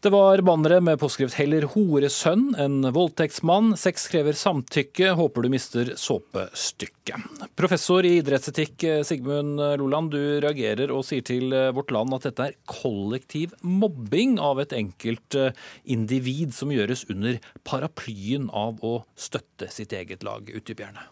Det 0.04 0.10
var 0.12 0.42
bannere 0.44 0.76
med 0.84 0.98
påskrift 1.00 1.34
'Heller 1.38 1.64
horesønn 1.72 2.50
enn 2.60 2.84
voldtektsmann'. 2.92 3.72
Sex 3.80 4.04
krever 4.12 4.36
samtykke, 4.36 5.14
håper 5.16 5.42
du 5.42 5.48
mister 5.48 5.94
såpestykket. 5.96 7.24
Professor 7.56 8.04
i 8.04 8.18
idrettsetikk 8.20 8.84
Sigmund 9.08 9.56
Loland, 9.80 10.10
du 10.12 10.40
reagerer 10.44 10.92
og 10.92 11.06
sier 11.08 11.24
til 11.24 11.48
Vårt 11.72 11.94
Land 11.96 12.12
at 12.12 12.28
dette 12.28 12.44
er 12.44 12.58
kollektiv 12.68 13.56
mobbing 13.62 14.36
av 14.38 14.60
et 14.60 14.76
enkelt 14.76 15.38
individ 15.84 16.52
som 16.54 16.74
gjøres 16.74 17.06
under 17.10 17.40
paraplyen 17.64 18.50
av 18.52 18.84
å 18.84 18.98
støtte 19.16 19.70
sitt 19.72 19.96
eget 19.96 20.22
lag. 20.22 20.44
Utdyp 20.44 20.84
gjerne. 20.84 21.08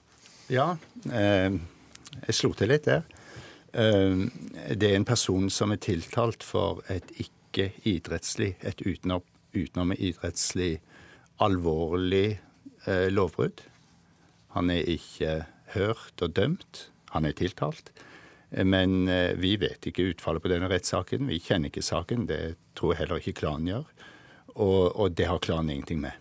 Ja, 0.53 0.77
eh, 1.11 1.57
jeg 2.27 2.37
slo 2.37 2.53
til 2.53 2.69
litt 2.69 2.85
der. 2.85 3.09
Eh, 3.73 4.29
det 4.77 4.91
er 4.91 4.97
en 5.01 5.09
person 5.09 5.49
som 5.49 5.73
er 5.73 5.81
tiltalt 5.81 6.45
for 6.45 6.85
et 6.93 7.09
ikke 7.17 7.33
ikke-idrettslig, 7.55 8.55
et 8.67 8.83
utenom, 8.83 9.23
utenom 9.55 9.95
idrettslig 9.95 10.79
alvorlig 11.43 12.41
eh, 12.87 13.09
lovbrudd. 13.13 13.63
Han 14.55 14.71
er 14.71 14.91
ikke 14.91 15.45
hørt 15.75 16.23
og 16.23 16.35
dømt. 16.35 16.89
Han 17.15 17.27
er 17.27 17.37
tiltalt. 17.39 17.93
Men 18.51 19.09
eh, 19.11 19.33
vi 19.39 19.57
vet 19.59 19.87
ikke 19.91 20.11
utfallet 20.13 20.43
på 20.43 20.51
denne 20.53 20.71
rettssaken. 20.71 21.27
Vi 21.31 21.41
kjenner 21.43 21.73
ikke 21.73 21.83
saken. 21.83 22.29
Det 22.31 22.57
tror 22.79 22.95
jeg 22.95 23.03
heller 23.05 23.23
ikke 23.23 23.41
klanen 23.41 23.71
gjør. 23.73 23.89
Og, 24.55 24.83
og 24.95 25.17
det 25.19 25.27
har 25.27 25.43
klanen 25.43 25.75
ingenting 25.75 26.05
med. 26.05 26.21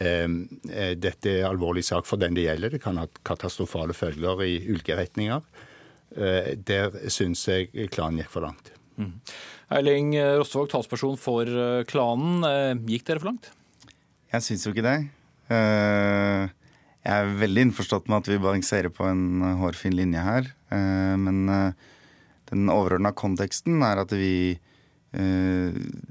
Ehm, 0.00 0.44
eh, 0.70 0.94
dette 0.96 1.32
er 1.40 1.48
alvorlig 1.48 1.82
sak 1.84 2.06
for 2.08 2.20
den 2.20 2.36
det 2.38 2.46
gjelder. 2.46 2.76
Det 2.76 2.82
kan 2.82 3.00
ha 3.00 3.08
katastrofale 3.26 3.96
følger 3.96 4.44
i 4.46 4.54
ulike 4.70 4.96
retninger. 4.96 5.42
Eh, 6.16 6.54
der 6.56 6.94
syns 7.12 7.42
jeg 7.48 7.90
klanen 7.92 8.22
gikk 8.22 8.30
for 8.32 8.46
langt. 8.46 8.72
Mm. 8.96 9.18
Erling 9.70 10.16
Rostvåg, 10.18 10.66
talsperson 10.72 11.14
for 11.20 11.46
eh, 11.46 11.84
klanen. 11.86 12.42
Eh, 12.42 12.72
gikk 12.90 13.04
dere 13.06 13.22
for 13.22 13.30
langt? 13.30 13.52
Jeg 14.32 14.42
syns 14.42 14.64
jo 14.66 14.72
ikke 14.74 14.82
det. 14.82 14.96
Eh, 15.54 16.50
jeg 17.06 17.14
er 17.14 17.36
veldig 17.38 17.68
innforstått 17.68 18.10
med 18.10 18.18
at 18.18 18.30
vi 18.32 18.40
balanserer 18.42 18.90
på 18.90 19.06
en 19.06 19.44
hårfin 19.60 19.94
linje 19.94 20.24
her. 20.26 20.50
Men 20.70 21.38
den 22.50 22.68
overordna 22.70 23.14
konteksten 23.16 23.80
er 23.82 24.02
at 24.02 24.12
vi 24.12 24.52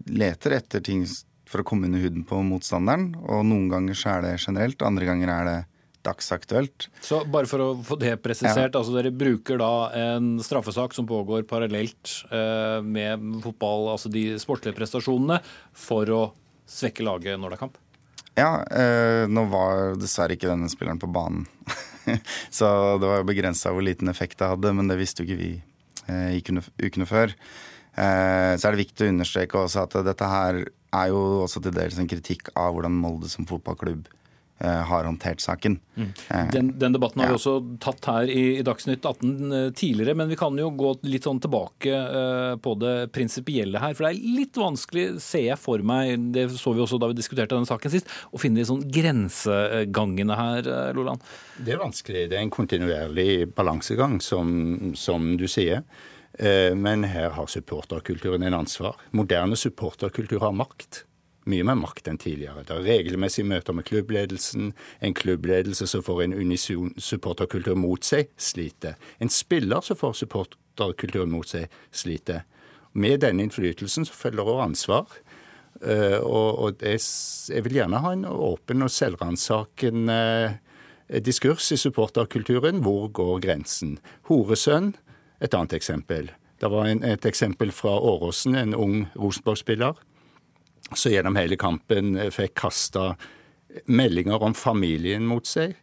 leter 0.10 0.56
etter 0.58 0.82
ting 0.84 1.06
for 1.48 1.62
å 1.62 1.68
komme 1.70 1.88
under 1.88 2.02
huden 2.02 2.26
på 2.28 2.42
motstanderen. 2.48 3.12
Og 3.22 3.46
noen 3.46 3.70
ganger 3.70 4.00
så 4.02 4.16
er 4.16 4.26
det 4.26 4.34
generelt, 4.42 4.82
andre 4.82 5.08
ganger 5.08 5.32
er 5.36 5.48
det 5.52 5.60
dagsaktuelt. 6.06 6.88
Så 7.04 7.22
bare 7.28 7.50
for 7.50 7.64
å 7.64 7.70
få 7.86 7.98
det 8.00 8.16
presisert, 8.24 8.72
ja. 8.72 8.80
altså 8.80 8.96
dere 8.96 9.12
bruker 9.12 9.60
da 9.60 9.72
en 10.00 10.32
straffesak 10.44 10.96
som 10.96 11.08
pågår 11.10 11.46
parallelt 11.50 12.14
eh, 12.32 12.80
med 12.86 13.42
fotball, 13.44 13.90
altså 13.96 14.12
de 14.14 14.32
sportslige 14.42 14.78
prestasjonene, 14.78 15.42
for 15.76 16.14
å 16.16 16.24
svekke 16.70 17.06
laget 17.06 17.40
når 17.40 17.54
det 17.54 17.60
er 17.60 17.64
kamp? 17.66 17.80
Ja, 18.40 18.52
eh, 18.72 19.26
nå 19.28 19.46
var 19.52 19.98
dessverre 20.00 20.38
ikke 20.38 20.50
denne 20.50 20.70
spilleren 20.72 21.02
på 21.02 21.10
banen. 21.12 21.48
så 22.58 22.70
det 23.02 23.10
var 23.10 23.28
begrensa 23.28 23.74
hvor 23.76 23.84
liten 23.86 24.12
effekt 24.12 24.40
det 24.40 24.52
hadde, 24.54 24.74
men 24.76 24.92
det 24.92 25.00
visste 25.02 25.24
jo 25.24 25.30
ikke 25.30 25.42
vi 25.42 25.52
eh, 26.08 26.38
ukene, 26.40 26.64
ukene 26.80 27.10
før. 27.10 27.36
Eh, 28.00 28.54
så 28.56 28.70
er 28.70 28.76
det 28.76 28.86
viktig 28.86 29.08
å 29.08 29.12
understreke 29.16 29.66
også 29.66 29.84
at 29.84 30.00
dette 30.08 30.30
her 30.32 30.62
er 30.96 31.12
jo 31.12 31.44
også 31.44 31.62
til 31.66 31.76
dels 31.76 32.00
en 32.00 32.10
kritikk 32.10 32.54
av 32.58 32.72
hvordan 32.74 32.96
Molde 32.98 33.30
som 33.30 33.48
fotballklubb 33.50 34.08
har 34.68 35.06
håndtert 35.08 35.42
saken. 35.42 35.80
Mm. 35.96 36.10
Eh, 36.30 36.52
den, 36.52 36.72
den, 36.80 36.94
debatten 36.96 37.22
har 37.22 37.32
vi 37.32 37.38
også 37.38 37.54
tatt 37.80 38.08
her 38.12 38.32
i, 38.32 38.44
i, 38.60 38.64
Dagsnytt 38.66 39.06
18 39.06 39.56
eh, 39.56 39.70
tidligere, 39.76 40.16
men 40.20 40.30
vi 40.32 40.38
kan 40.40 40.58
jo 40.60 40.70
gå 40.76 40.94
litt 41.08 41.28
sånn 41.28 41.40
tilbake 41.44 42.02
på 42.64 42.76
det 42.82 42.94
prinsipielle 43.16 43.80
her. 43.82 43.96
For 43.96 44.06
det 44.06 44.12
er 44.14 44.38
litt 44.40 44.60
vanskelig, 44.60 45.08
ser 45.24 45.46
jeg 45.48 45.60
for 45.60 45.84
meg, 45.86 46.30
det 46.36 46.50
så 46.60 46.74
vi 46.76 46.84
også 46.84 47.00
da 47.02 47.10
vi 47.12 47.18
diskuterte 47.20 47.56
denne 47.56 47.70
saken 47.70 47.94
sist, 47.94 48.12
å 48.32 48.42
finne 48.42 48.62
de 48.62 48.68
sånn 48.68 48.86
grensegangene 48.92 50.40
her, 50.40 50.72
Loland? 50.98 51.24
Det 51.58 51.76
er 51.76 51.82
vanskelig. 51.82 52.28
Det 52.32 52.40
er 52.40 52.46
en 52.46 52.54
kontinuerlig 52.54 53.50
balansegang, 53.56 54.20
som, 54.24 54.50
som 55.00 55.36
du 55.40 55.48
sier. 55.50 55.86
Men 56.40 57.04
her 57.10 57.34
har 57.36 57.50
supporterkulturen 57.52 58.46
en 58.48 58.60
ansvar. 58.62 59.00
Moderne 59.18 59.58
supporterkultur 59.60 60.40
har 60.44 60.54
makt 60.56 61.04
mye 61.50 61.66
mer 61.68 61.78
makt 61.80 62.08
enn 62.10 62.20
tidligere. 62.22 62.64
Det 62.68 62.76
er 62.76 62.86
regelmessige 62.86 63.48
møter 63.50 63.76
med 63.76 63.88
klubbledelsen. 63.90 64.74
En 65.02 65.16
klubbledelse 65.18 65.88
som 65.90 66.04
får 66.06 66.24
en 66.26 66.38
unison 66.38 66.94
supporterkultur 66.98 67.78
mot 67.80 68.06
seg, 68.06 68.32
sliter. 68.38 68.98
En 69.20 69.32
spiller 69.34 69.84
som 69.86 70.00
får 70.00 70.20
supporterkulturen 70.22 71.32
mot 71.34 71.48
seg, 71.50 71.70
sliter. 71.92 72.46
Med 72.94 73.22
denne 73.24 73.46
innflytelsen 73.46 74.08
så 74.08 74.16
følger 74.18 74.48
også 74.48 74.66
ansvar. 74.66 75.20
Uh, 75.80 76.20
og, 76.26 76.82
jeg 76.84 77.64
vil 77.64 77.78
gjerne 77.78 78.02
ha 78.04 78.12
en 78.12 78.26
åpen 78.28 78.84
og 78.84 78.92
selvransakende 78.92 80.18
uh, 80.50 81.20
diskurs 81.24 81.72
i 81.72 81.80
supporterkulturen. 81.80 82.84
Hvor 82.84 83.08
går 83.14 83.40
grensen? 83.46 83.98
Horesønn, 84.28 84.94
et 85.40 85.56
annet 85.56 85.78
eksempel. 85.78 86.34
Det 86.60 86.68
var 86.68 86.90
et 86.92 87.26
eksempel 87.26 87.72
fra 87.72 87.94
Åråsen, 87.96 88.58
en 88.60 88.76
ung 88.76 89.06
Rosenborg-spiller 89.16 89.96
så 90.96 91.12
gjennom 91.14 91.38
hele 91.40 91.58
kampen 91.60 92.16
eh, 92.18 92.32
fikk 92.34 92.56
kasta 92.64 93.14
meldinger 93.86 94.42
om 94.44 94.56
familien 94.58 95.28
mot 95.30 95.46
seg. 95.46 95.76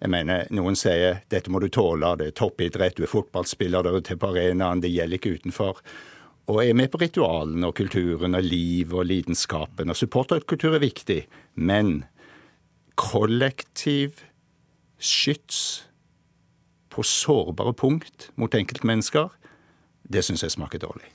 Jeg 0.00 0.12
mener, 0.12 0.48
Noen 0.52 0.76
sier 0.76 1.20
dette 1.32 1.52
må 1.52 1.60
du 1.62 1.68
tåle, 1.72 2.14
det 2.20 2.30
er 2.30 2.36
toppidrett, 2.36 2.96
du 2.96 3.06
er 3.06 3.12
fotballspiller, 3.12 3.84
du 3.84 3.98
er 3.98 4.04
til 4.04 4.18
på 4.20 4.32
arenaen, 4.32 4.82
det 4.84 4.92
gjelder 4.92 5.20
ikke 5.20 5.36
utenfor. 5.38 5.80
Og 6.52 6.60
er 6.60 6.76
med 6.76 6.90
på 6.92 7.00
ritualene 7.00 7.70
og 7.70 7.76
kulturen 7.78 8.36
og 8.36 8.44
liv 8.44 8.92
og 8.92 9.06
lidenskapen. 9.08 9.92
Og 9.92 9.96
supporterkultur 9.96 10.76
er 10.76 10.84
viktig, 10.84 11.22
men 11.56 12.02
kollektiv 13.00 14.20
skyts 15.00 15.62
på 16.92 17.02
sårbare 17.02 17.72
punkt 17.76 18.28
mot 18.36 18.54
enkeltmennesker 18.54 19.32
det 20.04 20.24
syns 20.24 20.44
jeg 20.44 20.52
smaker 20.52 20.82
dårlig. 20.84 21.08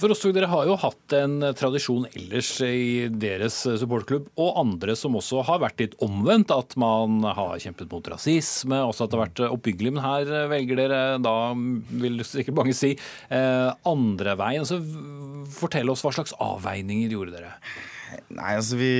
For 0.00 0.12
oss, 0.12 0.22
Dere 0.30 0.48
har 0.50 0.68
jo 0.68 0.76
hatt 0.80 1.14
en 1.18 1.38
tradisjon 1.58 2.06
ellers 2.12 2.52
i 2.64 3.08
deres 3.10 3.58
supportklubb, 3.80 4.30
og 4.40 4.60
andre 4.62 4.94
som 4.98 5.18
også 5.18 5.44
har 5.48 5.60
vært 5.64 5.82
litt 5.82 5.96
omvendt. 6.04 6.54
At 6.54 6.76
man 6.80 7.20
har 7.26 7.58
kjempet 7.62 7.90
mot 7.92 8.10
rasisme, 8.12 8.80
også 8.86 9.06
at 9.06 9.12
det 9.12 9.18
har 9.18 9.26
vært 9.26 9.44
oppbyggelig. 9.50 9.94
Men 9.96 10.04
her 10.06 10.50
velger 10.52 10.80
dere 10.80 11.00
da, 11.22 11.36
vil 12.04 12.24
sikkert 12.26 12.58
mange 12.62 12.76
si, 12.76 12.94
eh, 13.28 13.70
andre 13.90 14.36
veien. 14.40 14.68
Så 14.68 14.80
fortell 15.56 15.90
oss 15.92 16.04
hva 16.06 16.14
slags 16.14 16.36
avveininger 16.40 17.12
gjorde 17.12 17.38
dere? 17.38 17.54
Nei, 18.30 18.54
altså 18.56 18.78
Vi 18.78 18.92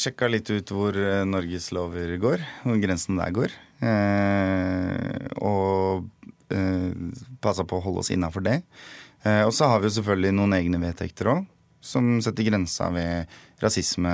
sjekka 0.00 0.28
litt 0.30 0.50
ut 0.52 0.72
hvor 0.72 0.96
eh, 0.96 1.24
Norges 1.28 1.70
lover 1.76 2.14
går, 2.20 2.44
hvor 2.64 2.78
grensen 2.82 3.20
der 3.20 3.32
går. 3.36 3.56
Eh, 3.84 5.26
og 5.44 6.06
eh, 6.54 6.92
passa 7.44 7.66
på 7.68 7.78
å 7.78 7.84
holde 7.84 8.04
oss 8.04 8.12
innafor 8.14 8.44
det. 8.46 8.60
Eh, 9.26 9.42
og 9.46 9.52
så 9.56 9.68
har 9.70 9.82
vi 9.82 9.90
jo 9.90 9.96
selvfølgelig 9.98 10.34
noen 10.38 10.54
egne 10.60 10.80
vedtekter 10.82 11.32
òg. 11.34 11.46
som 11.86 12.16
setter 12.24 12.42
grensa 12.48 12.88
ved 12.90 13.30
rasisme, 13.62 14.12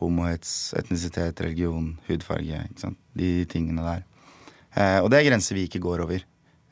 homohets, 0.00 0.72
etnisitet, 0.78 1.40
religion, 1.44 1.90
hudfarge. 2.08 2.62
Ikke 2.70 2.80
sant? 2.86 2.98
De 3.18 3.44
tingene 3.52 3.84
der. 3.84 4.04
Eh, 4.74 4.98
og 5.02 5.10
det 5.12 5.18
er 5.20 5.26
grenser 5.28 5.58
vi 5.58 5.66
ikke 5.68 5.82
går 5.84 6.04
over. 6.06 6.22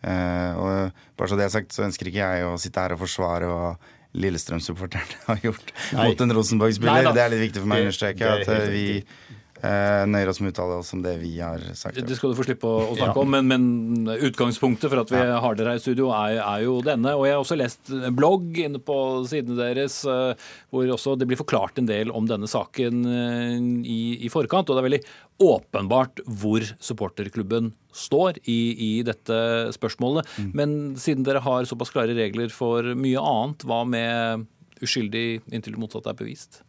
Eh, 0.00 0.52
og 0.56 0.94
bare 1.18 1.28
så 1.28 1.36
det 1.36 1.44
er 1.44 1.52
sagt, 1.52 1.74
så 1.76 1.84
ønsker 1.84 2.08
ikke 2.08 2.24
jeg 2.24 2.46
å 2.48 2.54
sitte 2.60 2.80
her 2.80 2.94
og 2.96 3.02
forsvare 3.02 3.50
hva 3.50 3.74
Lillestrøm-supporterne 4.16 5.20
har 5.28 5.44
gjort 5.44 5.74
Nei. 5.92 6.08
mot 6.08 6.24
en 6.24 6.34
Rosenborg-spiller. 6.38 7.12
Det 7.14 7.22
er 7.22 7.34
litt 7.34 7.44
viktig 7.44 7.60
for 7.62 7.70
meg 7.70 7.82
å 7.82 7.86
understreke 7.90 8.26
er 8.26 8.40
at 8.42 8.72
vi 8.72 8.86
eh, 9.02 9.29
nøyer 9.62 10.30
oss 10.32 10.40
med 10.40 10.50
å 10.50 10.54
uttale 10.54 10.76
oss 10.80 10.92
om 10.96 11.02
det 11.04 11.14
vi 11.20 11.34
har 11.40 11.60
sagt. 11.76 11.98
Det 12.06 12.16
skal 12.16 12.32
du 12.32 12.38
få 12.38 12.46
slippe 12.46 12.66
å, 12.68 12.78
å 12.90 12.96
snakke 12.96 13.12
Ja. 13.18 13.24
om, 13.24 13.30
men, 13.34 13.48
men 13.50 14.14
utgangspunktet 14.30 14.88
for 14.92 15.02
at 15.02 15.10
vi 15.12 15.20
har 15.20 15.58
dere 15.58 15.74
her 15.74 15.80
i 15.80 15.82
studio, 15.84 16.08
er, 16.16 16.38
er 16.40 16.64
jo 16.64 16.78
denne. 16.86 17.12
Og 17.18 17.26
jeg 17.28 17.34
har 17.36 17.42
også 17.44 17.58
lest 17.60 17.90
en 17.92 18.16
blogg 18.16 18.56
inne 18.62 18.80
på 18.80 18.96
sidene 19.28 19.58
deres 19.60 20.00
eh, 20.08 20.32
hvor 20.72 20.92
også 20.96 21.16
det 21.20 21.28
blir 21.30 21.40
forklart 21.40 21.80
en 21.82 21.88
del 21.90 22.12
om 22.14 22.28
denne 22.30 22.48
saken 22.50 23.02
eh, 23.04 23.56
i, 23.84 24.00
i 24.24 24.30
forkant. 24.32 24.70
Og 24.70 24.78
det 24.78 24.84
er 24.84 24.88
veldig 24.90 25.02
åpenbart 25.40 26.20
hvor 26.40 26.64
supporterklubben 26.84 27.70
står 27.96 28.38
i, 28.44 28.58
i 28.76 28.90
dette 29.06 29.36
spørsmålet. 29.76 30.28
Men 30.56 30.94
siden 31.00 31.24
dere 31.26 31.40
har 31.44 31.68
såpass 31.68 31.92
klare 31.94 32.14
regler 32.16 32.52
for 32.54 32.86
mye 32.96 33.20
annet, 33.20 33.64
hva 33.68 33.82
med 33.88 34.46
uskyldig 34.84 35.40
inntil 35.52 35.74
det 35.76 35.80
motsatte 35.82 36.12
er 36.12 36.18
bevist? 36.20 36.60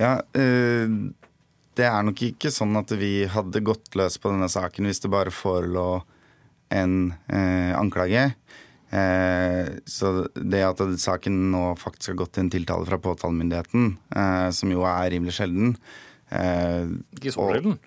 Ja, 0.00 0.16
eh, 0.38 0.86
det 1.78 1.86
er 1.88 2.02
nok 2.04 2.20
ikke 2.26 2.52
sånn 2.52 2.76
at 2.80 2.92
vi 3.00 3.24
hadde 3.30 3.64
gått 3.64 3.94
løs 3.98 4.18
på 4.20 4.32
denne 4.32 4.48
saken 4.52 4.88
hvis 4.88 5.02
det 5.04 5.12
bare 5.12 5.32
forelå 5.34 6.02
en 6.72 7.12
eh, 7.32 7.72
anklage. 7.76 8.30
Eh, 8.92 9.70
så 9.88 10.12
det 10.36 10.62
at 10.66 10.82
saken 11.00 11.38
nå 11.54 11.62
faktisk 11.80 12.12
har 12.12 12.18
gått 12.24 12.34
til 12.36 12.46
en 12.46 12.52
tiltale 12.52 12.88
fra 12.88 13.00
påtalemyndigheten, 13.00 13.94
eh, 14.16 14.48
som 14.52 14.72
jo 14.72 14.84
er 14.88 15.14
rimelig 15.14 15.38
sjelden 15.38 15.72
eh, 16.28 16.92
Ikke 17.16 17.32
så 17.32 17.48
sjelden. 17.54 17.78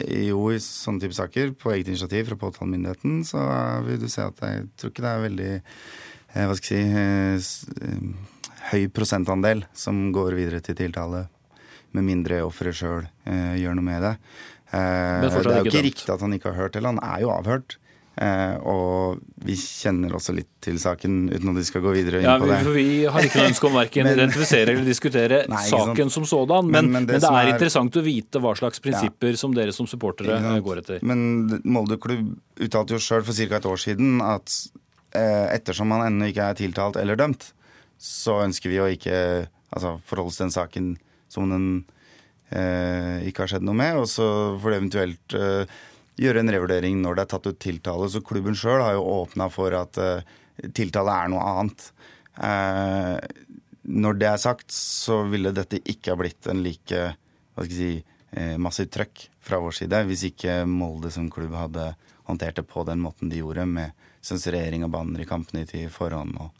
Jo, 0.00 0.46
i 0.52 0.60
sånne 0.64 1.02
type 1.02 1.16
saker, 1.16 1.54
på 1.60 1.72
eget 1.74 1.90
initiativ 1.92 2.30
fra 2.30 2.38
påtalemyndigheten, 2.40 3.20
så 3.28 3.40
vil 3.84 4.00
du 4.00 4.08
se 4.08 4.24
at 4.24 4.44
jeg 4.44 4.68
tror 4.80 4.92
ikke 4.92 5.04
det 5.04 5.10
er 5.10 5.24
veldig 5.26 5.50
eh, 5.56 6.44
hva 6.44 6.56
skal 6.56 6.76
jeg 6.76 7.42
si 7.44 7.80
eh, 7.88 8.38
høy 8.70 8.86
prosentandel 8.92 9.64
som 9.76 10.08
går 10.14 10.36
videre 10.36 10.60
til 10.64 10.76
tiltale, 10.78 11.24
med 11.96 12.04
mindre 12.06 12.42
offeret 12.46 12.76
sjøl 12.78 13.04
eh, 13.26 13.54
gjør 13.60 13.74
noe 13.78 13.86
med 13.86 14.02
det. 14.06 14.14
Eh, 14.72 15.20
det 15.24 15.30
er 15.34 15.60
jo 15.64 15.70
ikke 15.70 15.86
riktig 15.88 16.10
at 16.14 16.20
han 16.22 16.34
ikke 16.36 16.52
har 16.52 16.58
hørt, 16.66 16.76
eller 16.78 16.94
han 16.94 17.00
er 17.02 17.22
jo 17.24 17.30
avhørt. 17.34 17.76
Eh, 18.20 18.56
og 18.68 19.20
vi 19.46 19.54
kjenner 19.56 20.12
også 20.18 20.34
litt 20.36 20.48
til 20.60 20.76
saken, 20.82 21.30
uten 21.32 21.52
at 21.54 21.56
vi 21.56 21.62
skal 21.64 21.80
gå 21.80 21.92
videre 21.94 22.18
inn 22.20 22.26
Ja, 22.26 22.34
på 22.42 22.44
vi, 22.44 22.50
det. 22.52 22.58
for 22.66 22.74
vi 22.76 22.86
har 23.14 23.24
ikke 23.24 23.38
noe 23.40 23.48
ønske 23.52 23.68
om 23.70 23.76
verken 23.78 24.10
identifisere 24.12 24.74
eller 24.74 24.84
diskutere 24.84 25.38
Nei, 25.48 25.62
saken 25.70 26.10
som 26.12 26.26
sådan, 26.28 26.66
men, 26.68 26.72
Men- 26.74 26.90
men, 26.90 26.92
men 26.98 27.06
det, 27.08 27.20
det 27.22 27.30
er 27.30 27.38
er- 27.46 27.52
interessant 27.54 27.96
å 27.96 28.02
vite 28.04 28.42
hva 28.44 28.52
slags 28.58 28.82
prinsipper 28.84 29.38
som 29.40 29.54
dere 29.56 29.72
som 29.72 29.88
supportere 29.88 30.36
går 30.66 30.82
etter. 30.82 31.00
Men 31.06 31.62
Molde 31.64 31.96
klubb 32.02 32.34
uttalte 32.60 32.98
jo 32.98 33.00
sjøl 33.00 33.24
for 33.24 33.32
ca. 33.32 33.56
et 33.62 33.70
år 33.72 33.80
siden 33.86 34.20
at 34.26 34.58
eh, 35.16 35.46
ettersom 35.56 35.90
han 35.96 36.04
ennå 36.10 36.28
ikke 36.34 36.50
er 36.50 36.54
tiltalt 36.60 37.00
eller 37.00 37.16
dømt, 37.16 37.52
så 37.96 38.42
ønsker 38.44 38.68
vi 38.74 38.82
å 38.84 38.90
ikke 38.90 39.16
altså, 39.70 39.96
forholde 40.04 40.28
oss 40.34 40.36
til 40.42 40.44
den 40.50 40.54
saken 40.58 40.92
som 41.30 41.50
den 41.52 41.68
eh, 42.50 43.26
ikke 43.28 43.44
har 43.44 43.54
skjedd 43.54 43.66
noe 43.66 43.78
med, 43.78 44.02
og 44.02 44.10
så 44.10 44.26
får 44.60 44.72
det 44.74 44.80
eventuelt 44.80 45.38
eh, 45.38 45.78
gjøre 46.20 46.42
en 46.42 46.52
revurdering 46.52 47.00
når 47.00 47.16
det 47.16 47.24
er 47.24 47.32
tatt 47.34 47.48
ut 47.48 47.62
tiltale. 47.62 48.10
Så 48.10 48.24
klubben 48.26 48.58
sjøl 48.58 48.82
har 48.82 48.96
jo 48.98 49.06
åpna 49.22 49.48
for 49.52 49.74
at 49.78 50.00
eh, 50.02 50.26
tiltale 50.76 51.14
er 51.14 51.32
noe 51.32 51.46
annet. 51.54 51.88
Eh, 52.36 53.16
når 53.90 54.20
det 54.20 54.28
er 54.28 54.42
sagt, 54.42 54.70
så 54.74 55.22
ville 55.30 55.54
dette 55.56 55.80
ikke 55.88 56.12
ha 56.12 56.20
blitt 56.20 56.50
en 56.50 56.62
like 56.64 57.10
hva 57.54 57.64
skal 57.64 57.74
jeg 57.74 57.78
si, 57.80 58.16
eh, 58.36 58.56
massivt 58.60 58.92
trøkk 58.94 59.26
fra 59.42 59.58
vår 59.60 59.74
side 59.80 60.04
hvis 60.08 60.26
ikke 60.30 60.62
Molde 60.68 61.10
som 61.12 61.30
klubb 61.32 61.56
hadde 61.58 61.90
håndtert 62.28 62.60
det 62.60 62.66
på 62.70 62.84
den 62.86 63.00
måten 63.02 63.30
de 63.30 63.40
gjorde, 63.40 63.66
med 63.66 63.96
sensurering 64.22 64.84
av 64.86 64.92
banner 64.94 65.24
i 65.24 65.28
kampene 65.28 65.66
til 65.68 65.88
forhånd 65.92 66.36
og, 66.38 66.50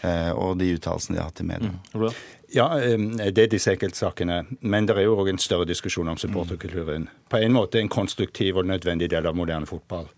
eh, 0.00 0.30
og 0.32 0.56
de 0.60 0.70
uttalelsene 0.76 1.18
de 1.18 1.20
har 1.20 1.28
hatt 1.28 1.42
i 1.42 1.48
media. 1.50 1.74
Hvordan? 1.92 2.22
Ja, 2.52 2.68
det 2.76 3.46
er 3.46 3.48
disse 3.48 3.72
enkeltsakene. 3.72 4.42
Men 4.60 4.86
det 4.88 4.98
er 4.98 5.06
jo 5.06 5.16
òg 5.22 5.30
en 5.32 5.40
større 5.40 5.64
diskusjon 5.64 6.10
om 6.12 6.18
supporterkulturen. 6.20 7.08
På 7.32 7.40
en 7.40 7.54
måte 7.56 7.80
en 7.80 7.88
konstruktiv 7.88 8.60
og 8.60 8.68
nødvendig 8.68 9.08
del 9.10 9.26
av 9.26 9.36
moderne 9.38 9.66
fotball. 9.66 10.10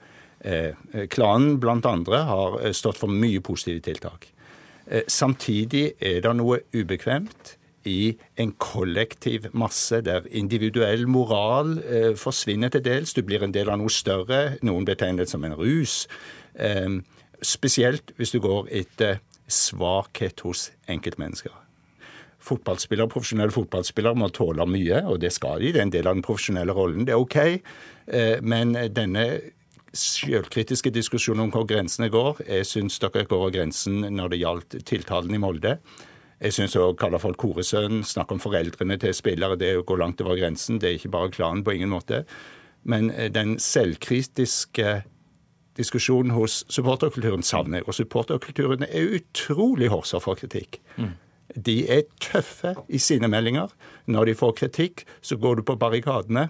Eh, 0.45 0.75
eh, 0.93 1.07
Klanen 1.09 1.59
blant 1.61 1.87
andre 1.87 2.25
har 2.29 2.59
eh, 2.61 2.73
stått 2.77 3.01
for 3.01 3.13
mye 3.13 3.41
positive 3.41 3.81
tiltak. 3.85 4.31
Samtidig 5.09 5.95
er 6.05 6.19
det 6.21 6.33
noe 6.37 6.59
ubekvemt 6.77 7.55
i 7.89 8.19
en 8.37 8.51
kollektiv 8.61 9.47
masse 9.57 10.03
der 10.05 10.27
individuell 10.29 11.07
moral 11.09 11.79
forsvinner 12.21 12.69
til 12.69 12.85
dels. 12.85 13.17
Du 13.17 13.23
blir 13.25 13.41
en 13.47 13.57
del 13.57 13.73
av 13.73 13.81
noe 13.81 13.89
større. 13.89 14.59
Noen 14.61 14.85
betegnet 14.85 15.33
som 15.33 15.49
en 15.49 15.57
rus. 15.57 16.03
Spesielt 17.41 18.13
hvis 18.21 18.37
du 18.37 18.43
går 18.45 18.69
etter 18.77 19.23
svakhet 19.49 20.45
hos 20.45 20.69
enkeltmennesker. 20.85 21.64
Fotballspillere, 22.45 23.09
Profesjonelle 23.09 23.55
fotballspillere 23.55 24.19
må 24.21 24.29
tåle 24.35 24.67
mye, 24.69 25.01
og 25.09 25.21
det 25.23 25.33
skal 25.33 25.63
de. 25.63 25.73
Det 25.73 25.81
er 25.81 25.87
en 25.89 25.95
del 25.95 26.09
av 26.11 26.19
den 26.19 26.25
profesjonelle 26.27 26.75
rollen. 26.77 27.07
Det 27.09 27.15
er 27.15 27.23
OK. 27.23 27.37
Eh, 27.41 28.41
Men 28.45 28.75
denne 28.93 29.25
selvkritiske 29.95 30.91
diskusjonen 30.91 31.47
om 31.47 31.53
hvor 31.55 31.67
grensene 31.71 32.11
går, 32.11 32.43
jeg 32.49 32.67
syns 32.67 32.99
dere 33.03 33.25
går 33.31 33.39
over 33.39 33.55
grensen 33.55 34.03
når 34.13 34.33
det 34.33 34.41
gjaldt 34.43 34.77
tiltalen 34.91 35.35
i 35.37 35.41
Molde. 35.41 35.79
Jeg 36.43 36.57
syns 36.57 36.75
å 36.77 36.91
kalle 36.99 37.21
folk 37.23 37.39
koresønn, 37.41 38.03
snakke 38.05 38.37
om 38.37 38.43
foreldrene 38.43 38.99
til 39.01 39.15
spillere, 39.17 39.57
det 39.57 39.71
er 39.71 39.81
å 39.81 39.87
gå 39.87 39.97
langt 39.97 40.21
over 40.21 40.37
grensen. 40.37 40.81
Det 40.83 40.91
er 40.91 40.99
ikke 40.99 41.15
bare 41.15 41.33
klanen 41.33 41.65
på 41.65 41.77
ingen 41.77 41.93
måte. 41.95 42.25
Men 42.85 43.11
eh, 43.15 43.31
den 43.33 43.57
selvkritiske 43.63 45.03
diskusjonen 45.79 46.35
hos 46.35 46.63
supporterkulturen 46.71 47.43
savner 47.43 47.81
jeg. 47.81 47.89
Og 47.89 47.97
supporterkulturen 47.97 48.85
er 48.87 49.17
utrolig 49.19 49.89
hårsår 49.91 50.23
for 50.23 50.39
kritikk. 50.39 50.83
De 51.53 51.77
er 51.91 52.07
tøffe 52.23 52.75
i 52.89 53.01
sine 53.03 53.29
meldinger. 53.31 53.73
Når 54.07 54.31
de 54.31 54.37
får 54.39 54.57
kritikk, 54.63 55.05
så 55.21 55.37
går 55.41 55.61
du 55.61 55.67
på 55.69 55.79
barrikadene. 55.81 56.49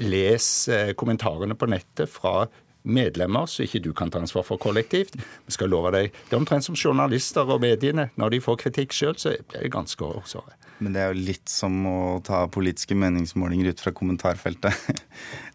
Les 0.00 0.46
eh, 0.72 0.92
kommentarene 0.98 1.56
på 1.58 1.68
nettet 1.70 2.10
fra 2.10 2.46
medlemmer 2.82 3.46
som 3.50 3.66
ikke 3.66 3.82
du 3.84 3.92
kan 3.96 4.10
ta 4.10 4.20
ansvar 4.22 4.46
for 4.46 4.60
kollektivt. 4.62 5.16
Vi 5.46 5.54
skal 5.54 5.70
love 5.72 5.92
deg, 5.94 6.12
Det 6.28 6.36
er 6.36 6.40
omtrent 6.40 6.66
som 6.66 6.76
journalister 6.78 7.48
og 7.48 7.62
mediene. 7.62 8.10
Når 8.16 8.30
de 8.30 8.40
får 8.40 8.58
kritikk 8.66 8.92
sjøl, 8.96 9.16
så 9.16 9.36
blir 9.48 9.66
det 9.66 9.72
ganske 9.72 10.02
hårsåre. 10.02 10.58
Men 10.82 10.96
det 10.96 11.02
er 11.02 11.12
jo 11.12 11.24
litt 11.28 11.50
som 11.50 11.74
å 11.86 11.98
ta 12.26 12.42
politiske 12.50 12.96
meningsmålinger 12.98 13.70
ut 13.70 13.82
fra 13.82 13.94
kommentarfeltet. 13.94 14.74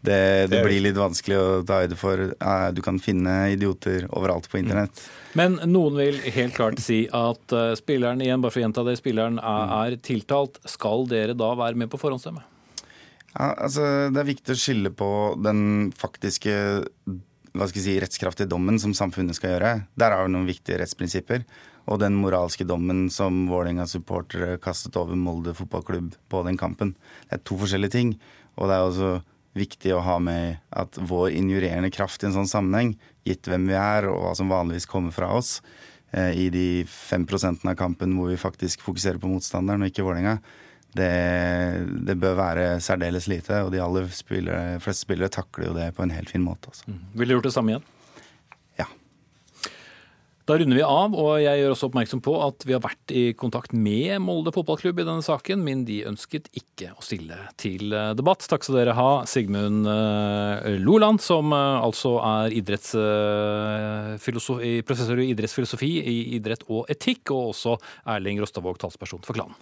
Det, 0.07 0.13
det 0.47 0.47
Det 0.53 0.59
blir 0.63 0.79
litt 0.79 0.95
vanskelig 0.95 1.35
å 1.35 1.47
ta 1.67 1.81
høyde 1.81 1.95
for. 1.99 2.21
Du 2.71 2.79
kan 2.85 2.99
finne 3.01 3.49
idioter 3.51 4.05
overalt 4.15 4.45
på 4.47 4.61
internett. 4.61 5.01
Men 5.35 5.57
noen 5.67 5.97
vil 5.99 6.21
helt 6.31 6.55
klart 6.55 6.79
si 6.79 7.01
at 7.11 7.51
eh, 7.51 7.73
spilleren 7.75 8.21
igjen, 8.23 8.39
bare 8.39 8.53
for 8.53 8.61
å 8.61 8.63
gjenta 8.67 8.85
det, 8.87 8.95
spilleren 9.01 9.41
er, 9.41 9.73
er 9.81 9.97
tiltalt. 10.05 10.61
Skal 10.69 11.09
dere 11.11 11.35
da 11.35 11.49
være 11.59 11.81
med 11.81 11.91
på 11.91 11.99
forhåndsstemme? 11.99 12.45
Ja, 13.37 13.53
altså, 13.53 14.09
det 14.09 14.21
er 14.21 14.31
viktig 14.31 14.55
å 14.55 14.59
skille 14.59 14.91
på 14.97 15.09
den 15.45 15.91
faktiske 15.97 16.53
hva 17.57 17.65
skal 17.69 17.79
jeg 17.79 17.85
si, 17.85 17.95
rettskraftige 18.01 18.49
dommen 18.49 18.77
som 18.81 18.93
samfunnet 18.97 19.37
skal 19.37 19.55
gjøre. 19.55 19.71
Der 19.97 20.13
er 20.13 20.25
vi 20.25 20.33
noen 20.33 20.49
viktige 20.49 20.79
rettsprinsipper. 20.81 21.45
Og 21.87 22.01
den 22.01 22.17
moralske 22.19 22.65
dommen 22.67 23.05
som 23.13 23.45
Vålerenga-supportere 23.49 24.57
kastet 24.61 24.97
over 24.99 25.17
Molde 25.17 25.53
fotballklubb 25.57 26.11
på 26.29 26.43
den 26.45 26.59
kampen. 26.59 26.93
Det 27.29 27.39
er 27.39 27.43
to 27.47 27.57
forskjellige 27.61 27.95
ting. 27.95 28.11
Og 28.59 28.67
det 28.69 28.75
er 28.75 28.85
også 28.85 29.11
viktig 29.57 29.95
å 29.95 30.03
ha 30.05 30.17
med 30.21 30.59
at 30.75 30.99
vår 31.09 31.31
injurerende 31.39 31.89
kraft 31.93 32.21
i 32.21 32.29
en 32.29 32.35
sånn 32.35 32.49
sammenheng, 32.51 32.93
gitt 33.25 33.47
hvem 33.49 33.69
vi 33.71 33.77
er 33.79 34.09
og 34.11 34.19
hva 34.25 34.35
som 34.37 34.51
vanligvis 34.51 34.89
kommer 34.89 35.15
fra 35.15 35.31
oss, 35.33 35.61
eh, 36.11 36.35
i 36.37 36.49
de 36.53 36.83
fem 36.91 37.25
prosentene 37.25 37.73
av 37.73 37.79
kampen 37.79 38.13
hvor 38.17 38.29
vi 38.29 38.37
faktisk 38.37 38.83
fokuserer 38.85 39.21
på 39.23 39.31
motstanderen 39.31 39.81
og 39.81 39.89
ikke 39.89 40.05
Vålerenga, 40.05 40.37
det, 40.95 41.11
det 42.07 42.15
bør 42.21 42.37
være 42.39 42.65
særdeles 42.83 43.27
lite. 43.31 43.63
Og 43.65 43.73
de 43.73 43.83
aller 43.83 44.07
spillere, 44.13 44.79
fleste 44.83 45.07
spillere 45.07 45.33
takler 45.33 45.71
jo 45.71 45.75
det 45.77 45.91
på 45.97 46.05
en 46.05 46.15
helt 46.15 46.31
fin 46.31 46.45
måte. 46.45 46.71
Altså. 46.71 46.97
Ville 47.13 47.31
dere 47.31 47.39
gjort 47.39 47.49
det 47.49 47.55
samme 47.57 47.75
igjen? 47.75 47.85
Ja. 48.79 48.87
Da 50.47 50.55
runder 50.55 50.77
vi 50.79 50.83
av, 50.85 51.11
og 51.11 51.41
jeg 51.43 51.59
gjør 51.59 51.73
også 51.73 51.89
oppmerksom 51.89 52.21
på 52.23 52.33
at 52.45 52.63
vi 52.63 52.71
har 52.71 52.79
vært 52.79 53.11
i 53.11 53.23
kontakt 53.35 53.73
med 53.75 54.21
Molde 54.23 54.53
fotballklubb 54.55 55.01
i 55.01 55.07
denne 55.09 55.25
saken, 55.25 55.59
men 55.65 55.83
de 55.89 56.05
ønsket 56.07 56.47
ikke 56.55 56.93
å 56.95 57.03
stille 57.03 57.35
til 57.59 57.91
eh, 57.91 58.13
debatt. 58.15 58.47
Takk 58.47 58.63
skal 58.63 58.79
dere 58.79 58.95
ha, 58.95 59.09
Sigmund 59.27 59.89
eh, 59.91 60.77
Loland, 60.79 61.19
som 61.19 61.51
eh, 61.51 61.83
altså 61.83 62.15
er 62.23 62.55
professor 64.87 65.19
i 65.19 65.31
idrettsfilosofi 65.33 65.91
i 65.99 66.17
idrett 66.39 66.63
og 66.71 66.87
etikk, 66.95 67.35
og 67.35 67.51
også 67.51 67.75
Erling 68.15 68.39
Rostavåg, 68.39 68.79
talsperson 68.79 69.27
for 69.27 69.35
klanen. 69.35 69.59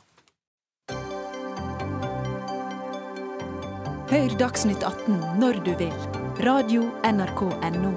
Hør 4.05 4.29
Dagsnytt 4.37 4.83
18 4.85 5.15
når 5.41 5.55
du 5.65 5.71
vil. 5.79 5.93
Radio 6.45 6.83
NRK 7.01 7.39
Radio.nrk.no. 7.49 7.93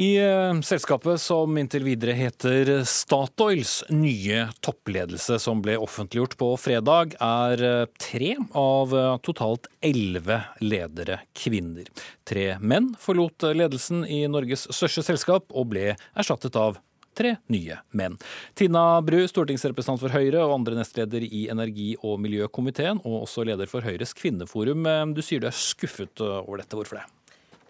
I 0.00 0.06
eh, 0.16 0.60
selskapet 0.64 1.20
som 1.20 1.58
inntil 1.60 1.84
videre 1.84 2.14
heter 2.16 2.70
Statoils 2.88 3.82
nye 3.92 4.46
toppledelse, 4.64 5.36
som 5.36 5.60
ble 5.60 5.74
offentliggjort 5.76 6.38
på 6.40 6.48
fredag, 6.56 7.12
er 7.20 7.64
eh, 7.68 7.90
tre 8.00 8.30
av 8.56 8.94
eh, 8.96 9.10
totalt 9.28 9.68
elleve 9.84 10.38
ledere 10.64 11.18
kvinner. 11.36 11.92
Tre 12.24 12.54
menn 12.64 12.94
forlot 12.96 13.44
ledelsen 13.52 14.06
i 14.08 14.22
Norges 14.24 14.64
største 14.72 15.04
selskap 15.04 15.52
og 15.52 15.68
ble 15.74 15.90
erstattet 16.16 16.56
av 16.56 16.80
tre 17.16 17.36
nye 17.52 17.78
menn. 17.98 18.18
Tina 18.58 19.00
Bru, 19.04 19.22
stortingsrepresentant 19.28 20.02
for 20.02 20.14
Høyre 20.14 20.44
og 20.44 20.58
andre 20.60 20.78
nestleder 20.80 21.24
i 21.26 21.46
energi- 21.52 21.96
og 22.02 22.20
miljøkomiteen, 22.24 23.02
og 23.04 23.24
også 23.24 23.46
leder 23.48 23.70
for 23.70 23.84
Høyres 23.84 24.14
kvinneforum. 24.18 24.86
Du 25.16 25.22
sier 25.24 25.42
du 25.42 25.48
er 25.50 25.56
skuffet 25.56 26.22
over 26.22 26.62
dette. 26.62 26.78
Hvorfor 26.78 27.00
det? 27.00 27.08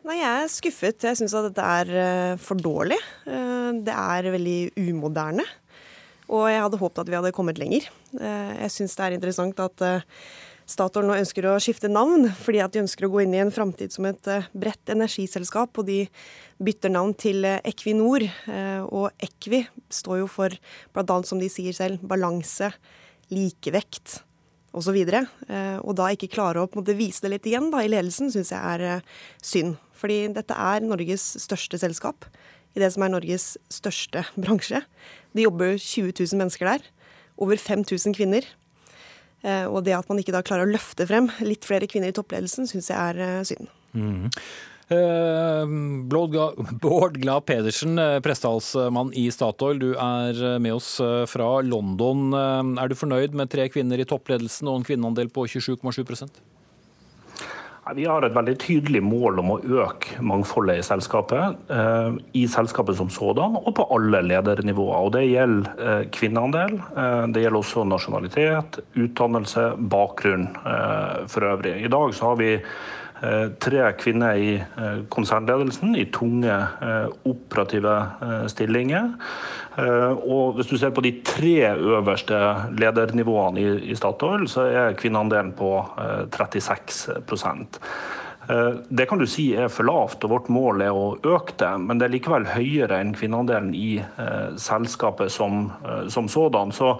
Nei, 0.02 0.18
Jeg 0.18 0.44
er 0.44 0.48
skuffet. 0.50 1.04
Jeg 1.06 1.18
syns 1.20 1.34
at 1.38 1.44
dette 1.46 1.66
er 1.78 1.90
eh, 1.94 2.38
for 2.42 2.58
dårlig. 2.58 2.98
Eh, 3.22 3.68
det 3.86 3.94
er 3.94 4.32
veldig 4.34 4.60
umoderne. 4.88 5.44
Og 6.32 6.48
jeg 6.50 6.62
hadde 6.64 6.80
håpet 6.80 7.02
at 7.04 7.10
vi 7.12 7.18
hadde 7.18 7.34
kommet 7.36 7.60
lenger. 7.60 7.86
Eh, 8.18 8.52
jeg 8.64 8.74
syns 8.74 8.96
det 8.98 9.04
er 9.06 9.16
interessant 9.18 9.62
at 9.62 9.84
Statoil 10.72 11.04
nå 11.04 11.16
ønsker 11.20 11.46
å 11.50 11.58
skifte 11.60 11.90
navn, 11.90 12.30
fordi 12.32 12.62
at 12.64 12.72
de 12.72 12.80
ønsker 12.82 13.06
å 13.06 13.12
gå 13.12 13.22
inn 13.24 13.34
i 13.36 13.42
en 13.42 13.52
framtid 13.52 13.92
som 13.92 14.06
et 14.08 14.28
bredt 14.56 14.92
energiselskap. 14.94 15.76
Og 15.78 15.88
de 15.88 15.98
bytter 16.62 16.92
navn 16.94 17.12
til 17.18 17.44
Equinor. 17.44 18.24
Og 18.88 19.10
Equi 19.22 19.64
står 19.92 20.22
jo 20.22 20.28
for, 20.30 20.54
bl.a. 20.94 21.16
som 21.28 21.42
de 21.42 21.50
sier 21.52 21.76
selv, 21.76 22.00
balanse, 22.08 22.70
likevekt 23.32 24.22
osv. 24.72 24.96
Og, 24.96 25.50
og 25.82 25.92
da 25.98 26.08
ikke 26.14 26.30
klare 26.32 26.64
å 26.64 26.70
måte, 26.72 26.96
vise 26.96 27.26
det 27.26 27.34
litt 27.34 27.50
igjen 27.50 27.68
da, 27.74 27.82
i 27.84 27.92
ledelsen, 27.92 28.32
syns 28.32 28.54
jeg 28.54 28.62
er 28.62 29.04
synd. 29.44 29.76
Fordi 29.98 30.24
dette 30.34 30.56
er 30.56 30.86
Norges 30.86 31.34
største 31.42 31.78
selskap 31.82 32.26
i 32.72 32.80
det 32.80 32.88
som 32.94 33.04
er 33.04 33.12
Norges 33.12 33.52
største 33.72 34.24
bransje. 34.40 34.82
Det 35.36 35.46
jobber 35.46 35.76
20 35.76 36.14
000 36.16 36.40
mennesker 36.40 36.72
der. 36.72 36.90
Over 37.40 37.60
5000 37.60 38.16
kvinner. 38.16 38.46
Eh, 39.42 39.66
og 39.66 39.82
det 39.86 39.96
at 39.96 40.08
man 40.10 40.20
ikke 40.22 40.34
da 40.34 40.42
klarer 40.46 40.66
å 40.66 40.72
løfte 40.72 41.06
frem 41.08 41.30
litt 41.42 41.66
flere 41.66 41.88
kvinner 41.90 42.12
i 42.12 42.16
toppledelsen, 42.16 42.68
syns 42.70 42.90
jeg 42.92 42.98
er 42.98 43.22
eh, 43.22 43.40
synd. 43.48 43.72
Mm. 43.92 44.28
Bård 46.12 47.14
Glad 47.16 47.46
Pedersen, 47.48 47.96
prestehalsmann 48.20 49.14
i 49.16 49.30
Statoil. 49.32 49.78
Du 49.80 49.94
er 49.96 50.58
med 50.60 50.74
oss 50.76 51.00
fra 51.32 51.46
London. 51.64 52.34
Er 52.36 52.92
du 52.92 52.98
fornøyd 52.98 53.32
med 53.38 53.48
tre 53.54 53.70
kvinner 53.72 54.02
i 54.02 54.04
toppledelsen 54.10 54.68
og 54.68 54.82
en 54.82 54.84
kvinneandel 54.90 55.32
på 55.32 55.46
27,7 55.48 56.04
vi 57.90 58.04
har 58.06 58.22
et 58.22 58.34
veldig 58.34 58.54
tydelig 58.62 59.00
mål 59.02 59.40
om 59.42 59.48
å 59.56 59.58
øke 59.82 60.22
mangfoldet 60.22 60.78
i 60.78 60.84
selskapet. 60.86 61.58
Eh, 61.66 62.14
I 62.38 62.44
selskapet 62.50 62.96
som 62.98 63.10
sådan, 63.10 63.56
og 63.58 63.74
på 63.74 63.88
alle 63.96 64.22
ledernivåer. 64.22 65.02
Og 65.02 65.12
Det 65.16 65.24
gjelder 65.26 65.82
eh, 65.82 66.04
kvinneandel. 66.14 66.78
Eh, 66.78 67.26
det 67.34 67.42
gjelder 67.42 67.58
også 67.58 67.84
nasjonalitet, 67.90 68.78
utdannelse, 68.94 69.72
bakgrunn 69.90 70.48
for 71.28 71.48
øvrig. 71.48 71.74
I 71.82 71.90
dag 71.90 72.14
så 72.14 72.30
har 72.30 72.38
vi 72.38 72.52
tre 73.62 73.82
kvinner 73.94 74.34
i 74.34 74.54
konsernledelsen 75.14 75.92
i 75.94 76.08
tunge 76.10 76.56
operative 77.30 77.94
stillinger. 78.50 79.12
Eh, 79.78 80.12
og 80.28 80.58
hvis 80.58 80.68
du 80.68 80.76
ser 80.76 80.92
på 80.92 81.04
de 81.04 81.14
tre 81.24 81.72
øverste 81.72 82.38
ledernivåene 82.76 83.62
i, 83.80 83.94
Statoil, 83.96 84.44
så 84.50 84.66
er 84.68 84.98
kvinneandelen 84.98 85.54
på 85.56 85.70
36 86.34 87.06
eh, 87.16 87.62
eh, 88.52 88.80
det 88.90 89.06
kan 89.08 89.22
du 89.22 89.26
si 89.26 89.52
er 89.56 89.72
for 89.72 89.88
lavt, 89.88 90.24
og 90.24 90.34
vårt 90.34 90.50
mål 90.52 90.84
er 90.84 90.92
å 90.92 91.14
øke 91.16 91.56
det. 91.62 91.72
Men 91.80 92.00
det 92.00 92.08
er 92.08 92.16
likevel 92.18 92.50
høyere 92.52 93.00
enn 93.00 93.14
kvinneandelen 93.16 93.72
i 93.74 94.02
selskapet 94.60 95.32
som, 95.32 95.70
som 96.12 96.28
sådan. 96.28 96.74
Så 96.76 96.98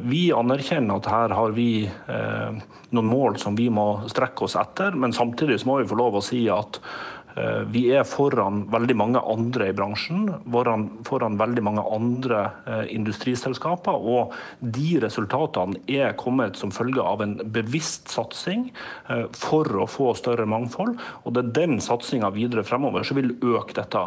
vi 0.00 0.30
anerkjenner 0.32 0.96
at 0.96 1.06
her 1.12 1.34
har 1.36 1.52
vi 1.52 1.84
noen 2.08 3.10
mål 3.10 3.36
som 3.36 3.56
vi 3.58 3.66
må 3.68 4.06
strekke 4.08 4.46
oss 4.46 4.56
etter. 4.56 4.96
Men 4.96 5.12
samtidig 5.12 5.58
må 5.68 5.76
vi 5.82 5.90
få 5.90 5.98
lov 6.00 6.16
å 6.16 6.24
si 6.24 6.46
at 6.48 6.80
Eh, 7.38 7.62
vi 7.70 7.82
er 7.94 8.06
foran 8.08 8.64
veldig 8.72 8.94
mange 8.98 9.20
andre 9.20 9.68
i 9.70 9.74
bransjen, 9.76 10.26
foran, 10.50 10.86
foran 11.06 11.36
veldig 11.38 11.64
mange 11.64 11.84
andre 11.94 12.40
eh, 12.66 12.84
industriselskaper. 12.96 13.98
Og 14.14 14.34
de 14.74 14.96
resultatene 15.04 15.78
er 15.86 16.16
kommet 16.18 16.58
som 16.58 16.72
følge 16.74 17.04
av 17.04 17.22
en 17.24 17.36
bevisst 17.54 18.10
satsing 18.14 18.68
eh, 19.12 19.26
for 19.36 19.68
å 19.84 19.86
få 19.90 20.10
større 20.18 20.48
mangfold. 20.48 20.96
Og 21.24 21.36
det 21.36 21.44
er 21.44 21.54
den 21.60 21.78
satsinga 21.84 22.32
videre 22.34 22.66
fremover 22.66 23.06
som 23.06 23.20
vil 23.20 23.36
øke 23.36 23.76
dette 23.76 24.00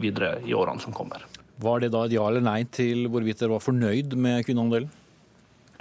videre 0.00 0.36
i 0.46 0.54
årene 0.56 0.82
som 0.82 0.94
kommer. 0.96 1.22
Var 1.62 1.82
det 1.82 1.92
da 1.94 2.06
et 2.06 2.16
ja 2.16 2.24
eller 2.26 2.42
nei 2.42 2.62
til 2.72 3.06
hvorvidt 3.12 3.42
dere 3.42 3.54
var 3.54 3.62
fornøyd 3.62 4.16
med 4.18 4.42
kvinneandelen? 4.48 4.90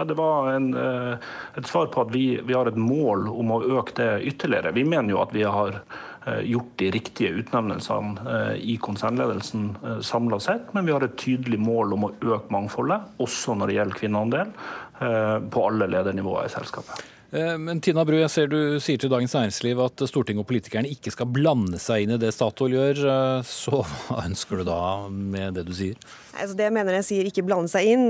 Ja, 0.02 0.06
det 0.10 0.16
var 0.18 0.48
en, 0.56 0.72
et 0.74 1.68
svar 1.70 1.92
på 1.94 2.02
at 2.02 2.10
vi, 2.10 2.24
vi, 2.42 2.56
har 2.58 2.66
et 2.66 2.80
mål 2.80 3.28
om 3.30 3.54
å 3.54 3.60
øke 3.78 3.94
det 4.00 4.08
ytterligere. 4.32 4.74
Vi 4.74 4.86
mener 4.88 5.14
jo 5.14 5.20
at 5.22 5.36
vi 5.36 5.46
har 5.46 5.78
Eh, 6.26 6.40
gjort 6.40 6.78
de 6.78 6.92
riktige 6.92 7.30
utnevnelsene 7.30 8.34
eh, 8.34 8.58
i 8.70 8.76
konsernledelsen 8.78 9.78
eh, 9.84 10.00
samla 10.06 10.38
sett, 10.40 10.68
men 10.74 10.86
vi 10.86 10.94
har 10.94 11.02
et 11.02 11.16
tydelig 11.18 11.58
mål 11.58 11.96
om 11.96 12.06
å 12.06 12.12
øke 12.14 12.54
mangfoldet, 12.54 13.16
også 13.18 13.56
når 13.58 13.72
det 13.72 13.78
gjelder 13.80 14.02
kvinneandel, 14.04 14.56
på 15.02 15.62
alle 15.66 15.88
ledernivåer 15.90 16.46
i 16.46 16.50
selskapet. 16.54 17.00
Men 17.34 17.80
Tina 17.82 18.04
Bru, 18.06 18.20
jeg 18.20 18.30
ser 18.30 18.52
du 18.52 18.78
sier 18.78 19.02
til 19.02 19.10
Dagens 19.10 19.34
Næringsliv 19.34 19.80
at 19.82 20.04
Stortinget 20.06 20.44
og 20.44 20.50
politikerne 20.52 20.92
ikke 20.94 21.10
skal 21.16 21.32
blande 21.34 21.80
seg 21.82 22.04
inn 22.04 22.14
i 22.14 22.20
det 22.22 22.30
Statoil 22.36 22.76
gjør. 22.76 23.02
Så 23.42 23.82
hva 23.82 24.20
ønsker 24.28 24.62
du 24.62 24.68
da 24.68 24.78
med 25.10 25.58
det 25.58 25.64
du 25.66 25.74
sier? 25.74 25.98
Altså 26.32 26.56
det 26.56 26.68
jeg 26.68 26.74
mener 26.76 26.96
jeg 26.96 27.08
sier 27.08 27.28
ikke 27.28 27.44
blande 27.44 27.72
seg 27.72 27.90
inn. 27.92 28.06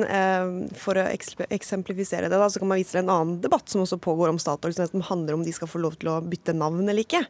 For 0.77 0.99
å 0.99 1.07
eksemplifisere 1.09 2.29
det, 2.29 2.37
da, 2.37 2.49
så 2.51 2.61
kan 2.61 2.69
man 2.69 2.79
vise 2.79 2.93
til 2.93 3.01
en 3.01 3.13
annen 3.13 3.39
debatt 3.43 3.71
som 3.71 3.81
også 3.81 3.97
pågår 4.01 4.29
om 4.29 4.39
Statoil, 4.41 4.75
som 4.77 5.05
handler 5.09 5.37
om 5.37 5.45
de 5.45 5.53
skal 5.55 5.69
få 5.71 5.81
lov 5.81 5.97
til 6.01 6.11
å 6.13 6.19
bytte 6.21 6.53
navn 6.57 6.85
eller 6.85 7.01
ikke. 7.01 7.23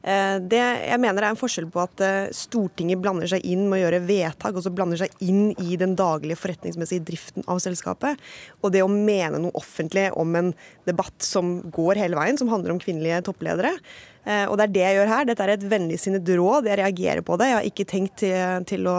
Eh, 0.00 0.36
det 0.40 0.60
jeg 0.60 1.00
mener 1.02 1.26
er 1.26 1.34
en 1.34 1.38
forskjell 1.38 1.66
på 1.72 1.82
at 1.82 2.02
eh, 2.04 2.30
Stortinget 2.32 3.02
blander 3.02 3.28
seg 3.28 3.44
inn 3.44 3.66
med 3.68 3.78
å 3.78 3.82
gjøre 3.82 4.02
vedtak, 4.08 4.56
og 4.56 4.64
så 4.64 4.72
blander 4.72 5.00
seg 5.02 5.12
inn 5.26 5.50
i 5.60 5.76
den 5.80 5.92
daglige 5.98 6.40
forretningsmessige 6.40 7.04
driften 7.10 7.44
av 7.50 7.60
selskapet. 7.60 8.20
Og 8.64 8.72
det 8.72 8.84
å 8.84 8.90
mene 8.90 9.42
noe 9.42 9.56
offentlig 9.60 10.08
om 10.16 10.32
en 10.40 10.54
debatt 10.88 11.18
som 11.24 11.58
går 11.68 12.00
hele 12.00 12.16
veien, 12.16 12.40
som 12.40 12.48
handler 12.52 12.74
om 12.74 12.80
kvinnelige 12.80 13.20
toppledere. 13.28 13.74
Eh, 14.26 14.44
og 14.46 14.58
det 14.58 14.66
er 14.66 14.74
det 14.74 14.82
jeg 14.84 14.98
gjør 14.98 15.12
her. 15.14 15.28
Dette 15.28 15.46
er 15.46 15.54
et 15.54 15.68
vennligsinnet 15.70 16.32
råd. 16.40 16.68
Jeg 16.68 16.80
reagerer 16.82 17.24
på 17.26 17.38
det. 17.40 17.48
Jeg 17.50 17.58
har 17.58 17.70
ikke 17.70 17.88
tenkt 17.88 18.18
til, 18.24 18.66
til 18.68 18.90
å 18.90 18.98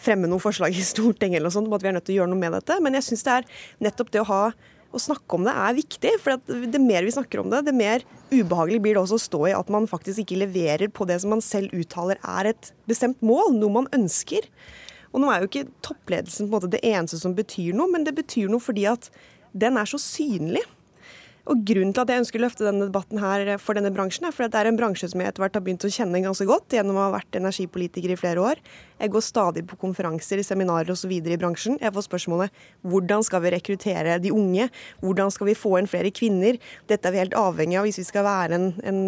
fremme 0.00 0.30
noe 0.30 0.42
forslag 0.42 0.74
i 0.74 0.86
Stortinget 0.86 1.38
eller 1.38 1.50
noe 1.50 1.58
sånt 1.58 1.70
om 1.70 1.78
at 1.78 1.84
vi 1.84 1.92
er 1.92 1.96
nødt 1.98 2.08
til 2.08 2.16
å 2.16 2.22
gjøre 2.22 2.32
noe 2.32 2.42
med 2.42 2.58
dette. 2.58 2.80
Men 2.84 2.98
jeg 2.98 3.08
syns 3.10 3.24
det 3.28 3.36
er 3.38 3.48
nettopp 3.88 4.12
det 4.14 4.24
å 4.24 4.28
ha 4.32 4.42
å 4.88 5.00
snakke 5.00 5.36
om 5.36 5.44
det 5.44 5.54
er 5.54 5.76
viktig. 5.76 6.14
For 6.22 6.40
det 6.72 6.82
mer 6.82 7.06
vi 7.06 7.14
snakker 7.14 7.42
om 7.42 7.52
det, 7.52 7.64
det 7.68 7.76
mer 7.76 8.04
ubehagelig 8.32 8.82
blir 8.84 8.96
det 8.96 9.04
også 9.04 9.18
å 9.18 9.24
stå 9.26 9.42
i 9.50 9.56
at 9.56 9.72
man 9.72 9.88
faktisk 9.90 10.24
ikke 10.24 10.42
leverer 10.44 10.92
på 10.92 11.06
det 11.08 11.20
som 11.22 11.34
man 11.34 11.44
selv 11.44 11.74
uttaler 11.76 12.20
er 12.24 12.52
et 12.52 12.72
bestemt 12.88 13.20
mål, 13.24 13.54
noe 13.56 13.80
man 13.80 13.90
ønsker. 13.96 14.48
Og 15.12 15.22
nå 15.22 15.30
er 15.32 15.42
jo 15.42 15.50
ikke 15.50 15.68
toppledelsen 15.84 16.48
på 16.48 16.50
en 16.50 16.56
måte 16.56 16.72
det 16.72 16.84
eneste 16.86 17.20
som 17.20 17.36
betyr 17.36 17.76
noe, 17.76 17.88
men 17.92 18.04
det 18.04 18.16
betyr 18.16 18.50
noe 18.52 18.62
fordi 18.62 18.88
at 18.90 19.08
den 19.56 19.78
er 19.80 19.88
så 19.88 20.00
synlig. 20.00 20.64
Og 21.48 21.62
Grunnen 21.64 21.94
til 21.96 22.02
at 22.02 22.10
jeg 22.12 22.20
ønsker 22.20 22.40
å 22.40 22.42
løfte 22.44 22.66
denne 22.66 22.86
debatten 22.90 23.20
her 23.22 23.54
for 23.62 23.78
denne 23.78 23.92
bransjen, 23.94 24.26
er 24.28 24.34
fordi 24.36 24.52
det 24.52 24.60
er 24.60 24.68
en 24.68 24.76
bransje 24.76 25.08
som 25.08 25.22
jeg 25.22 25.32
etter 25.32 25.40
hvert 25.40 25.56
har 25.56 25.64
begynt 25.64 25.86
å 25.88 25.90
kjenne 25.92 26.20
ganske 26.20 26.44
godt 26.48 26.76
gjennom 26.76 26.98
å 27.00 27.06
ha 27.06 27.14
vært 27.14 27.38
energipolitiker 27.40 28.12
i 28.12 28.18
flere 28.20 28.42
år. 28.44 28.60
Jeg 29.00 29.14
går 29.14 29.24
stadig 29.24 29.64
på 29.70 29.78
konferanser, 29.80 30.42
seminarer 30.44 30.92
osv. 30.92 31.14
i 31.16 31.40
bransjen. 31.40 31.80
Jeg 31.80 31.94
får 31.96 32.04
spørsmålet 32.10 32.62
hvordan 32.84 33.24
skal 33.24 33.44
vi 33.46 33.54
rekruttere 33.56 34.18
de 34.20 34.34
unge? 34.34 34.68
Hvordan 35.00 35.32
skal 35.32 35.48
vi 35.48 35.56
få 35.56 35.78
inn 35.80 35.88
flere 35.88 36.12
kvinner? 36.12 36.60
Dette 36.90 37.08
er 37.08 37.16
vi 37.16 37.24
helt 37.24 37.38
avhengig 37.38 37.80
av 37.80 37.88
hvis 37.88 38.02
vi 38.02 38.08
skal 38.10 38.28
være 38.28 38.58
en, 38.58 38.70
en 38.84 39.02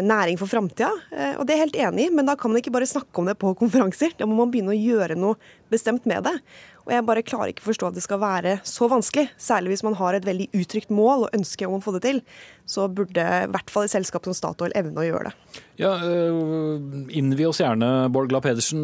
næring 0.00 0.38
for 0.40 0.48
framtida. 0.48 0.88
Eh, 1.12 1.34
og 1.36 1.44
det 1.44 1.54
er 1.54 1.58
jeg 1.58 1.66
helt 1.66 1.80
enig 1.88 2.06
i, 2.06 2.12
men 2.16 2.28
da 2.28 2.36
kan 2.38 2.52
man 2.52 2.62
ikke 2.62 2.72
bare 2.72 2.88
snakke 2.88 3.20
om 3.20 3.28
det 3.28 3.36
på 3.40 3.52
konferanser. 3.60 4.14
Da 4.16 4.28
må 4.28 4.38
man 4.38 4.52
begynne 4.52 4.72
å 4.72 4.78
gjøre 4.78 5.18
noe 5.20 5.36
bestemt 5.72 6.06
med 6.08 6.24
det. 6.24 6.38
Og 6.82 6.90
jeg 6.90 7.04
bare 7.06 7.22
klarer 7.22 7.52
ikke 7.52 7.62
å 7.62 7.68
forstå 7.68 7.90
at 7.90 7.98
det 7.98 8.02
skal 8.02 8.18
være 8.18 8.56
så 8.66 8.88
vanskelig. 8.90 9.28
Særlig 9.38 9.74
hvis 9.74 9.84
man 9.86 9.94
har 10.00 10.16
et 10.16 10.24
veldig 10.26 10.48
uttrykt 10.58 10.90
mål 10.90 11.26
og 11.26 11.36
ønske 11.36 11.68
om 11.68 11.76
å 11.76 11.82
få 11.84 11.94
det 11.94 12.00
til. 12.06 12.22
Så 12.66 12.88
burde 12.90 13.22
i 13.22 13.50
hvert 13.52 13.70
fall 13.70 13.86
et 13.86 13.92
selskap 13.92 14.26
som 14.26 14.34
Statoil 14.34 14.74
evne 14.78 15.04
å 15.04 15.06
gjøre 15.06 15.30
det. 15.30 15.60
Ja, 15.78 15.92
øh, 16.02 17.06
Innvi 17.14 17.46
oss 17.46 17.60
gjerne, 17.62 18.08
Bård 18.12 18.32
Glad 18.32 18.48
Pedersen. 18.48 18.82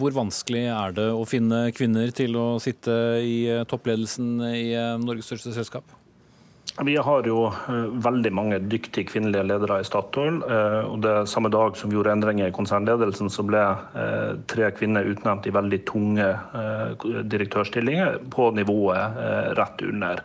Hvor 0.00 0.16
vanskelig 0.16 0.64
er 0.72 0.96
det 0.96 1.06
å 1.14 1.22
finne 1.28 1.68
kvinner 1.76 2.10
til 2.16 2.34
å 2.40 2.48
sitte 2.62 2.96
i 3.22 3.38
toppledelsen 3.70 4.40
i 4.50 4.66
Norges 5.04 5.30
største 5.30 5.54
selskap? 5.54 5.94
Vi 6.84 6.96
har 6.96 7.24
jo 7.24 7.46
eh, 7.48 7.86
veldig 8.04 8.30
mange 8.36 8.58
dyktige 8.60 9.08
kvinnelige 9.08 9.46
ledere 9.48 9.78
i 9.80 9.86
Statoil. 9.86 10.42
Eh, 10.44 10.82
og 10.84 11.00
det 11.04 11.14
Samme 11.32 11.48
dag 11.52 11.76
som 11.78 11.88
vi 11.88 11.96
gjorde 11.96 12.12
endringer 12.12 12.50
i 12.50 12.54
konsernledelsen, 12.56 13.30
så 13.32 13.44
ble 13.48 13.62
eh, 13.96 14.34
tre 14.50 14.68
kvinner 14.76 15.08
utnevnt 15.08 15.48
i 15.48 15.54
veldig 15.56 15.80
tunge 15.88 16.28
direktørstillinger 17.32 18.20
på 18.32 18.50
nivået 18.58 19.56
rett 19.56 19.84
under. 19.88 20.20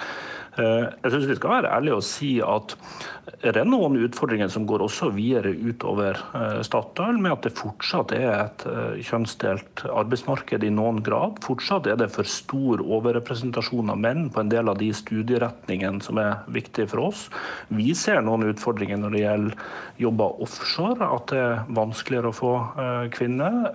Jeg 0.58 1.12
syns 1.14 1.30
vi 1.30 1.38
skal 1.38 1.54
være 1.58 1.72
ærlige 1.78 1.96
og 1.96 2.04
si 2.04 2.32
at 2.44 2.76
det 3.42 3.54
er 3.56 3.68
noen 3.68 3.96
utfordringer 4.04 4.50
som 4.52 4.66
går 4.68 4.84
også 4.84 5.12
videre 5.16 5.54
utover 5.56 6.18
Statoil, 6.66 7.20
med 7.22 7.32
at 7.36 7.46
det 7.46 7.54
fortsatt 7.58 8.12
er 8.18 8.28
et 8.34 8.66
kjønnsdelt 9.08 9.86
arbeidsmarked 9.88 10.66
i 10.68 10.72
noen 10.74 11.00
grad. 11.06 11.40
Fortsatt 11.46 11.88
er 11.90 11.98
det 12.02 12.10
for 12.14 12.28
stor 12.28 12.84
overrepresentasjon 12.84 13.94
av 13.94 14.02
menn 14.02 14.28
på 14.34 14.44
en 14.44 14.52
del 14.52 14.70
av 14.70 14.80
de 14.82 14.90
studieretningene 14.94 16.04
som 16.04 16.20
er 16.22 16.44
viktige 16.52 16.90
for 16.92 17.08
oss. 17.08 17.28
Vi 17.72 17.94
ser 17.98 18.22
noen 18.26 18.50
utfordringer 18.52 19.00
når 19.02 19.16
det 19.16 19.24
gjelder 19.24 19.58
jobber 20.02 20.42
offshore, 20.42 21.06
at 21.06 21.32
det 21.32 21.40
er 21.40 21.64
vanskeligere 21.78 22.32
å 22.32 22.36
få 22.36 22.54
kvinner. 23.14 23.72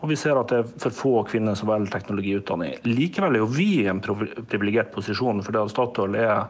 Og 0.00 0.10
vi 0.12 0.18
ser 0.20 0.38
at 0.38 0.52
det 0.52 0.62
er 0.62 0.72
for 0.86 0.92
få 0.94 1.14
kvinner 1.30 1.56
som 1.58 1.70
velger 1.72 1.94
teknologiutdanning. 1.96 2.78
Likevel 2.86 3.38
er 3.38 3.44
jo 3.44 3.50
vi 3.50 3.70
i 3.82 3.90
en 3.90 4.02
privilegert 4.04 4.92
posisjon, 4.94 5.42
fordi 5.44 5.64
Statoil 5.72 6.05
er 6.14 6.46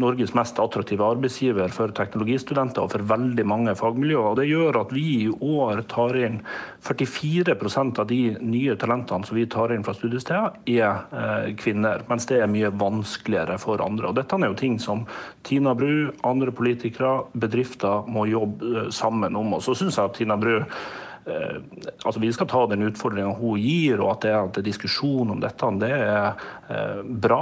Norges 0.00 0.32
mest 0.34 0.58
attraktive 0.58 1.06
arbeidsgiver 1.06 1.70
for 1.70 1.92
teknologistudenter 1.94 2.82
og 2.82 2.90
for 2.90 3.04
veldig 3.06 3.44
mange 3.46 3.74
fagmiljøer. 3.78 4.32
Og 4.32 4.40
det 4.40 4.48
gjør 4.48 4.80
at 4.80 4.94
vi 4.94 5.04
i 5.22 5.28
år 5.30 5.84
tar 5.90 6.18
inn 6.18 6.40
44% 6.82 8.00
av 8.02 8.08
de 8.10 8.18
nye 8.42 8.74
talentene 8.80 9.28
som 9.28 9.38
vi 9.38 9.46
tar 9.50 9.74
inn 9.74 9.86
fra 9.86 9.94
studiesteder, 9.94 10.58
er 10.66 11.54
kvinner. 11.60 12.02
Mens 12.10 12.26
det 12.30 12.40
er 12.42 12.50
mye 12.50 12.72
vanskeligere 12.74 13.60
for 13.62 13.84
andre. 13.84 14.10
Og 14.10 14.18
dette 14.18 14.40
er 14.40 14.50
jo 14.50 14.58
ting 14.58 14.80
som 14.82 15.06
Tina 15.46 15.76
Bru, 15.78 16.10
andre 16.26 16.50
politikere, 16.54 17.20
bedrifter 17.38 18.10
må 18.10 18.26
jobbe 18.32 18.88
sammen 18.94 19.38
om. 19.38 19.54
Og 19.54 19.62
så 19.62 19.78
syns 19.78 20.00
jeg 20.00 20.10
at 20.10 20.18
Tina 20.18 20.40
Bru 20.40 20.58
Eh, 20.58 21.03
altså 21.26 22.20
Vi 22.20 22.32
skal 22.32 22.48
ta 22.50 22.66
den 22.68 22.84
utfordringa 22.84 23.32
hun 23.38 23.60
gir, 23.60 24.00
og 24.02 24.10
at 24.12 24.26
det 24.26 24.32
er, 24.32 24.42
en 24.44 24.66
diskusjon 24.66 25.32
om 25.32 25.40
dette 25.40 25.70
det 25.80 25.90
er 25.96 26.42
eh, 26.68 27.00
bra. 27.24 27.40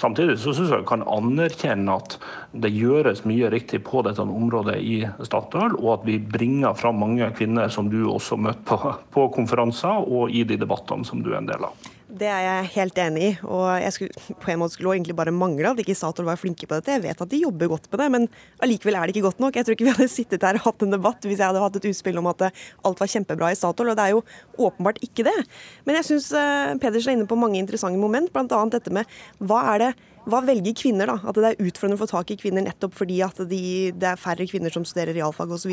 Samtidig 0.00 0.38
så 0.40 0.54
syns 0.56 0.72
jeg 0.72 0.82
vi 0.82 0.88
kan 0.88 1.04
anerkjenne 1.04 1.98
at 2.00 2.16
det 2.56 2.72
gjøres 2.72 3.26
mye 3.28 3.50
riktig 3.52 3.82
på 3.86 4.02
dette 4.06 4.24
området 4.24 4.78
i 4.80 5.02
Statoil, 5.28 5.76
og 5.76 5.98
at 5.98 6.08
vi 6.08 6.16
bringer 6.18 6.78
fram 6.78 7.00
mange 7.04 7.28
kvinner 7.36 7.68
som 7.72 7.92
du 7.92 8.00
også 8.08 8.40
møter 8.40 8.64
på, 8.68 8.96
på 9.12 9.28
konferanser 9.36 10.08
og 10.08 10.32
i 10.32 10.44
de 10.48 10.58
debattene 10.60 11.06
som 11.06 11.22
du 11.22 11.32
er 11.34 11.42
en 11.42 11.52
del 11.52 11.68
av. 11.68 11.97
Det 12.18 12.26
er 12.26 12.42
jeg 12.42 12.70
helt 12.74 12.98
enig 12.98 13.22
i. 13.22 13.30
og 13.46 13.66
jeg 13.78 13.94
skulle, 13.94 14.22
på 14.42 14.50
en 14.50 14.58
måte 14.62 14.74
skulle 14.74 14.96
egentlig 14.96 15.14
bare 15.18 15.34
mangle 15.34 15.70
at 15.70 15.78
ikke 15.82 15.94
Statoil 15.94 16.26
var 16.26 16.40
flinke 16.40 16.66
på 16.66 16.78
dette. 16.78 16.96
Jeg 16.96 17.04
vet 17.04 17.22
at 17.22 17.30
de 17.30 17.42
jobber 17.44 17.70
godt 17.70 17.88
på 17.90 18.00
det, 18.00 18.08
men 18.10 18.26
allikevel 18.64 18.98
er 18.98 19.06
det 19.06 19.14
ikke 19.14 19.28
godt 19.28 19.42
nok. 19.44 19.54
Jeg 19.54 19.68
tror 19.68 19.76
ikke 19.76 19.86
vi 19.86 19.94
hadde 19.94 20.10
sittet 20.10 20.46
her 20.46 20.58
og 20.58 20.66
hatt 20.66 20.84
en 20.86 20.96
debatt 20.96 21.28
hvis 21.28 21.38
jeg 21.38 21.46
hadde 21.46 21.62
hatt 21.62 21.78
et 21.78 21.88
utspill 21.92 22.18
om 22.18 22.30
at 22.32 22.48
alt 22.48 23.02
var 23.04 23.12
kjempebra 23.14 23.52
i 23.54 23.58
Statoil, 23.58 23.92
og 23.92 23.98
det 24.00 24.08
er 24.08 24.16
jo 24.16 24.24
åpenbart 24.68 25.02
ikke 25.06 25.28
det. 25.28 25.36
Men 25.86 26.00
jeg 26.00 26.08
syns 26.10 26.30
eh, 26.34 26.74
Pedersen 26.82 27.14
er 27.14 27.20
inne 27.20 27.30
på 27.30 27.38
mange 27.38 27.60
interessante 27.60 28.00
moment, 28.00 28.32
bl.a. 28.34 28.62
dette 28.72 28.94
med 28.94 29.18
hva 29.38 29.64
er 29.74 29.84
det 29.84 29.92
hva 30.28 30.42
velger 30.44 30.74
kvinner, 30.76 31.08
da? 31.08 31.16
At 31.24 31.38
det 31.38 31.52
er 31.54 31.62
utfordrende 31.64 31.96
å 31.96 32.02
få 32.02 32.08
tak 32.10 32.32
i 32.34 32.38
kvinner 32.40 32.66
nettopp 32.66 32.96
fordi 32.98 33.22
at 33.24 33.38
de, 33.48 33.60
det 33.96 34.10
er 34.10 34.20
færre 34.20 34.44
kvinner 34.50 34.72
som 34.74 34.84
studerer 34.84 35.16
realfag 35.16 35.54
osv. 35.54 35.72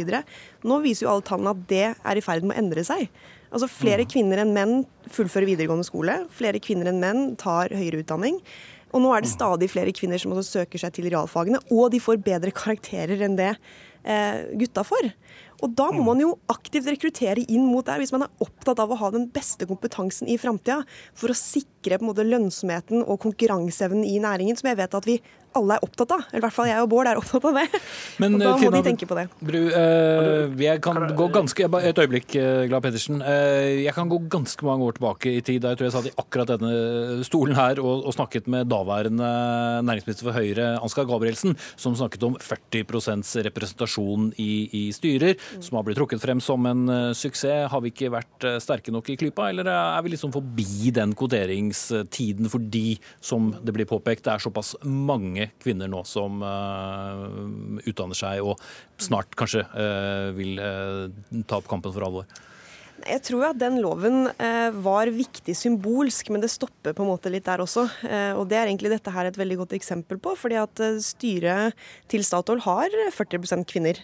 Nå 0.63 0.77
viser 0.85 1.07
jo 1.07 1.11
alle 1.11 1.25
tallene 1.27 1.51
at 1.51 1.65
det 1.71 1.87
er 1.91 2.19
i 2.19 2.23
ferd 2.23 2.45
med 2.45 2.55
å 2.55 2.61
endre 2.63 2.85
seg. 2.87 3.09
Altså 3.55 3.71
Flere 3.71 4.03
mm. 4.03 4.11
kvinner 4.11 4.43
enn 4.43 4.53
menn 4.55 4.77
fullfører 5.07 5.47
videregående 5.47 5.87
skole. 5.87 6.19
Flere 6.35 6.59
kvinner 6.59 6.91
enn 6.91 6.99
menn 6.99 7.27
tar 7.39 7.71
høyere 7.71 8.03
utdanning. 8.03 8.41
Og 8.91 9.03
nå 9.03 9.11
er 9.11 9.23
det 9.23 9.31
mm. 9.31 9.35
stadig 9.35 9.69
flere 9.71 9.93
kvinner 9.95 10.19
som 10.21 10.33
også 10.35 10.61
søker 10.61 10.81
seg 10.81 10.95
til 10.95 11.09
realfagene, 11.11 11.59
og 11.71 11.89
de 11.91 11.99
får 12.03 12.21
bedre 12.23 12.53
karakterer 12.55 13.23
enn 13.25 13.35
det 13.39 13.53
eh, 13.55 14.45
gutta 14.59 14.85
får. 14.87 15.09
Og 15.63 15.71
da 15.75 15.89
må 15.91 16.01
mm. 16.01 16.07
man 16.07 16.23
jo 16.23 16.31
aktivt 16.51 16.87
rekruttere 16.91 17.43
inn 17.47 17.67
mot 17.67 17.87
det, 17.87 17.97
hvis 18.01 18.13
man 18.15 18.27
er 18.27 18.43
opptatt 18.43 18.79
av 18.83 18.91
å 18.91 18.99
ha 18.99 19.11
den 19.15 19.27
beste 19.35 19.67
kompetansen 19.67 20.31
i 20.31 20.37
framtida, 20.39 20.81
for 21.17 21.31
å 21.31 21.39
sikre 21.39 21.99
på 21.99 22.05
en 22.05 22.11
måte 22.11 22.27
lønnsomheten 22.27 23.03
og 23.03 23.19
konkurranseevnen 23.25 24.05
i 24.07 24.19
næringen, 24.23 24.59
som 24.59 24.71
jeg 24.71 24.79
vet 24.79 24.99
at 24.99 25.09
vi 25.09 25.19
alle 25.55 25.77
er 25.77 25.85
opptatt 25.85 26.13
av. 26.15 26.25
Eller 26.29 26.41
i 26.41 26.45
hvert 26.45 26.55
fall 26.55 26.69
jeg 26.69 26.83
og 26.83 26.89
Bård 26.91 27.09
er 27.09 27.19
opptatt 27.19 27.47
av 27.49 27.59
det. 27.59 27.65
Men, 28.21 28.37
og 28.37 28.43
da 28.43 28.53
Tina, 28.59 28.71
må 28.71 28.75
de 28.75 28.83
tenke 28.89 29.09
på 29.09 29.17
det. 29.17 29.25
Bru, 29.39 29.59
eh, 29.69 30.55
jeg 30.65 30.81
kan 30.85 31.01
gå 31.17 31.29
ganske 31.33 31.69
Et 31.85 32.01
øyeblikk, 32.01 32.35
eh, 32.39 32.65
Glad 32.69 32.85
Pedersen. 32.85 33.21
Eh, 33.21 33.83
jeg 33.85 33.93
kan 33.95 34.09
gå 34.11 34.19
ganske 34.31 34.67
mange 34.67 34.87
år 34.87 34.97
tilbake 34.97 35.35
i 35.37 35.41
tid. 35.45 35.61
Da 35.63 35.73
jeg 35.73 35.79
tror 35.79 35.89
jeg 35.89 35.95
satt 35.95 36.09
i 36.11 36.15
akkurat 36.21 36.53
denne 36.55 37.25
stolen 37.27 37.57
her 37.57 37.81
og, 37.83 38.05
og 38.07 38.15
snakket 38.15 38.49
med 38.51 38.69
daværende 38.71 39.29
næringsminister 39.85 40.27
for 40.27 40.37
Høyre, 40.37 40.67
Ansgar 40.83 41.07
Gabrielsen, 41.09 41.55
som 41.79 41.95
snakket 41.97 42.25
om 42.27 42.37
40% 42.41 43.25
representasjon 43.49 44.31
i, 44.41 44.51
i, 44.69 44.83
styrer, 44.95 45.35
som 45.63 45.79
har 45.79 45.85
blitt 45.87 45.99
trukket 45.99 46.23
frem 46.23 46.41
som 46.43 46.65
en 46.69 46.85
uh, 46.89 47.13
suksess. 47.15 47.69
Har 47.71 47.83
vi 47.83 47.91
ikke 47.93 48.11
vært 48.13 48.47
uh, 48.47 48.57
sterke 48.63 48.93
nok 48.93 49.09
i 49.11 49.17
klypa, 49.19 49.49
eller 49.51 49.69
er 49.71 50.01
vi 50.05 50.13
liksom 50.13 50.33
forbi 50.35 50.91
den 50.95 51.15
kvoteringstiden 51.17 52.49
fordi, 52.51 52.97
som 53.23 53.51
det 53.65 53.75
blir 53.75 53.89
påpekt, 53.89 54.25
det 54.25 54.35
er 54.35 54.43
såpass 54.43 54.75
mange 54.83 55.44
kvinner 55.61 55.91
nå 55.91 56.03
som 56.07 56.41
uh, 56.43 57.81
utdanner 57.85 58.17
seg 58.17 58.43
og 58.45 58.61
snart 59.01 59.35
kanskje 59.37 59.65
uh, 59.75 60.31
vil 60.37 60.59
uh, 60.59 61.43
ta 61.47 61.59
opp 61.61 61.69
kampen 61.71 61.95
for 61.95 62.07
alvor? 62.07 62.29
Jeg 63.05 63.21
tror 63.27 63.49
at 63.49 63.57
den 63.59 63.81
loven 63.83 64.29
eh, 64.41 64.71
var 64.81 65.09
viktig 65.13 65.53
symbolsk, 65.57 66.29
men 66.31 66.41
det 66.41 66.49
stopper 66.53 66.95
på 66.95 67.03
en 67.03 67.11
måte 67.11 67.29
litt 67.29 67.45
der 67.45 67.61
også. 67.61 67.83
Eh, 68.07 68.31
og 68.33 68.47
Det 68.49 68.57
er 68.57 68.69
egentlig 68.69 68.93
dette 68.93 69.11
her 69.13 69.27
et 69.27 69.37
veldig 69.37 69.59
godt 69.61 69.75
eksempel 69.77 70.17
på. 70.17 70.33
fordi 70.39 70.57
at 70.57 70.81
styret 71.03 71.75
til 72.07 72.23
Statoil 72.23 72.63
har 72.65 72.95
40% 73.13 73.67
kvinner. 73.67 73.99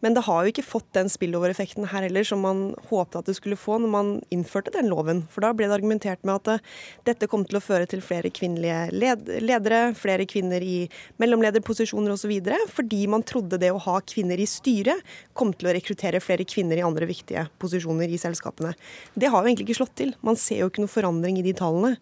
Men 0.00 0.16
det 0.16 0.24
har 0.26 0.44
jo 0.44 0.52
ikke 0.52 0.64
fått 0.64 0.88
den 0.96 1.10
spillover-effekten 1.12 1.88
her 1.92 2.06
heller 2.06 2.24
som 2.26 2.42
man 2.44 2.62
håpet 2.88 3.20
at 3.20 3.28
det 3.28 3.36
skulle 3.36 3.58
få 3.60 3.78
når 3.80 3.92
man 3.92 4.12
innførte 4.32 4.72
den 4.74 4.88
loven. 4.90 5.22
For 5.32 5.44
da 5.44 5.52
ble 5.56 5.68
det 5.68 5.76
argumentert 5.76 6.24
med 6.26 6.40
at 6.40 6.60
uh, 6.60 6.70
dette 7.08 7.28
kom 7.30 7.44
til 7.48 7.60
å 7.60 7.64
føre 7.64 7.88
til 7.90 8.02
flere 8.04 8.32
kvinnelige 8.32 8.88
led 8.96 9.28
ledere, 9.44 9.80
flere 9.98 10.26
kvinner 10.28 10.64
i 10.64 10.86
mellomlederposisjoner 11.20 12.14
osv. 12.14 12.32
Fordi 12.72 13.02
man 13.12 13.24
trodde 13.26 13.60
det 13.60 13.72
å 13.74 13.82
ha 13.84 13.98
kvinner 14.00 14.40
i 14.40 14.48
styret 14.48 15.04
kom 15.36 15.52
til 15.54 15.70
å 15.70 15.74
rekruttere 15.76 16.22
flere 16.24 16.46
kvinner 16.48 16.80
i 16.80 16.84
andre 16.86 17.08
viktige 17.08 17.46
posisjoner 17.60 18.10
i 18.10 18.20
selskapene. 18.20 18.72
Det 19.14 19.28
har 19.30 19.42
jo 19.42 19.50
egentlig 19.50 19.68
ikke 19.68 19.80
slått 19.82 19.96
til. 20.00 20.14
Man 20.26 20.38
ser 20.40 20.62
jo 20.62 20.70
ikke 20.70 20.84
noe 20.84 20.92
forandring 20.92 21.40
i 21.40 21.44
de 21.44 21.54
tallene. 21.56 21.96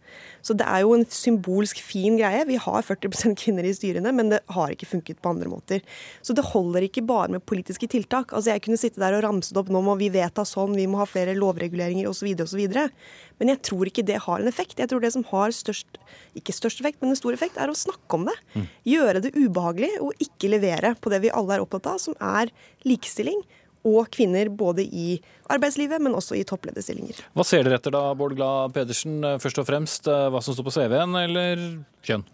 Så 0.44 0.54
det 0.56 0.66
er 0.70 0.84
jo 0.84 0.94
en 0.96 1.06
symbolsk 1.12 1.80
fin 1.84 2.16
greie. 2.18 2.46
Vi 2.48 2.58
har 2.62 2.86
40% 2.86 3.36
kvinner 3.42 3.66
i 3.66 3.74
styrene, 3.74 4.12
men 4.14 4.32
det 4.32 4.42
har 4.54 4.72
ikke 4.72 4.88
funket 4.88 5.22
på 5.22 5.32
andre 5.34 5.50
måter. 5.50 5.82
Så 6.22 6.36
det 6.36 6.46
holder 6.52 6.86
ikke 6.86 7.04
bare 7.08 7.34
med 7.34 7.44
politiske 7.48 7.87
tiltak. 7.90 8.32
Altså 8.36 8.54
Jeg 8.54 8.64
kunne 8.64 8.80
sitte 8.80 9.02
der 9.02 9.16
og 9.16 9.24
ramset 9.24 9.56
opp 9.60 9.70
nå 9.72 9.82
må 9.84 9.96
vi 10.00 10.10
vedta 10.14 10.44
sånn, 10.48 10.76
vi 10.78 10.86
må 10.90 11.00
ha 11.00 11.06
flere 11.08 11.36
lovreguleringer 11.38 12.08
osv. 12.10 12.30
osv. 12.44 12.62
Men 13.38 13.52
jeg 13.52 13.62
tror 13.66 13.90
ikke 13.90 14.06
det 14.06 14.20
har 14.24 14.42
en 14.42 14.50
effekt. 14.50 14.78
Jeg 14.78 14.90
tror 14.90 15.04
det 15.04 15.12
som 15.14 15.26
har 15.30 15.54
størst, 15.54 16.00
ikke 16.38 16.56
størst 16.56 16.82
effekt, 16.82 17.00
men 17.02 17.14
en 17.14 17.20
stor 17.20 17.36
effekt, 17.36 17.58
er 17.58 17.70
å 17.70 17.76
snakke 17.78 18.18
om 18.18 18.28
det. 18.28 18.36
Mm. 18.54 18.66
Gjøre 18.94 19.24
det 19.26 19.34
ubehagelig 19.36 19.92
og 20.04 20.24
ikke 20.24 20.52
levere 20.54 20.94
på 20.98 21.12
det 21.12 21.22
vi 21.24 21.34
alle 21.34 21.56
er 21.56 21.64
opptatt 21.64 21.90
av, 21.94 22.02
som 22.02 22.18
er 22.20 22.52
likestilling 22.88 23.42
og 23.88 24.08
kvinner 24.12 24.50
både 24.50 24.82
i 24.84 25.20
arbeidslivet, 25.48 26.02
men 26.02 26.16
også 26.18 26.36
i 26.36 26.44
topplederstillinger. 26.48 27.22
Hva 27.32 27.46
ser 27.46 27.62
dere 27.64 27.78
etter 27.78 27.94
da, 27.94 28.08
Bård 28.18 28.34
Glad 28.36 28.74
Pedersen? 28.74 29.20
Først 29.40 29.62
og 29.62 29.68
fremst 29.68 30.10
hva 30.10 30.42
som 30.44 30.56
står 30.56 30.66
på 30.66 30.74
CV-en, 30.74 31.14
eller 31.22 31.62
kjønn? 32.04 32.26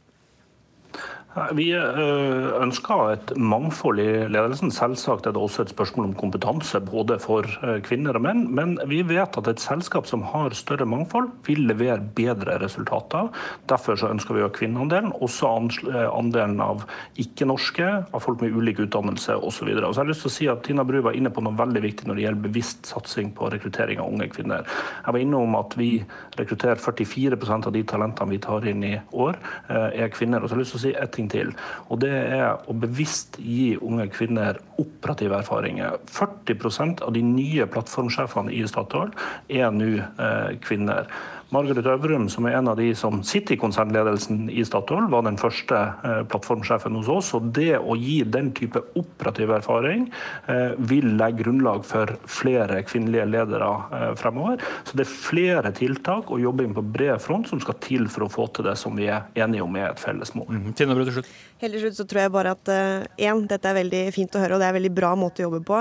Vi 1.35 1.67
eh, 1.75 2.45
ønsker 2.63 3.01
et 3.11 3.33
mangfold 3.35 3.99
i 3.99 4.07
ledelsen. 4.31 4.71
Selvsagt 4.71 5.27
er 5.27 5.35
det 5.35 5.41
også 5.43 5.65
et 5.65 5.73
spørsmål 5.73 6.07
om 6.07 6.17
kompetanse 6.19 6.79
både 6.87 7.17
for 7.23 7.49
eh, 7.67 7.81
kvinner 7.83 8.15
og 8.15 8.23
menn. 8.23 8.45
Men 8.55 8.77
vi 8.87 9.01
vet 9.09 9.35
at 9.41 9.51
et 9.51 9.63
selskap 9.63 10.07
som 10.07 10.23
har 10.31 10.55
større 10.55 10.87
mangfold, 10.87 11.33
vil 11.49 11.65
levere 11.67 11.99
bedre 12.15 12.61
resultater. 12.63 13.33
Derfor 13.71 13.99
så 13.99 14.13
ønsker 14.15 14.37
vi 14.37 14.45
å 14.45 14.47
øke 14.47 14.61
kvinneandelen, 14.61 15.11
også 15.27 15.51
eh, 15.91 16.07
andelen 16.07 16.63
av 16.63 16.85
ikke-norske, 17.19 17.89
av 18.15 18.23
folk 18.23 18.45
med 18.45 18.55
ulik 18.55 18.85
utdannelse 18.87 19.35
osv. 19.35 19.73
Så, 19.75 19.91
så 19.91 20.05
jeg 20.05 20.13
lyst 20.13 20.25
til 20.27 20.31
å 20.31 20.35
si 20.37 20.49
at 20.55 20.63
Tina 20.69 20.87
Bru 20.87 21.01
var 21.03 21.19
inne 21.19 21.35
på 21.35 21.43
noe 21.43 21.59
veldig 21.59 21.83
viktig 21.83 22.07
når 22.07 22.21
det 22.21 22.27
gjelder 22.29 22.47
bevisst 22.47 22.93
satsing 22.93 23.35
på 23.35 23.51
rekruttering 23.51 23.99
av 24.05 24.15
unge 24.15 24.31
kvinner. 24.31 24.63
Jeg 25.03 25.19
var 25.19 25.27
inne 25.27 25.43
om 25.43 25.59
at 25.59 25.75
vi 25.81 25.91
rekrutterer 26.39 26.79
44% 26.79 27.73
av 27.73 27.75
de 27.75 27.85
talentene 27.91 28.37
vi 28.37 28.41
tar 28.47 28.71
inn 28.71 28.87
i 28.87 28.95
år, 29.11 29.39
er 29.69 30.11
kvinner. 30.15 30.43
Og 30.43 30.49
så 30.49 30.55
har 30.55 30.63
jeg 30.63 30.67
lyst 30.67 30.77
til 30.77 30.83
å 30.83 30.85
si 30.85 30.95
et 30.95 31.15
ting 31.15 31.24
ting 31.25 31.31
til. 31.33 31.55
Og 31.91 32.01
det 32.03 32.13
er 32.13 32.59
å 32.69 32.75
bevisst 32.77 33.39
gi 33.39 33.77
unge 33.81 34.09
kvinner 34.13 34.61
operative 34.79 35.39
erfaringer. 35.39 35.99
40% 36.11 37.03
av 37.05 37.15
de 37.15 37.23
nye 37.23 37.67
plattformsjefene 37.67 38.53
i 38.53 38.65
Statoil 38.69 39.13
er 39.49 39.71
nå 39.75 39.91
eh, 40.01 40.57
kvinner. 40.65 41.09
Margaret 41.53 41.87
Øvrum, 41.87 42.29
som 42.33 42.47
er 42.49 42.57
en 42.59 42.69
av 42.71 42.79
de 42.79 42.89
som 42.97 43.21
sitter 43.27 43.55
i 43.55 43.61
konsernledelsen 43.61 44.47
i 44.51 44.65
Statoil, 44.67 45.07
var 45.13 45.25
den 45.27 45.37
første 45.41 45.77
eh, 45.77 46.23
plattformsjefen 46.31 46.97
hos 46.99 47.11
oss. 47.13 47.33
Og 47.37 47.51
det 47.57 47.77
å 47.79 47.97
gi 47.99 48.23
den 48.25 48.51
type 48.57 48.81
operativ 48.99 49.53
erfaring 49.59 50.07
eh, 50.51 50.73
vil 50.79 51.13
legge 51.19 51.43
grunnlag 51.45 51.85
for 51.87 52.15
flere 52.31 52.81
kvinnelige 52.89 53.27
ledere 53.29 53.71
eh, 53.99 54.07
fremover. 54.21 54.63
Så 54.89 54.97
det 54.99 55.07
er 55.07 55.13
flere 55.13 55.75
tiltak 55.77 56.33
og 56.33 56.43
jobbing 56.43 56.75
på 56.77 56.85
bred 56.95 57.21
front 57.23 57.51
som 57.51 57.61
skal 57.63 57.79
til 57.85 58.09
for 58.13 58.27
å 58.27 58.31
få 58.33 58.49
til 58.55 58.69
det 58.69 58.77
som 58.81 58.97
vi 58.97 59.11
er 59.13 59.29
enige 59.37 59.67
om 59.67 59.77
er 59.79 59.91
et 59.91 60.03
felles 60.03 60.35
mål. 60.37 60.49
Mm. 60.49 60.73
Tine 60.79 60.97
til 61.01 61.13
slutt. 61.19 61.33
Helt 61.65 61.77
til 61.77 61.85
slutt 61.85 61.99
så 61.99 62.09
tror 62.09 62.25
jeg 62.25 62.35
bare 62.35 62.55
at 62.57 62.71
én, 62.71 63.45
dette 63.49 63.69
er 63.71 63.77
veldig 63.79 64.03
fint 64.15 64.35
å 64.37 64.41
høre, 64.43 64.57
og 64.57 64.63
det 64.63 64.67
er 64.67 64.75
en 64.75 64.79
veldig 64.79 64.95
bra 64.97 65.13
måte 65.19 65.43
å 65.43 65.47
jobbe 65.47 65.63
på. 65.65 65.77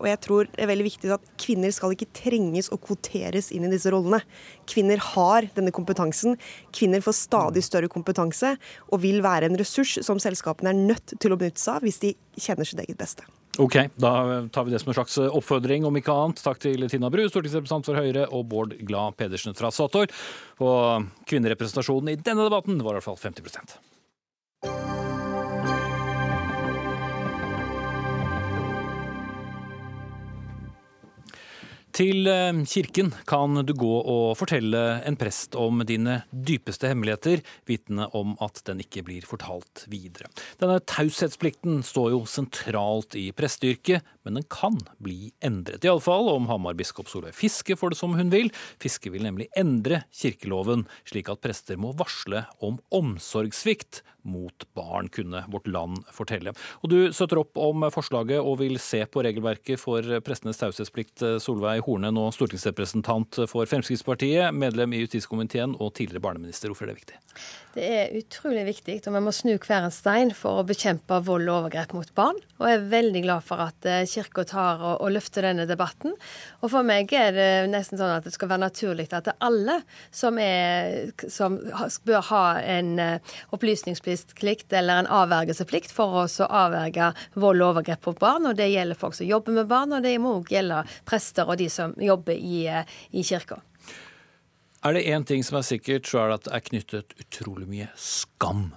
og 0.00 0.06
jeg 0.08 0.20
tror 0.24 0.48
det 0.50 0.64
er 0.64 0.70
veldig 0.70 0.86
viktig 0.86 1.12
at 1.14 1.30
kvinner 1.40 1.72
skal 1.72 1.94
ikke 1.94 2.10
trenges 2.16 2.68
og 2.74 2.82
kvoteres 2.84 3.52
inn 3.54 3.64
i 3.68 3.72
disse 3.72 3.90
rollene. 3.92 4.20
Kvinner 4.70 5.02
har 5.12 5.48
denne 5.56 5.74
kompetansen. 5.74 6.38
Kvinner 6.74 7.04
får 7.04 7.18
stadig 7.18 7.64
større 7.66 7.90
kompetanse 7.92 8.54
og 8.90 9.02
vil 9.04 9.22
være 9.24 9.50
en 9.50 9.58
ressurs 9.60 9.98
som 10.06 10.20
selskapene 10.22 10.72
er 10.72 10.82
nødt 10.92 11.16
til 11.18 11.34
å 11.34 11.38
benytte 11.40 11.62
seg 11.62 11.78
av 11.78 11.86
hvis 11.86 12.02
de 12.02 12.16
kjenner 12.40 12.68
sitt 12.68 12.82
eget 12.84 13.00
beste. 13.00 13.26
Ok, 13.60 13.76
da 14.00 14.12
tar 14.48 14.64
vi 14.64 14.72
det 14.72 14.80
som 14.80 14.88
en 14.88 14.96
slags 14.96 15.18
oppfordring, 15.26 15.84
om 15.84 15.96
ikke 16.00 16.14
annet. 16.16 16.40
Takk 16.40 16.62
til 16.62 16.88
Tina 16.88 17.10
Bru, 17.12 17.26
stortingsrepresentant 17.28 17.90
for 17.90 18.00
Høyre, 18.00 18.24
og 18.32 18.46
Bård 18.48 18.72
Glad 18.80 19.18
Pedersen 19.20 19.56
fra 19.58 19.68
Statoil. 19.68 20.08
Og 20.64 21.10
kvinnerepresentasjonen 21.28 22.14
i 22.14 22.20
denne 22.20 22.48
debatten 22.48 22.80
var 22.80 22.96
i 22.96 23.02
hvert 23.02 23.10
fall 23.10 23.20
50 23.20 23.91
Til 31.92 32.24
eh, 32.30 32.62
kirken 32.64 33.10
kan 33.28 33.58
du 33.68 33.72
gå 33.76 33.92
og 34.00 34.32
fortelle 34.40 34.80
en 35.04 35.16
prest 35.20 35.56
om 35.60 35.82
dine 35.84 36.22
dypeste 36.32 36.88
hemmeligheter, 36.88 37.42
vitende 37.68 38.06
om 38.16 38.32
at 38.40 38.62
den 38.68 38.80
ikke 38.80 39.04
blir 39.04 39.26
fortalt 39.28 39.84
videre. 39.92 40.30
Denne 40.62 40.78
taushetsplikten 40.88 41.82
står 41.84 42.14
jo 42.14 42.22
sentralt 42.28 43.18
i 43.20 43.26
presteyrket, 43.36 44.08
men 44.24 44.38
den 44.38 44.46
kan 44.52 44.78
bli 45.02 45.32
endret. 45.44 45.84
Iallfall 45.86 46.30
om 46.32 46.48
Hamar-biskop 46.50 47.10
Solveig 47.10 47.36
Fiske 47.36 47.76
får 47.78 47.94
det 47.94 48.00
som 48.00 48.16
hun 48.18 48.32
vil. 48.32 48.52
Fiske 48.82 49.12
vil 49.12 49.26
nemlig 49.26 49.48
endre 49.58 50.04
kirkeloven, 50.14 50.86
slik 51.08 51.30
at 51.32 51.42
prester 51.44 51.80
må 51.80 51.94
varsle 51.98 52.46
om 52.62 52.80
omsorgssvikt 52.94 54.02
mot 54.22 54.66
barn, 54.74 55.08
kunne 55.08 55.44
Vårt 55.48 55.66
Land 55.66 56.04
fortelle. 56.14 56.54
Og 56.82 56.90
Du 56.92 56.98
støtter 57.14 57.40
opp 57.40 57.58
om 57.58 57.86
forslaget 57.90 58.38
og 58.38 58.60
vil 58.60 58.78
se 58.82 59.02
på 59.06 59.24
regelverket 59.26 59.80
for 59.80 60.06
prestenes 60.24 60.60
taushetsplikt. 60.60 61.24
Solveig 61.42 61.82
Horne, 61.86 62.12
nå 62.14 62.28
stortingsrepresentant 62.34 63.42
for 63.50 63.66
Fremskrittspartiet, 63.66 64.54
medlem 64.54 64.94
i 64.94 65.02
justiskomiteen 65.02 65.74
og 65.78 65.94
tidligere 65.98 66.22
barneminister. 66.28 66.70
Hvorfor 66.70 66.86
er 66.86 66.92
det 66.92 67.02
viktig? 67.02 67.18
Det 67.72 67.88
er 67.88 68.16
utrolig 68.18 68.66
viktig, 68.68 68.98
og 69.08 69.16
vi 69.16 69.24
må 69.24 69.32
snu 69.34 69.54
hver 69.56 69.88
en 69.88 69.94
stein 69.94 70.32
for 70.36 70.60
å 70.60 70.66
bekjempe 70.68 71.22
vold 71.24 71.48
og 71.48 71.62
overgrep 71.62 71.94
mot 71.96 72.14
barn. 72.14 72.38
Og 72.60 72.68
jeg 72.68 72.78
er 72.78 72.90
veldig 72.92 73.22
glad 73.24 73.46
for 73.46 73.64
at 73.64 73.88
eh, 73.88 74.04
Kirka 74.12 74.44
tar 74.48 74.82
og, 74.82 74.94
og, 75.00 75.12
løfter 75.14 75.46
denne 75.46 75.66
debatten. 75.68 76.14
Og 76.60 76.72
for 76.72 76.86
meg 76.86 77.12
er 77.16 77.32
det 77.36 77.48
nesten 77.72 78.00
sånn 78.00 78.14
at 78.18 78.26
det 78.26 78.34
skal 78.34 78.50
være 78.52 78.64
naturlig 78.66 79.08
at 79.16 79.32
alle 79.42 79.80
som, 80.14 80.38
er, 80.40 81.12
som 81.32 81.58
bør 82.06 82.22
ha 82.30 82.44
en 82.60 82.94
eh, 83.02 83.34
opplysningsplikt 83.56 84.72
eller 84.78 85.02
en 85.02 85.10
avvergelseplikt 85.22 85.92
for 85.94 86.22
oss 86.24 86.38
å 86.42 86.48
avverge 86.48 87.12
vold 87.34 87.62
og 87.62 87.74
overgrep 87.74 88.08
mot 88.10 88.22
barn. 88.22 88.48
Og 88.50 88.56
det 88.58 88.70
gjelder 88.72 88.98
folk 88.98 89.18
som 89.18 89.28
jobber 89.28 89.60
med 89.60 89.70
barn, 89.70 89.96
og 89.96 90.04
det 90.04 90.16
må 90.22 90.36
òg 90.40 90.52
gjelde 90.52 90.84
prester 91.08 91.48
og 91.48 91.60
de 91.60 91.68
som 91.72 91.96
jobber 92.00 92.36
i, 92.36 92.66
eh, 92.68 92.98
i 93.12 93.24
kirka. 93.26 93.62
Er 94.82 94.96
det 94.96 95.06
én 95.06 95.24
ting 95.24 95.44
som 95.46 95.60
er 95.60 95.62
sikkert, 95.66 96.08
så 96.10 96.24
er 96.24 96.28
det 96.28 96.34
at 96.40 96.46
det 96.48 96.54
er 96.56 96.68
knyttet 96.68 97.12
utrolig 97.22 97.68
mye 97.70 97.90
skam 97.94 98.72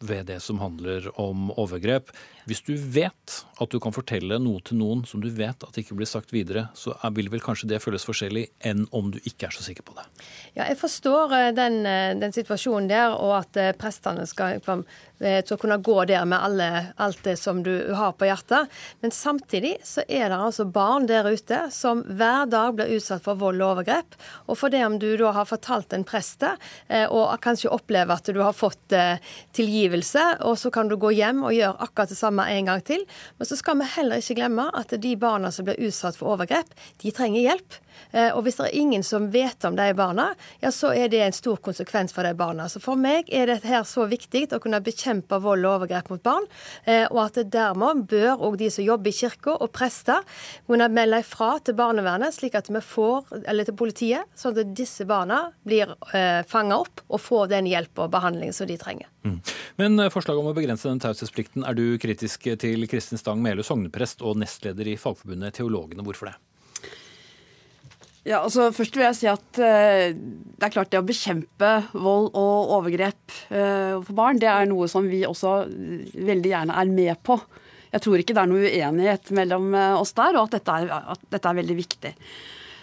ved 0.00 0.26
det 0.26 0.40
som 0.40 0.60
handler 0.60 1.08
om 1.20 1.50
overgrep. 1.60 2.12
Hvis 2.48 2.62
du 2.64 2.72
vet 2.74 3.34
at 3.60 3.70
du 3.70 3.76
kan 3.82 3.94
fortelle 3.94 4.38
noe 4.40 4.62
til 4.64 4.80
noen 4.80 5.04
som 5.06 5.20
du 5.22 5.28
vet 5.34 5.62
at 5.66 5.76
ikke 5.78 5.96
blir 5.98 6.08
sagt 6.08 6.32
videre, 6.34 6.68
så 6.74 6.96
vil 7.14 7.28
vel 7.32 7.42
kanskje 7.44 7.68
det 7.70 7.82
føles 7.84 8.06
forskjellig 8.08 8.46
enn 8.66 8.86
om 8.96 9.12
du 9.12 9.20
ikke 9.20 9.50
er 9.50 9.54
så 9.54 9.64
sikker 9.66 9.86
på 9.86 9.94
det. 9.98 10.06
Ja, 10.56 10.64
jeg 10.64 10.80
forstår 10.80 11.36
eh, 11.36 11.50
den, 11.54 11.82
eh, 11.86 12.16
den 12.18 12.34
situasjonen 12.34 12.88
der, 12.90 13.14
og 13.14 13.36
at 13.42 13.60
eh, 13.60 13.74
prestene 13.76 14.26
skal 14.28 14.60
til 15.20 15.52
å 15.52 15.56
kunne 15.60 15.76
gå 15.84 15.98
der 16.08 16.22
med 16.24 16.40
alle, 16.40 16.66
alt 16.96 17.18
det 17.26 17.34
som 17.36 17.58
du 17.60 17.74
har 17.92 18.14
på 18.16 18.24
hjertet. 18.24 18.70
Men 19.04 19.12
samtidig 19.12 19.74
så 19.84 20.00
er 20.08 20.30
det 20.32 20.38
altså 20.40 20.64
barn 20.64 21.04
der 21.10 21.28
ute 21.28 21.58
som 21.76 22.00
hver 22.08 22.48
dag 22.48 22.78
blir 22.78 22.94
utsatt 22.96 23.26
for 23.26 23.36
vold 23.36 23.60
og 23.60 23.74
overgrep. 23.74 24.16
Og 24.48 24.56
for 24.56 24.72
det 24.72 24.80
om 24.86 24.96
du 24.96 25.10
da 25.20 25.34
har 25.36 25.50
fortalt 25.50 25.92
en 25.92 26.06
prest 26.08 26.40
det, 26.40 26.54
og 27.12 27.36
kanskje 27.44 27.68
opplever 27.68 28.16
at 28.16 28.32
du 28.32 28.40
har 28.40 28.56
fått 28.56 28.96
tilgivelse, 29.52 29.89
og 29.90 30.58
så 30.58 30.70
kan 30.70 30.88
du 30.88 30.96
gå 30.96 31.10
hjem 31.14 31.42
og 31.44 31.54
gjøre 31.54 31.76
akkurat 31.82 32.12
det 32.12 32.18
samme 32.18 32.46
en 32.48 32.70
gang 32.70 32.82
til. 32.84 33.04
Men 33.38 33.48
så 33.48 33.56
skal 33.58 33.78
vi 33.80 33.88
heller 33.96 34.22
ikke 34.22 34.38
glemme 34.38 34.68
at 34.76 34.94
de 35.02 35.16
barna 35.16 35.50
som 35.50 35.66
blir 35.66 35.80
utsatt 35.80 36.18
for 36.18 36.34
overgrep, 36.34 36.70
de 37.02 37.12
trenger 37.14 37.40
hjelp. 37.40 37.80
Eh, 38.12 38.30
og 38.34 38.44
hvis 38.44 38.58
det 38.58 38.68
er 38.68 38.78
ingen 38.80 39.04
som 39.06 39.28
vet 39.32 39.64
om 39.68 39.76
de 39.78 39.88
barna, 39.96 40.30
ja, 40.62 40.72
så 40.74 40.92
er 40.96 41.10
det 41.12 41.22
en 41.24 41.36
stor 41.36 41.60
konsekvens 41.62 42.14
for 42.14 42.26
de 42.26 42.32
barna. 42.38 42.68
Så 42.68 42.82
for 42.82 42.98
meg 42.98 43.30
er 43.32 43.50
det 43.50 43.60
her 43.68 43.84
så 43.88 44.06
viktig 44.10 44.46
å 44.56 44.60
kunne 44.62 44.82
bekjempe 44.84 45.40
vold 45.42 45.66
og 45.66 45.80
overgrep 45.80 46.10
mot 46.12 46.22
barn, 46.24 46.48
eh, 46.84 47.06
og 47.10 47.22
at 47.26 47.40
dermed 47.52 48.06
bør 48.10 48.42
òg 48.48 48.58
de 48.60 48.70
som 48.72 48.86
jobber 48.86 49.12
i 49.12 49.16
kirka 49.20 49.56
og 49.56 49.72
prester, 49.76 50.24
kunne 50.66 50.90
melde 50.92 51.22
ifra 51.22 51.52
til 51.64 51.76
barnevernet, 51.78 52.34
slik 52.36 52.56
at 52.58 52.70
vi 52.70 52.82
får, 52.84 53.30
eller 53.44 53.68
til 53.68 53.78
politiet, 53.78 54.28
sånn 54.38 54.58
at 54.58 54.74
disse 54.76 55.06
barna 55.08 55.42
blir 55.66 55.94
eh, 56.14 56.42
fanga 56.48 56.80
opp 56.82 57.04
og 57.08 57.22
får 57.22 57.50
den 57.54 57.70
hjelp 57.70 58.04
og 58.04 58.12
behandling 58.12 58.54
som 58.56 58.68
de 58.70 58.78
trenger. 58.80 59.08
Mm. 59.26 59.40
Men 59.80 60.06
forslaget 60.12 60.40
om 60.40 60.50
å 60.50 60.56
begrense 60.56 60.88
den 60.88 61.02
taushetsplikten, 61.02 61.64
er 61.66 61.76
du 61.76 61.98
kritisk 62.00 62.48
til 62.60 62.86
Kristin 62.90 63.20
Stang 63.20 63.42
Melø, 63.44 63.64
sogneprest 63.66 64.24
og 64.24 64.40
nestleder 64.40 64.88
i 64.88 64.96
Fagforbundet 65.00 65.58
Teologene. 65.60 66.04
Hvorfor 66.06 66.30
det? 66.30 66.38
Ja, 68.30 68.44
altså 68.44 68.68
Først 68.74 68.94
vil 68.94 69.06
jeg 69.08 69.18
si 69.18 69.28
at 69.30 69.58
uh, 69.58 70.10
det 70.12 70.66
er 70.66 70.74
klart 70.74 70.92
det 70.92 71.00
å 71.00 71.06
bekjempe 71.06 71.70
vold 71.94 72.30
og 72.38 72.74
overgrep 72.76 73.34
uh, 73.50 73.98
for 74.04 74.14
barn, 74.16 74.38
det 74.40 74.50
er 74.50 74.68
noe 74.70 74.86
som 74.90 75.08
vi 75.10 75.24
også 75.26 75.64
veldig 76.14 76.52
gjerne 76.52 76.76
er 76.82 76.92
med 76.92 77.22
på. 77.26 77.40
Jeg 77.90 78.04
tror 78.04 78.22
ikke 78.22 78.36
det 78.36 78.44
er 78.44 78.50
noe 78.52 78.70
uenighet 78.70 79.32
mellom 79.34 79.74
uh, 79.74 79.98
oss 79.98 80.14
der, 80.14 80.38
og 80.38 80.46
at 80.46 80.58
dette 80.60 80.78
er, 80.78 80.94
at 81.16 81.28
dette 81.32 81.50
er 81.50 81.60
veldig 81.62 81.78
viktig. 81.82 82.14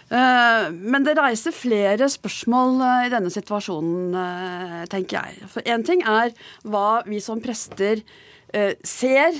Men 0.08 1.04
det 1.04 1.18
reiser 1.18 1.52
flere 1.52 2.06
spørsmål 2.08 2.78
i 3.04 3.10
denne 3.12 3.28
situasjonen, 3.28 4.14
tenker 4.88 5.18
jeg. 5.18 5.48
For 5.52 5.68
én 5.68 5.84
ting 5.84 6.00
er 6.00 6.32
hva 6.64 7.02
vi 7.04 7.18
som 7.20 7.42
prester 7.44 8.00
ser, 8.88 9.36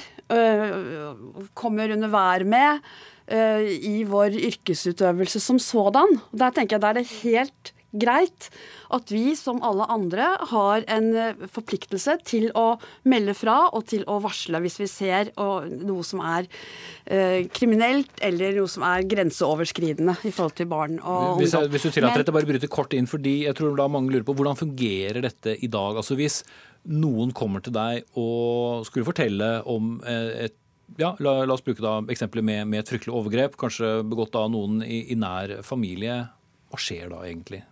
kommer 1.56 1.94
under 1.96 2.12
vær 2.12 2.44
med 2.44 2.84
Eh, 2.84 3.17
i 3.28 4.04
vår 4.08 4.38
yrkesutøvelse 4.40 5.40
som 5.44 5.58
sådan. 5.60 6.20
Der 6.32 6.54
tenker 6.56 6.76
jeg 6.78 6.84
der 6.84 6.94
er 6.94 7.00
det 7.02 7.18
helt 7.20 7.72
greit 7.96 8.48
at 8.92 9.10
vi 9.12 9.32
som 9.36 9.60
alle 9.64 9.86
andre 9.88 10.26
har 10.50 10.84
en 10.92 11.08
eh, 11.16 11.46
forpliktelse 11.52 12.18
til 12.28 12.48
å 12.56 12.76
melde 13.08 13.34
fra 13.36 13.56
og 13.72 13.86
til 13.88 14.04
å 14.08 14.18
varsle 14.24 14.60
hvis 14.64 14.78
vi 14.82 14.88
ser 14.90 15.32
noe 15.38 16.04
som 16.04 16.20
er 16.24 16.48
eh, 17.06 17.48
kriminelt 17.52 18.20
eller 18.24 18.58
noe 18.60 18.68
som 18.68 18.84
er 18.88 19.08
grenseoverskridende 19.08 20.18
i 20.28 20.32
forhold 20.32 20.56
til 20.60 20.70
barn 20.70 21.00
og 21.00 21.40
hvis, 21.40 21.56
ungdom. 21.56 21.72
hvis 21.72 21.88
du 21.88 21.92
tillater 21.96 22.24
dette, 22.24 22.36
bare 22.36 22.48
bryter 22.48 22.72
kort 22.72 22.96
inn, 22.96 23.08
fordi 23.08 23.42
jeg 23.46 23.56
tror 23.56 23.76
da 23.78 23.88
mange 23.92 24.12
lurer 24.12 24.28
på 24.28 24.36
hvordan 24.36 24.60
fungerer 24.60 25.22
dette 25.24 25.56
i 25.56 25.72
dag? 25.72 25.96
Altså 25.96 26.18
Hvis 26.18 26.42
noen 26.88 27.32
kommer 27.36 27.64
til 27.64 27.74
deg 27.76 28.04
og 28.20 28.84
skulle 28.88 29.08
fortelle 29.08 29.58
om 29.68 29.96
et 30.04 30.56
ja, 30.96 31.12
la, 31.20 31.34
la, 31.44 31.54
oss 31.54 31.64
bruke 31.64 31.82
da 31.84 31.98
eksempelet 32.10 32.46
med, 32.46 32.68
med, 32.70 32.82
et 32.82 32.90
fryktelig 32.90 33.14
overgrep, 33.14 33.58
kanskje 33.60 33.98
begått 34.08 34.38
av 34.38 34.48
noen 34.52 34.80
i, 34.82 35.04
i, 35.12 35.18
nær 35.18 35.58
familie. 35.66 36.22
Hva 36.72 36.80
skjer 36.80 37.12
da 37.12 37.20
egentlig? 37.26 37.62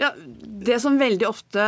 Ja, 0.00 0.12
Det 0.16 0.80
som 0.82 0.98
veldig 1.00 1.28
ofte 1.28 1.62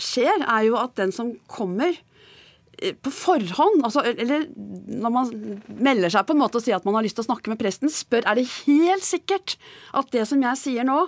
skjer, 0.00 0.44
er 0.46 0.66
jo 0.68 0.78
at 0.80 0.96
den 1.00 1.12
som 1.14 1.34
kommer 1.50 1.92
eh, 1.92 2.94
på 2.94 3.12
forhånd, 3.12 3.84
altså, 3.84 4.04
eller 4.14 4.48
når 4.54 5.14
man 5.18 5.32
melder 5.68 6.14
seg 6.14 6.26
på 6.26 6.36
en 6.36 6.42
måte 6.44 6.60
og 6.60 6.66
sier 6.66 6.78
at 6.78 6.88
man 6.88 6.96
har 6.98 7.06
lyst 7.06 7.18
til 7.20 7.26
å 7.26 7.30
snakke 7.30 7.52
med 7.52 7.60
presten, 7.60 7.92
spør 7.92 8.24
er 8.24 8.40
det 8.40 8.48
helt 8.64 9.04
sikkert 9.04 9.58
at 9.92 10.12
det 10.14 10.26
som 10.30 10.42
jeg 10.42 10.62
sier 10.62 10.88
nå, 10.88 11.00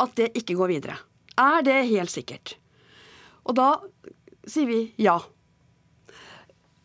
at 0.00 0.16
det 0.16 0.30
ikke 0.38 0.56
går 0.58 0.74
videre. 0.76 1.00
Er 1.40 1.64
det 1.66 1.82
helt 1.90 2.12
sikkert? 2.12 2.56
Og 3.48 3.56
da 3.56 3.72
sier 4.48 4.68
vi 4.68 4.80
ja 5.00 5.18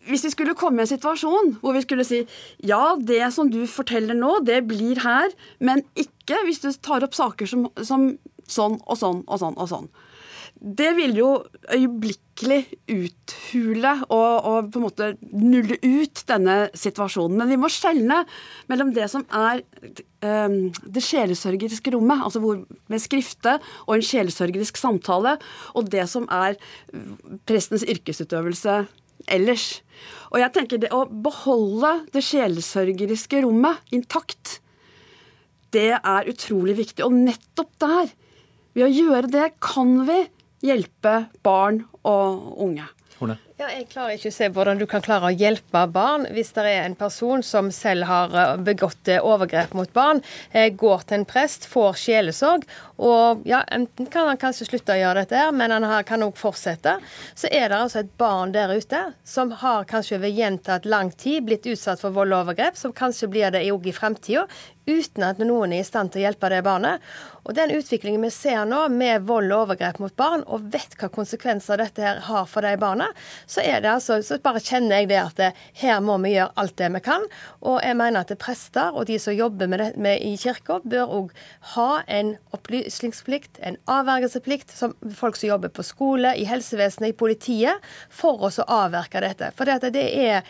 hvis 0.09 0.25
vi 0.27 0.33
skulle 0.33 0.55
komme 0.57 0.81
i 0.81 0.85
en 0.85 0.91
situasjon 0.93 1.55
hvor 1.61 1.75
vi 1.75 1.83
skulle 1.85 2.05
si 2.07 2.23
ja, 2.65 2.95
det 2.99 3.23
som 3.35 3.49
du 3.51 3.63
forteller 3.69 4.17
nå, 4.17 4.39
det 4.45 4.61
blir 4.69 5.01
her, 5.03 5.33
men 5.59 5.83
ikke 5.99 6.41
hvis 6.45 6.63
du 6.63 6.71
tar 6.73 7.05
opp 7.05 7.17
saker 7.17 7.49
som, 7.49 7.69
som 7.81 8.13
sånn 8.49 8.79
og 8.85 8.99
sånn 8.99 9.23
og 9.25 9.41
sånn 9.41 9.57
og 9.57 9.71
sånn. 9.71 9.89
Det 10.55 10.93
vil 10.95 11.17
jo 11.17 11.29
øyeblikkelig 11.67 12.61
uthule 12.87 13.91
og, 14.07 14.45
og, 14.47 14.69
på 14.71 14.79
en 14.79 14.85
måte 14.85 15.09
nulle 15.35 15.75
ut 15.83 16.21
denne 16.29 16.55
situasjonen. 16.77 17.35
Men 17.41 17.51
vi 17.51 17.57
må 17.59 17.69
skjelne 17.71 18.21
mellom 18.71 18.93
det 18.95 19.09
som 19.11 19.25
er 19.35 19.61
um, 20.23 20.71
det 20.71 21.03
sjelesørgeriske 21.03 21.91
rommet, 21.93 22.23
altså 22.23 22.41
hvor, 22.43 22.63
med 22.91 23.03
skrifte 23.03 23.57
og 23.83 23.97
en 23.97 24.07
sjelesørgerisk 24.07 24.79
samtale, 24.79 25.35
og 25.75 25.91
det 25.91 26.07
som 26.11 26.29
er 26.31 26.55
prestens 27.49 27.83
yrkesutøvelse 27.83 28.85
ellers. 29.35 29.67
Og 30.33 30.39
jeg 30.41 30.53
tenker 30.55 30.81
det 30.81 30.91
å 30.95 31.05
beholde 31.07 31.91
det 32.13 32.23
sjelesørgeriske 32.25 33.43
rommet 33.45 33.95
intakt, 33.95 34.59
det 35.75 35.91
er 35.97 36.29
utrolig 36.31 36.77
viktig. 36.79 37.03
Og 37.05 37.15
nettopp 37.15 37.71
der, 37.83 38.11
ved 38.75 38.87
å 38.87 38.91
gjøre 38.91 39.31
det, 39.31 39.49
kan 39.63 39.97
vi 40.07 40.21
hjelpe 40.65 41.25
barn 41.45 41.83
og 42.07 42.61
unge. 42.65 42.87
Ja, 43.55 43.69
jeg 43.71 43.85
klarer 43.87 44.17
ikke 44.17 44.33
å 44.33 44.35
se 44.35 44.49
hvordan 44.51 44.81
du 44.81 44.83
kan 44.83 44.99
klare 44.99 45.29
å 45.29 45.35
hjelpe 45.39 45.85
barn 45.87 46.25
hvis 46.35 46.49
det 46.57 46.65
er 46.67 46.81
en 46.89 46.97
person 46.99 47.39
som 47.39 47.69
selv 47.71 48.03
har 48.09 48.33
eh, 48.35 48.57
begått 48.67 49.07
eh, 49.07 49.23
overgrep 49.23 49.71
mot 49.79 49.93
barn, 49.95 50.19
eh, 50.51 50.73
går 50.75 51.05
til 51.07 51.21
en 51.21 51.23
prest, 51.29 51.63
får 51.71 51.95
sjelesorg, 52.01 52.65
og 52.99 53.47
ja, 53.47 53.61
enten 53.71 54.11
kan 54.11 54.27
han 54.27 54.41
kanskje 54.41 54.67
slutte 54.67 54.97
å 54.97 54.99
gjøre 54.99 55.23
dette, 55.23 55.39
her, 55.39 55.55
men 55.55 55.71
han 55.71 55.87
kan 56.03 56.27
òg 56.27 56.35
fortsette. 56.39 56.97
Så 57.31 57.47
er 57.47 57.71
det 57.71 57.79
altså 57.79 58.01
et 58.03 58.11
barn 58.19 58.51
der 58.55 58.75
ute 58.75 59.01
som 59.23 59.55
har 59.63 59.87
kanskje 59.87 60.19
over 60.19 60.35
gjentatt 60.35 60.87
lang 60.87 61.15
tid 61.15 61.47
blitt 61.47 61.67
utsatt 61.67 62.03
for 62.03 62.15
vold 62.15 62.35
og 62.35 62.49
overgrep, 62.49 62.75
som 62.75 62.95
kanskje 62.95 63.31
blir 63.31 63.55
det 63.55 63.63
òg 63.71 63.87
i 63.87 63.95
fremtida, 63.95 64.49
uten 64.85 65.25
at 65.25 65.39
noen 65.41 65.73
er 65.73 65.81
i 65.81 65.87
stand 65.87 66.13
til 66.13 66.21
å 66.21 66.27
hjelpe 66.27 66.49
det 66.53 66.61
barnet. 66.65 67.03
Og 67.45 67.53
den 67.57 67.73
utviklingen 67.75 68.23
vi 68.25 68.31
ser 68.33 68.63
nå 68.69 68.85
med 68.93 69.25
vold 69.27 69.51
og 69.51 69.65
overgrep 69.65 69.99
mot 70.01 70.15
barn, 70.17 70.45
og 70.47 70.69
vet 70.73 70.95
hva 70.99 71.09
konsekvenser 71.13 71.81
dette 71.81 72.05
her 72.05 72.21
har 72.29 72.47
for 72.49 72.65
de 72.65 72.75
barna, 72.81 73.11
så 73.47 73.63
er 73.63 73.81
det 73.83 73.91
altså, 73.91 74.19
så 74.25 74.39
bare 74.43 74.63
kjenner 74.63 75.01
jeg 75.01 75.09
det 75.11 75.19
at 75.21 75.39
det, 75.39 75.51
her 75.81 76.01
må 76.03 76.17
vi 76.23 76.35
gjøre 76.35 76.53
alt 76.61 76.75
det 76.81 76.91
vi 76.95 77.01
kan. 77.05 77.25
Og 77.61 77.79
jeg 77.83 77.97
mener 77.99 78.25
at 78.25 78.33
prester 78.41 78.95
og 78.95 79.07
de 79.09 79.19
som 79.21 79.35
jobber 79.35 79.69
med 79.71 79.83
det 79.83 79.89
med 80.01 80.21
i 80.23 80.35
kirka, 80.39 80.79
bør 80.83 81.15
òg 81.19 81.33
ha 81.75 81.89
en 82.11 82.35
opplysningsplikt, 82.55 83.59
en 83.61 83.79
avvergelseplikt, 83.91 84.73
som 84.75 84.95
folk 85.15 85.39
som 85.39 85.49
jobber 85.53 85.73
på 85.73 85.85
skole, 85.85 86.35
i 86.35 86.47
helsevesenet, 86.49 87.13
i 87.13 87.17
politiet, 87.17 87.83
for 88.09 88.43
oss 88.47 88.59
å 88.61 88.69
avverke 88.83 89.23
dette. 89.23 89.51
For 89.57 89.69
det, 89.69 89.93
det 89.95 90.07
er 90.25 90.41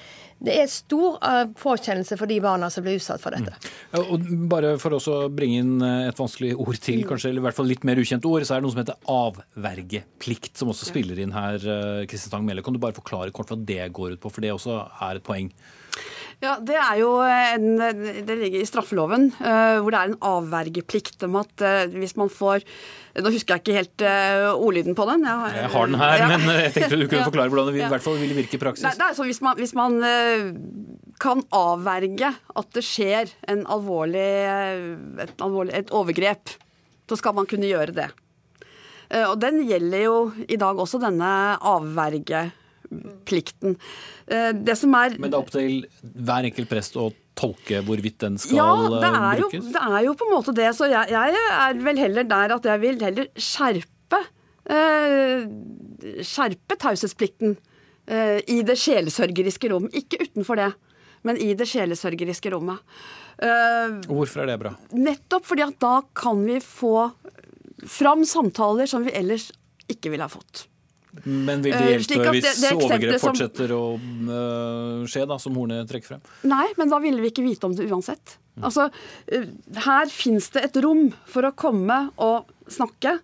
det 0.43 0.55
er 0.59 0.67
stor 0.69 1.15
uh, 1.23 1.45
påkjennelse 1.57 2.17
for 2.19 2.29
de 2.29 2.41
barna 2.43 2.67
som 2.73 2.83
blir 2.83 2.99
utsatt 2.99 3.23
for 3.23 3.35
dette. 3.35 3.55
Mm. 3.93 4.01
Og 4.03 4.25
bare 4.51 4.73
for 4.81 4.97
å 4.97 5.15
bringe 5.31 5.61
inn 5.63 5.77
eh, 5.79 6.09
et 6.09 6.19
vanskelig 6.19 6.51
ord 6.59 6.75
til, 6.75 7.01
mm. 7.01 7.07
kanskje, 7.09 7.31
eller 7.31 7.43
i 7.43 7.45
hvert 7.47 7.57
fall 7.57 7.69
litt 7.71 7.87
mer 7.87 8.01
ukjent 8.01 8.27
ord, 8.27 8.43
så 8.43 8.55
er 8.55 8.61
det 8.61 8.67
noe 8.67 8.75
som 8.75 8.83
heter 8.83 8.99
avvergeplikt, 9.15 10.51
som 10.59 10.73
også 10.73 10.89
spiller 10.89 11.21
inn 11.23 11.33
her. 11.35 11.63
Kristin 12.11 12.33
Stang 12.33 12.45
Melle, 12.47 12.65
kan 12.65 12.75
du 12.75 12.81
bare 12.83 12.97
forklare 12.97 13.33
kort 13.35 13.53
hva 13.53 13.57
det 13.57 13.87
går 13.95 14.17
ut 14.17 14.23
på, 14.25 14.33
for 14.33 14.43
det 14.43 14.53
også 14.53 14.81
er 15.07 15.21
et 15.21 15.25
poeng? 15.25 15.49
Ja, 16.45 16.57
Det 16.61 16.75
er 16.77 16.99
jo 16.99 17.09
en, 17.25 17.79
det 18.27 18.35
ligger 18.37 18.61
i 18.61 18.67
straffeloven, 18.67 19.31
uh, 19.39 19.81
hvor 19.81 19.93
det 19.93 19.99
er 19.99 20.11
en 20.11 20.21
avvergeplikt 20.29 21.25
om 21.25 21.39
at 21.41 21.65
uh, 21.65 21.95
hvis 21.95 22.15
man 22.19 22.31
får 22.31 22.65
Nå 23.15 23.31
husker 23.31 23.55
jeg 23.55 23.61
ikke 23.63 23.75
helt 23.77 24.03
uh, 24.03 24.59
ordlyden 24.59 24.91
på 24.91 25.05
den. 25.07 25.21
Jeg 25.23 25.39
har, 25.39 25.53
jeg 25.55 25.69
har 25.71 25.85
den 25.87 26.01
her, 26.01 26.15
ja. 26.19 26.25
men 26.33 26.49
jeg 26.51 26.73
tenkte 26.75 26.97
du 26.99 27.05
kunne 27.07 27.27
forklare 27.29 27.53
hvordan 27.53 27.69
det 27.71 27.79
i 27.79 27.91
hvert 27.93 28.03
fall 28.03 28.17
vil 28.19 28.33
virke 28.35 28.57
i 28.57 28.59
praksis. 28.59 28.83
Nei, 28.83 28.91
det 28.99 29.05
er 29.07 29.29
hvis 29.29 29.39
man, 29.45 29.61
hvis 29.61 29.71
man 29.77 29.95
kan 31.23 31.45
avverge 31.55 32.33
at 32.35 32.75
det 32.75 32.83
skjer 32.83 33.31
alvorlig, 33.47 34.27
et, 35.23 35.31
alvorlig, 35.47 35.71
et 35.79 35.95
overgrep, 35.95 36.57
så 37.07 37.19
skal 37.21 37.37
man 37.39 37.47
kunne 37.47 37.71
gjøre 37.71 37.95
det. 37.95 38.09
Og 39.29 39.39
den 39.39 39.63
gjelder 39.63 40.03
jo 40.09 40.19
i 40.43 40.59
dag 40.59 40.83
også, 40.83 40.99
denne 40.99 41.31
avverge 41.71 42.49
plikten. 43.27 43.77
Eh, 44.27 44.51
det 44.55 44.77
som 44.79 44.93
er 44.97 45.17
Men 45.19 45.31
det 45.31 45.37
er 45.37 45.41
opp 45.43 45.53
til 45.53 45.85
hver 46.01 46.49
enkelt 46.49 46.69
prest 46.71 46.97
å 46.99 47.09
tolke 47.35 47.81
hvorvidt 47.83 48.21
den 48.23 48.37
skal 48.39 48.55
ja, 48.55 48.67
det 49.03 49.09
er 49.11 49.41
jo, 49.41 49.49
det 49.51 49.81
er 49.81 49.99
jo 50.07 50.13
på 50.15 50.27
en 50.27 50.33
måte 50.37 50.55
det. 50.55 50.69
Så 50.77 50.87
jeg, 50.91 51.11
jeg 51.11 51.43
er 51.59 51.81
vel 51.83 51.99
heller 51.99 52.27
der 52.29 52.55
at 52.55 52.69
jeg 52.71 52.83
vil 52.83 53.01
heller 53.03 53.29
skjerpe 53.35 54.21
eh, 54.71 55.45
skjerpe 56.25 56.77
taushetsplikten 56.81 57.57
eh, 58.07 58.39
i 58.51 58.61
det 58.67 58.77
sjelesørgeriske 58.79 59.71
rom. 59.73 59.89
Ikke 59.93 60.21
utenfor 60.23 60.61
det, 60.61 60.71
men 61.27 61.39
i 61.41 61.51
det 61.57 61.67
sjelesørgeriske 61.69 62.53
rommet. 62.55 62.81
Eh, 63.43 63.99
Hvorfor 64.07 64.45
er 64.45 64.53
det 64.53 64.59
bra? 64.61 64.75
Nettopp 64.95 65.47
fordi 65.49 65.65
at 65.67 65.79
da 65.83 65.97
kan 66.15 66.43
vi 66.47 66.61
få 66.63 67.09
fram 67.85 68.23
samtaler 68.25 68.87
som 68.89 69.03
vi 69.05 69.13
ellers 69.17 69.49
ikke 69.91 70.13
ville 70.13 70.25
ha 70.25 70.31
fått. 70.31 70.65
Men 71.23 71.61
vil 71.63 71.73
det 71.73 71.81
eh, 71.81 71.91
hjelpe 71.95 72.33
hvis 72.35 72.45
det, 72.45 72.55
det 72.61 72.71
overgrep 72.75 73.21
fortsetter 73.23 73.71
å 73.75 73.83
uh, 73.97 75.05
skje, 75.09 75.23
da, 75.29 75.37
som 75.41 75.55
Horne 75.57 75.83
trekker 75.89 76.15
frem? 76.15 76.25
Nei, 76.49 76.67
men 76.79 76.91
da 76.91 76.99
ville 77.03 77.23
vi 77.23 77.31
ikke 77.31 77.45
vite 77.45 77.69
om 77.69 77.75
det 77.77 77.87
uansett. 77.87 78.35
Mm. 78.57 78.65
Altså, 78.67 78.89
uh, 78.89 79.47
Her 79.87 80.11
fins 80.11 80.51
det 80.55 80.67
et 80.69 80.81
rom 80.83 81.07
for 81.31 81.47
å 81.47 81.53
komme 81.55 82.01
og 82.21 82.51
snakke. 82.71 83.17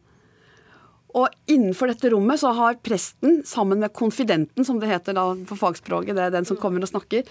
Og 1.18 1.28
innenfor 1.52 1.92
dette 1.92 2.14
rommet 2.14 2.40
så 2.40 2.54
har 2.56 2.80
presten, 2.84 3.42
sammen 3.48 3.82
med 3.84 3.92
konfidenten, 3.98 4.64
som 4.66 4.80
det 4.80 4.90
heter 4.92 5.18
da 5.18 5.28
på 5.48 5.58
fagspråket, 5.60 6.16
det 6.16 6.30
er 6.30 6.36
den 6.38 6.48
som 6.48 6.60
kommer 6.60 6.84
og 6.84 6.92
snakker, 6.94 7.28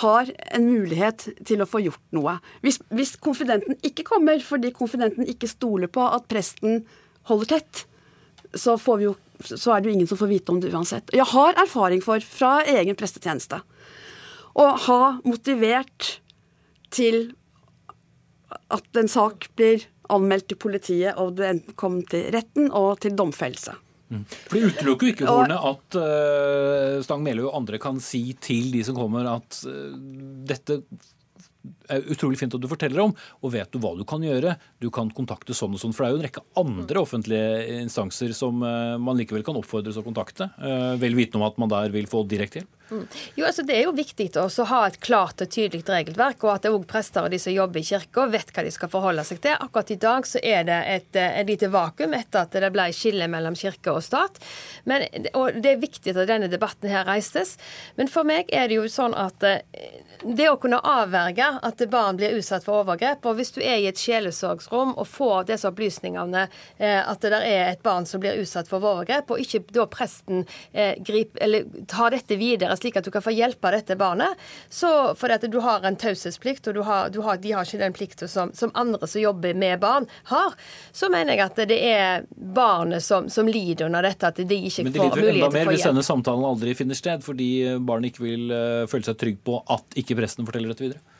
har 0.00 0.30
en 0.54 0.68
mulighet 0.70 1.26
til 1.46 1.62
å 1.62 1.66
få 1.66 1.82
gjort 1.82 2.02
noe. 2.14 2.36
Hvis, 2.62 2.78
hvis 2.94 3.16
konfidenten 3.18 3.74
ikke 3.86 4.06
kommer 4.06 4.38
fordi 4.44 4.70
konfidenten 4.76 5.26
ikke 5.26 5.50
stoler 5.50 5.90
på 5.90 6.04
at 6.06 6.28
presten 6.30 6.84
holder 7.26 7.56
tett, 7.56 7.82
så 8.54 8.76
får 8.78 9.00
vi 9.00 9.08
jo 9.08 9.16
så 9.44 9.74
er 9.74 9.80
det 9.80 9.90
jo 9.90 9.96
ingen 9.96 10.08
som 10.10 10.18
får 10.20 10.30
vite 10.30 10.52
om 10.52 10.60
det 10.62 10.72
uansett. 10.72 11.12
Jeg 11.14 11.26
har 11.32 11.58
erfaring 11.62 12.02
for, 12.04 12.22
fra 12.24 12.60
egen 12.68 12.98
prestetjeneste, 12.98 13.60
å 14.60 14.66
ha 14.86 15.02
motivert 15.24 16.16
til 16.90 17.30
at 18.70 18.98
en 18.98 19.10
sak 19.10 19.46
blir 19.58 19.86
anmeldt 20.10 20.48
til 20.50 20.58
politiet, 20.58 21.14
og 21.20 21.36
den 21.38 21.62
kom 21.78 22.00
til 22.10 22.28
retten 22.34 22.70
og 22.74 22.98
til 23.04 23.14
domfellelse. 23.18 23.76
Mm. 24.10 24.24
For 24.26 24.56
Det 24.56 24.72
utelukker 24.72 25.06
jo 25.06 25.14
ikke 25.14 25.30
ordene 25.30 25.58
at 25.70 25.96
uh, 26.00 26.98
Stang 27.06 27.22
Meløy 27.22 27.44
og 27.46 27.60
andre 27.60 27.78
kan 27.82 28.00
si 28.02 28.24
til 28.42 28.72
de 28.74 28.82
som 28.86 28.98
kommer 28.98 29.28
at 29.36 29.60
uh, 29.70 29.94
dette 30.50 30.80
utrolig 32.10 32.40
fint 32.40 32.54
at 32.56 32.62
du 32.62 32.68
forteller 32.70 33.02
om, 33.04 33.14
og 33.42 33.54
vet 33.54 33.70
du 33.72 33.80
hva 33.82 33.94
du 33.98 34.04
kan 34.08 34.24
gjøre. 34.24 34.56
Du 34.82 34.90
kan 34.94 35.10
kontakte 35.14 35.56
sånn 35.56 35.74
og 35.76 35.82
sånn. 35.82 35.94
For 35.96 36.04
det 36.04 36.08
er 36.08 36.14
jo 36.14 36.20
en 36.20 36.26
rekke 36.28 36.44
andre 36.62 37.04
offentlige 37.04 37.78
instanser 37.80 38.34
som 38.36 38.62
eh, 38.66 38.96
man 39.02 39.18
likevel 39.20 39.44
kan 39.46 39.58
oppfordres 39.60 40.00
å 40.00 40.06
kontakte, 40.06 40.50
eh, 40.60 40.92
vel 41.00 41.18
vitende 41.18 41.42
om 41.42 41.48
at 41.48 41.60
man 41.60 41.72
der 41.72 41.94
vil 41.94 42.10
få 42.10 42.24
direkte 42.28 42.62
hjelp. 42.62 42.76
Mm. 42.90 43.06
Jo, 43.34 43.46
altså 43.46 43.62
Det 43.62 43.76
er 43.76 43.84
jo 43.86 43.94
viktig 43.94 44.28
å 44.40 44.46
ha 44.70 44.80
et 44.86 44.98
klart 45.02 45.42
og 45.42 45.50
tydelig 45.52 45.84
regelverk, 45.86 46.42
og 46.44 46.54
at 46.54 46.66
det 46.66 46.72
òg 46.74 46.86
prester 46.90 47.26
og 47.26 47.30
de 47.30 47.38
som 47.38 47.54
jobber 47.54 47.80
i 47.80 47.86
kirka, 47.86 48.26
vet 48.32 48.50
hva 48.54 48.64
de 48.66 48.72
skal 48.74 48.90
forholde 48.92 49.24
seg 49.26 49.40
til. 49.44 49.54
Akkurat 49.54 49.92
i 49.94 49.98
dag 50.00 50.26
så 50.26 50.42
er 50.42 50.66
det 50.66 50.80
et, 50.94 51.16
eh, 51.16 51.38
et 51.40 51.46
lite 51.46 51.70
vakuum 51.70 52.14
etter 52.18 52.42
at 52.42 52.52
det 52.52 52.72
ble 52.74 52.88
skille 52.96 53.28
mellom 53.30 53.54
kirke 53.54 53.94
og 53.94 54.02
stat. 54.02 54.40
Men, 54.84 55.06
og 55.34 55.60
Det 55.60 55.72
er 55.72 55.82
viktig 55.82 56.16
at 56.16 56.26
denne 56.28 56.48
debatten 56.50 56.90
her 56.90 57.04
reistes. 57.04 57.56
Men 57.96 58.08
for 58.08 58.24
meg 58.24 58.50
er 58.52 58.68
det 58.68 58.74
jo 58.80 58.88
sånn 58.88 59.14
at 59.14 59.38
det 59.40 60.48
å 60.50 60.58
kunne 60.60 60.80
avverge 60.80 61.46
at 61.62 61.82
barn 61.90 62.16
blir 62.16 62.36
utsatt 62.36 62.64
for 62.64 62.82
overgrep, 62.82 63.24
og 63.24 63.36
hvis 63.36 63.52
du 63.52 63.60
er 63.62 63.78
i 63.80 63.86
et 63.88 63.98
sjelesorgsrom 63.98 64.96
og 64.96 65.06
får 65.08 65.46
disse 65.52 65.68
opplysningene 65.68 66.48
eh, 66.78 67.00
at 67.00 67.20
det 67.20 67.30
der 67.30 67.46
er 67.46 67.70
et 67.70 67.82
barn 67.82 68.06
som 68.06 68.20
blir 68.20 68.40
utsatt 68.40 68.68
for 68.68 68.82
overgrep, 68.82 69.30
og 69.30 69.40
ikke 69.40 69.62
da 69.72 69.86
presten 69.86 70.44
griper, 70.72 71.20
grip, 71.20 71.36
eller 71.40 71.64
tar 71.86 72.10
dette 72.14 72.36
videre 72.36 72.76
slik 72.80 72.98
at 73.00 73.06
du 73.06 73.12
kan 73.14 73.24
få 73.24 73.34
hjelpe 73.34 73.72
dette 73.74 73.96
barnet, 74.00 74.40
så 74.68 75.12
fordi 75.18 75.38
at 75.38 75.46
du 75.52 75.58
har 75.64 75.86
en 75.86 75.98
taushetsplikt, 76.00 76.70
og 76.70 76.78
du 76.78 76.82
har, 76.86 77.10
du 77.12 77.20
har, 77.26 77.40
de 77.40 77.54
har 77.54 77.68
ikke 77.68 77.82
den 77.82 77.96
plikten 77.96 78.30
som, 78.30 78.54
som, 78.56 78.72
andre 78.74 79.06
som 79.06 79.22
jobber 79.22 79.54
med 79.54 79.80
barn, 79.82 80.08
har, 80.32 80.56
så 80.92 81.10
mener 81.12 81.36
jeg 81.36 81.46
at 81.46 81.62
det 81.70 81.80
er 81.90 82.26
barnet 82.34 83.04
som, 83.04 83.28
som 83.32 83.48
lider 83.48 83.88
under 83.88 84.06
dette, 84.06 84.32
at 84.32 84.40
de 84.40 84.60
ikke 84.70 84.86
får 84.86 84.90
mulighet 84.90 84.96
til 84.96 85.06
å 85.06 85.14
få 85.14 85.20
hjelp. 85.20 85.20
Men 85.20 85.26
det 85.26 85.36
lider 85.36 85.46
enda 85.46 85.58
mer 85.58 85.72
hvis 85.74 85.88
denne 85.90 86.06
samtalen 86.06 86.50
aldri 86.50 86.76
finner 86.78 86.98
sted, 86.98 87.24
fordi 87.26 87.50
barnet 87.78 88.12
ikke 88.12 88.26
vil 88.26 88.52
uh, 88.52 88.88
føle 88.90 89.06
seg 89.06 89.20
trygg 89.20 89.40
på 89.46 89.60
at 89.70 90.00
ikke 90.00 90.18
presten 90.18 90.48
forteller 90.48 90.74
dette 90.74 90.88
videre? 90.88 91.19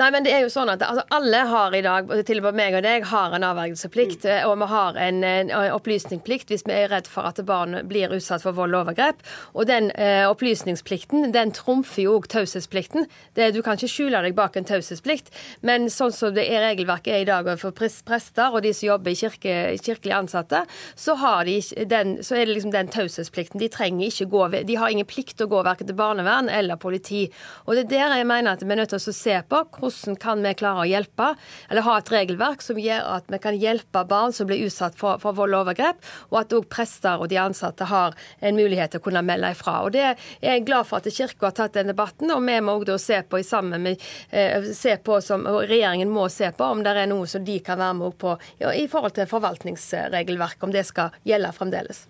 Nei, 0.00 0.10
men 0.14 0.26
det 0.26 0.32
er 0.34 0.44
jo 0.44 0.52
sånn 0.52 0.70
at 0.72 0.82
altså, 0.86 1.04
Alle 1.14 1.42
har 1.50 1.74
i 1.76 1.82
dag, 1.84 2.10
til 2.26 2.40
og 2.40 2.48
med 2.48 2.58
meg 2.60 2.78
og 2.78 2.84
deg, 2.86 3.06
har 3.10 3.36
en 3.36 3.46
avvergelsesplikt. 3.46 4.26
Mm. 4.26 4.48
Og 4.50 4.56
vi 4.62 4.70
har 4.72 5.00
en, 5.06 5.22
en 5.26 5.52
opplysningsplikt 5.76 6.52
hvis 6.52 6.66
vi 6.68 6.76
er 6.76 6.92
redd 6.92 7.10
for 7.10 7.28
at 7.28 7.40
barn 7.46 7.78
blir 7.88 8.12
utsatt 8.14 8.44
for 8.44 8.56
vold 8.56 8.76
og 8.76 8.86
overgrep. 8.86 9.22
Og 9.56 9.68
den 9.70 9.90
eh, 9.96 10.24
opplysningsplikten 10.28 11.30
den 11.34 11.54
trumfer 11.56 12.06
jo 12.06 12.18
òg 12.18 12.28
taushetsplikten. 12.32 13.08
Du 13.34 13.60
kan 13.64 13.78
ikke 13.78 13.90
skjule 13.90 14.22
deg 14.24 14.36
bak 14.36 14.56
en 14.58 14.66
taushetsplikt, 14.68 15.30
men 15.66 15.88
sånn 15.92 16.12
som 16.14 16.34
det 16.36 16.44
er 16.50 16.64
regelverket 16.66 17.14
er 17.14 17.24
i 17.24 17.28
dag 17.28 17.48
for 17.60 17.74
prester 17.74 18.52
og 18.52 18.62
de 18.64 18.72
som 18.76 18.92
jobber 18.92 19.12
i 19.12 19.18
kirke, 19.18 19.54
kirkelige 19.82 20.18
ansatte, 20.18 20.62
så, 20.98 21.16
de 21.46 21.58
den, 21.88 22.16
så, 22.24 22.36
er 22.36 22.46
det 22.46 22.56
liksom 22.56 22.74
den 22.74 22.90
taushetsplikten. 22.92 23.60
De 23.62 23.70
trenger 23.72 24.08
ikke 24.08 24.28
gå, 24.32 24.42
de 24.68 24.78
har 24.78 24.92
ingen 24.92 25.08
plikt 25.08 25.38
til 25.38 25.48
å 25.48 25.52
gå 25.54 25.62
verken 25.66 25.88
til 25.88 25.98
barnevern 25.98 26.50
eller 26.52 26.80
politi. 26.80 27.26
Og 27.66 27.76
det 27.76 27.86
er 27.86 27.92
der 27.92 28.16
jeg 28.20 28.28
mener 28.28 28.56
at 28.56 28.64
vi 28.64 28.72
er 28.72 28.82
nødt 28.82 28.94
til 28.94 29.00
å 29.00 29.16
se 29.16 29.38
på 29.48 29.62
hvordan 29.78 30.18
kan 30.20 30.42
vi 30.44 30.54
klare 30.58 30.84
å 30.84 30.88
hjelpe, 30.88 31.32
eller 31.70 31.86
ha 31.86 31.96
et 31.98 32.12
regelverk 32.12 32.62
som 32.64 32.80
gjør 32.80 33.06
at 33.16 33.30
vi 33.32 33.40
kan 33.42 33.58
hjelpe 33.58 34.04
barn 34.08 34.34
som 34.36 34.48
blir 34.48 34.64
utsatt 34.66 34.96
for, 34.98 35.20
for 35.22 35.36
vold 35.36 35.56
og 35.56 35.66
overgrep, 35.66 36.02
og 36.30 36.40
at 36.42 36.56
òg 36.56 36.68
prester 36.72 37.22
og 37.22 37.30
de 37.32 37.40
ansatte 37.42 37.88
har 37.90 38.16
en 38.40 38.58
mulighet 38.58 38.94
til 38.94 39.02
å 39.02 39.06
kunne 39.06 39.24
melde 39.26 39.52
ifra. 39.54 39.78
Og 39.86 39.94
det 39.96 40.04
er 40.10 40.16
jeg 40.40 40.66
glad 40.68 40.88
for 40.88 41.00
at 41.00 41.10
Kirka 41.12 41.48
har 41.48 41.56
tatt 41.56 41.78
den 41.78 41.92
debatten, 41.92 42.32
og 42.34 42.44
vi 42.46 42.58
må 42.64 42.76
òg 42.78 42.92
se 43.00 43.22
på 43.22 43.42
sammen 43.46 43.82
med, 43.86 44.02
eh, 44.30 44.70
se 44.76 44.96
på 44.96 45.20
som, 45.24 45.46
regjeringen 45.46 46.10
må 46.12 46.28
se 46.32 46.50
på 46.52 46.70
om 46.72 46.82
det 46.84 46.96
er 46.96 47.10
noe 47.10 47.26
som 47.30 47.44
de 47.44 47.58
kan 47.64 47.80
være 47.80 47.98
med 47.98 48.18
på 48.18 48.36
i 48.72 48.86
forhold 48.90 49.16
til 49.16 49.28
forvaltningsregelverket, 49.30 50.62
om 50.62 50.72
det 50.74 50.84
skal 50.88 51.14
gjelde 51.26 51.52
fremdeles. 51.56 52.06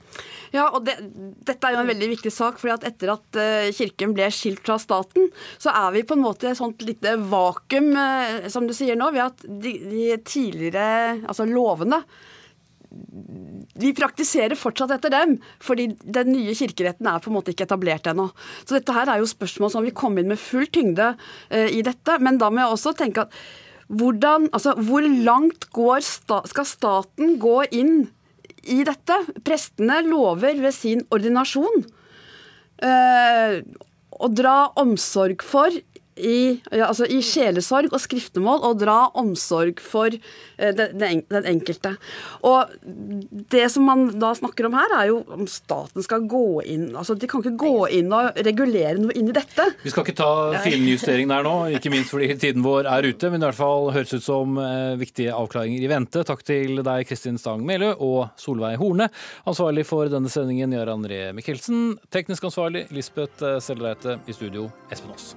Ja, 0.52 0.68
og 0.68 0.84
det, 0.86 0.98
Dette 1.46 1.68
er 1.68 1.76
jo 1.76 1.82
en 1.82 1.92
veldig 1.92 2.10
viktig 2.12 2.32
sak. 2.34 2.60
fordi 2.60 2.74
at 2.74 2.88
Etter 2.90 3.14
at 3.14 3.40
uh, 3.40 3.70
Kirken 3.74 4.16
ble 4.16 4.28
skilt 4.34 4.62
fra 4.66 4.78
staten, 4.82 5.30
så 5.62 5.72
er 5.72 5.94
vi 5.96 6.04
på 6.08 6.18
en 6.18 6.26
måte 6.26 6.50
et 6.50 6.58
sånt 6.58 6.84
lite 6.86 7.16
vakuum, 7.32 7.92
uh, 7.96 8.50
som 8.52 8.68
du 8.68 8.76
sier 8.76 8.98
nå, 8.98 9.12
ved 9.14 9.26
at 9.30 9.46
de, 9.48 9.76
de 9.88 10.20
tidligere 10.26 11.22
altså 11.24 11.48
lovene 11.48 12.02
vi 13.80 13.92
praktiserer 13.96 14.58
fortsatt 14.58 14.92
etter 14.96 15.12
dem, 15.12 15.36
fordi 15.62 15.88
den 16.02 16.32
nye 16.34 16.54
kirkeretten 16.56 17.08
er 17.08 17.22
på 17.22 17.30
en 17.30 17.38
måte 17.38 17.54
ikke 17.54 17.66
etablert 17.66 18.08
ennå. 18.10 18.28
Så 18.64 18.76
dette 18.76 18.94
her 18.96 19.08
er 19.08 19.22
jo 19.22 19.30
spørsmål 19.30 19.72
som 19.72 19.86
vil 19.86 19.96
komme 19.96 20.22
inn 20.22 20.32
med 20.32 20.40
full 20.40 20.68
tyngde 20.72 21.14
eh, 21.48 21.70
i 21.72 21.82
dette. 21.86 22.18
Men 22.22 22.40
da 22.40 22.50
må 22.52 22.62
jeg 22.62 22.76
også 22.76 22.94
tenke 22.98 23.26
at 23.26 23.38
hvordan, 23.92 24.48
altså, 24.52 24.74
hvor 24.80 25.04
langt 25.04 25.68
sta, 26.04 26.42
skal 26.48 26.68
staten 26.68 27.38
gå 27.42 27.62
inn 27.72 27.96
i 28.70 28.82
dette? 28.86 29.18
Prestene 29.44 30.00
lover 30.06 30.60
ved 30.62 30.74
sin 30.76 31.02
ordinasjon 31.14 31.82
eh, 32.82 33.62
å 34.12 34.28
dra 34.30 34.56
omsorg 34.80 35.42
for 35.46 35.74
i, 36.16 36.60
ja, 36.70 36.88
altså 36.88 37.06
i 37.08 37.20
sjelesorg 37.24 37.92
og 37.92 38.00
skriftemål 38.02 38.64
og 38.68 38.80
dra 38.82 38.96
omsorg 39.18 39.80
for 39.80 40.12
eh, 40.12 40.72
den, 40.76 41.22
den, 41.30 41.46
enkelte. 41.48 41.94
Og 42.46 42.72
Det 42.82 43.64
som 43.72 43.86
man 43.88 44.06
da 44.20 44.32
snakker 44.36 44.68
om 44.68 44.76
her, 44.76 44.96
er 44.98 45.08
jo 45.10 45.22
om 45.32 45.46
staten 45.50 46.04
skal 46.04 46.26
gå 46.28 46.62
inn 46.68 46.90
altså 46.98 47.14
De 47.16 47.28
kan 47.30 47.42
ikke 47.42 47.54
gå 47.60 47.86
inn 47.98 48.12
og 48.12 48.38
regulere 48.44 49.00
noe 49.00 49.14
inn 49.16 49.30
i 49.30 49.36
dette. 49.36 49.66
Vi 49.82 49.92
skal 49.92 50.04
ikke 50.04 50.18
ta 50.20 50.62
finjustering 50.64 51.30
der 51.30 51.46
nå, 51.46 51.54
ikke 51.78 51.92
minst 51.92 52.12
fordi 52.12 52.32
tiden 52.36 52.64
vår 52.64 52.88
er 52.90 53.08
ute. 53.08 53.32
Men 53.32 53.42
i 53.42 53.48
hvert 53.48 53.60
fall 53.60 53.90
høres 53.94 54.12
ut 54.12 54.26
som 54.26 54.58
eh, 54.60 54.98
viktige 55.00 55.36
avklaringer 55.36 55.86
i 55.86 55.92
vente. 55.92 56.24
Takk 56.28 56.44
til 56.46 56.82
deg, 56.84 57.06
Kristin 57.08 57.40
Stang 57.40 57.64
Melø 57.66 57.94
og 57.96 58.34
Solveig 58.40 58.76
Horne. 58.82 59.08
Ansvarlig 59.48 59.86
for 59.88 60.12
denne 60.12 60.32
sendingen, 60.32 60.76
Jarand 60.76 61.08
Ree 61.10 61.32
Mikkelsen. 61.36 61.96
Teknisk 62.12 62.50
ansvarlig, 62.50 62.86
Lisbeth 62.92 63.56
Sellereite. 63.64 64.20
I 64.28 64.36
studio, 64.36 64.68
Espen 64.92 65.16
Aas. 65.16 65.32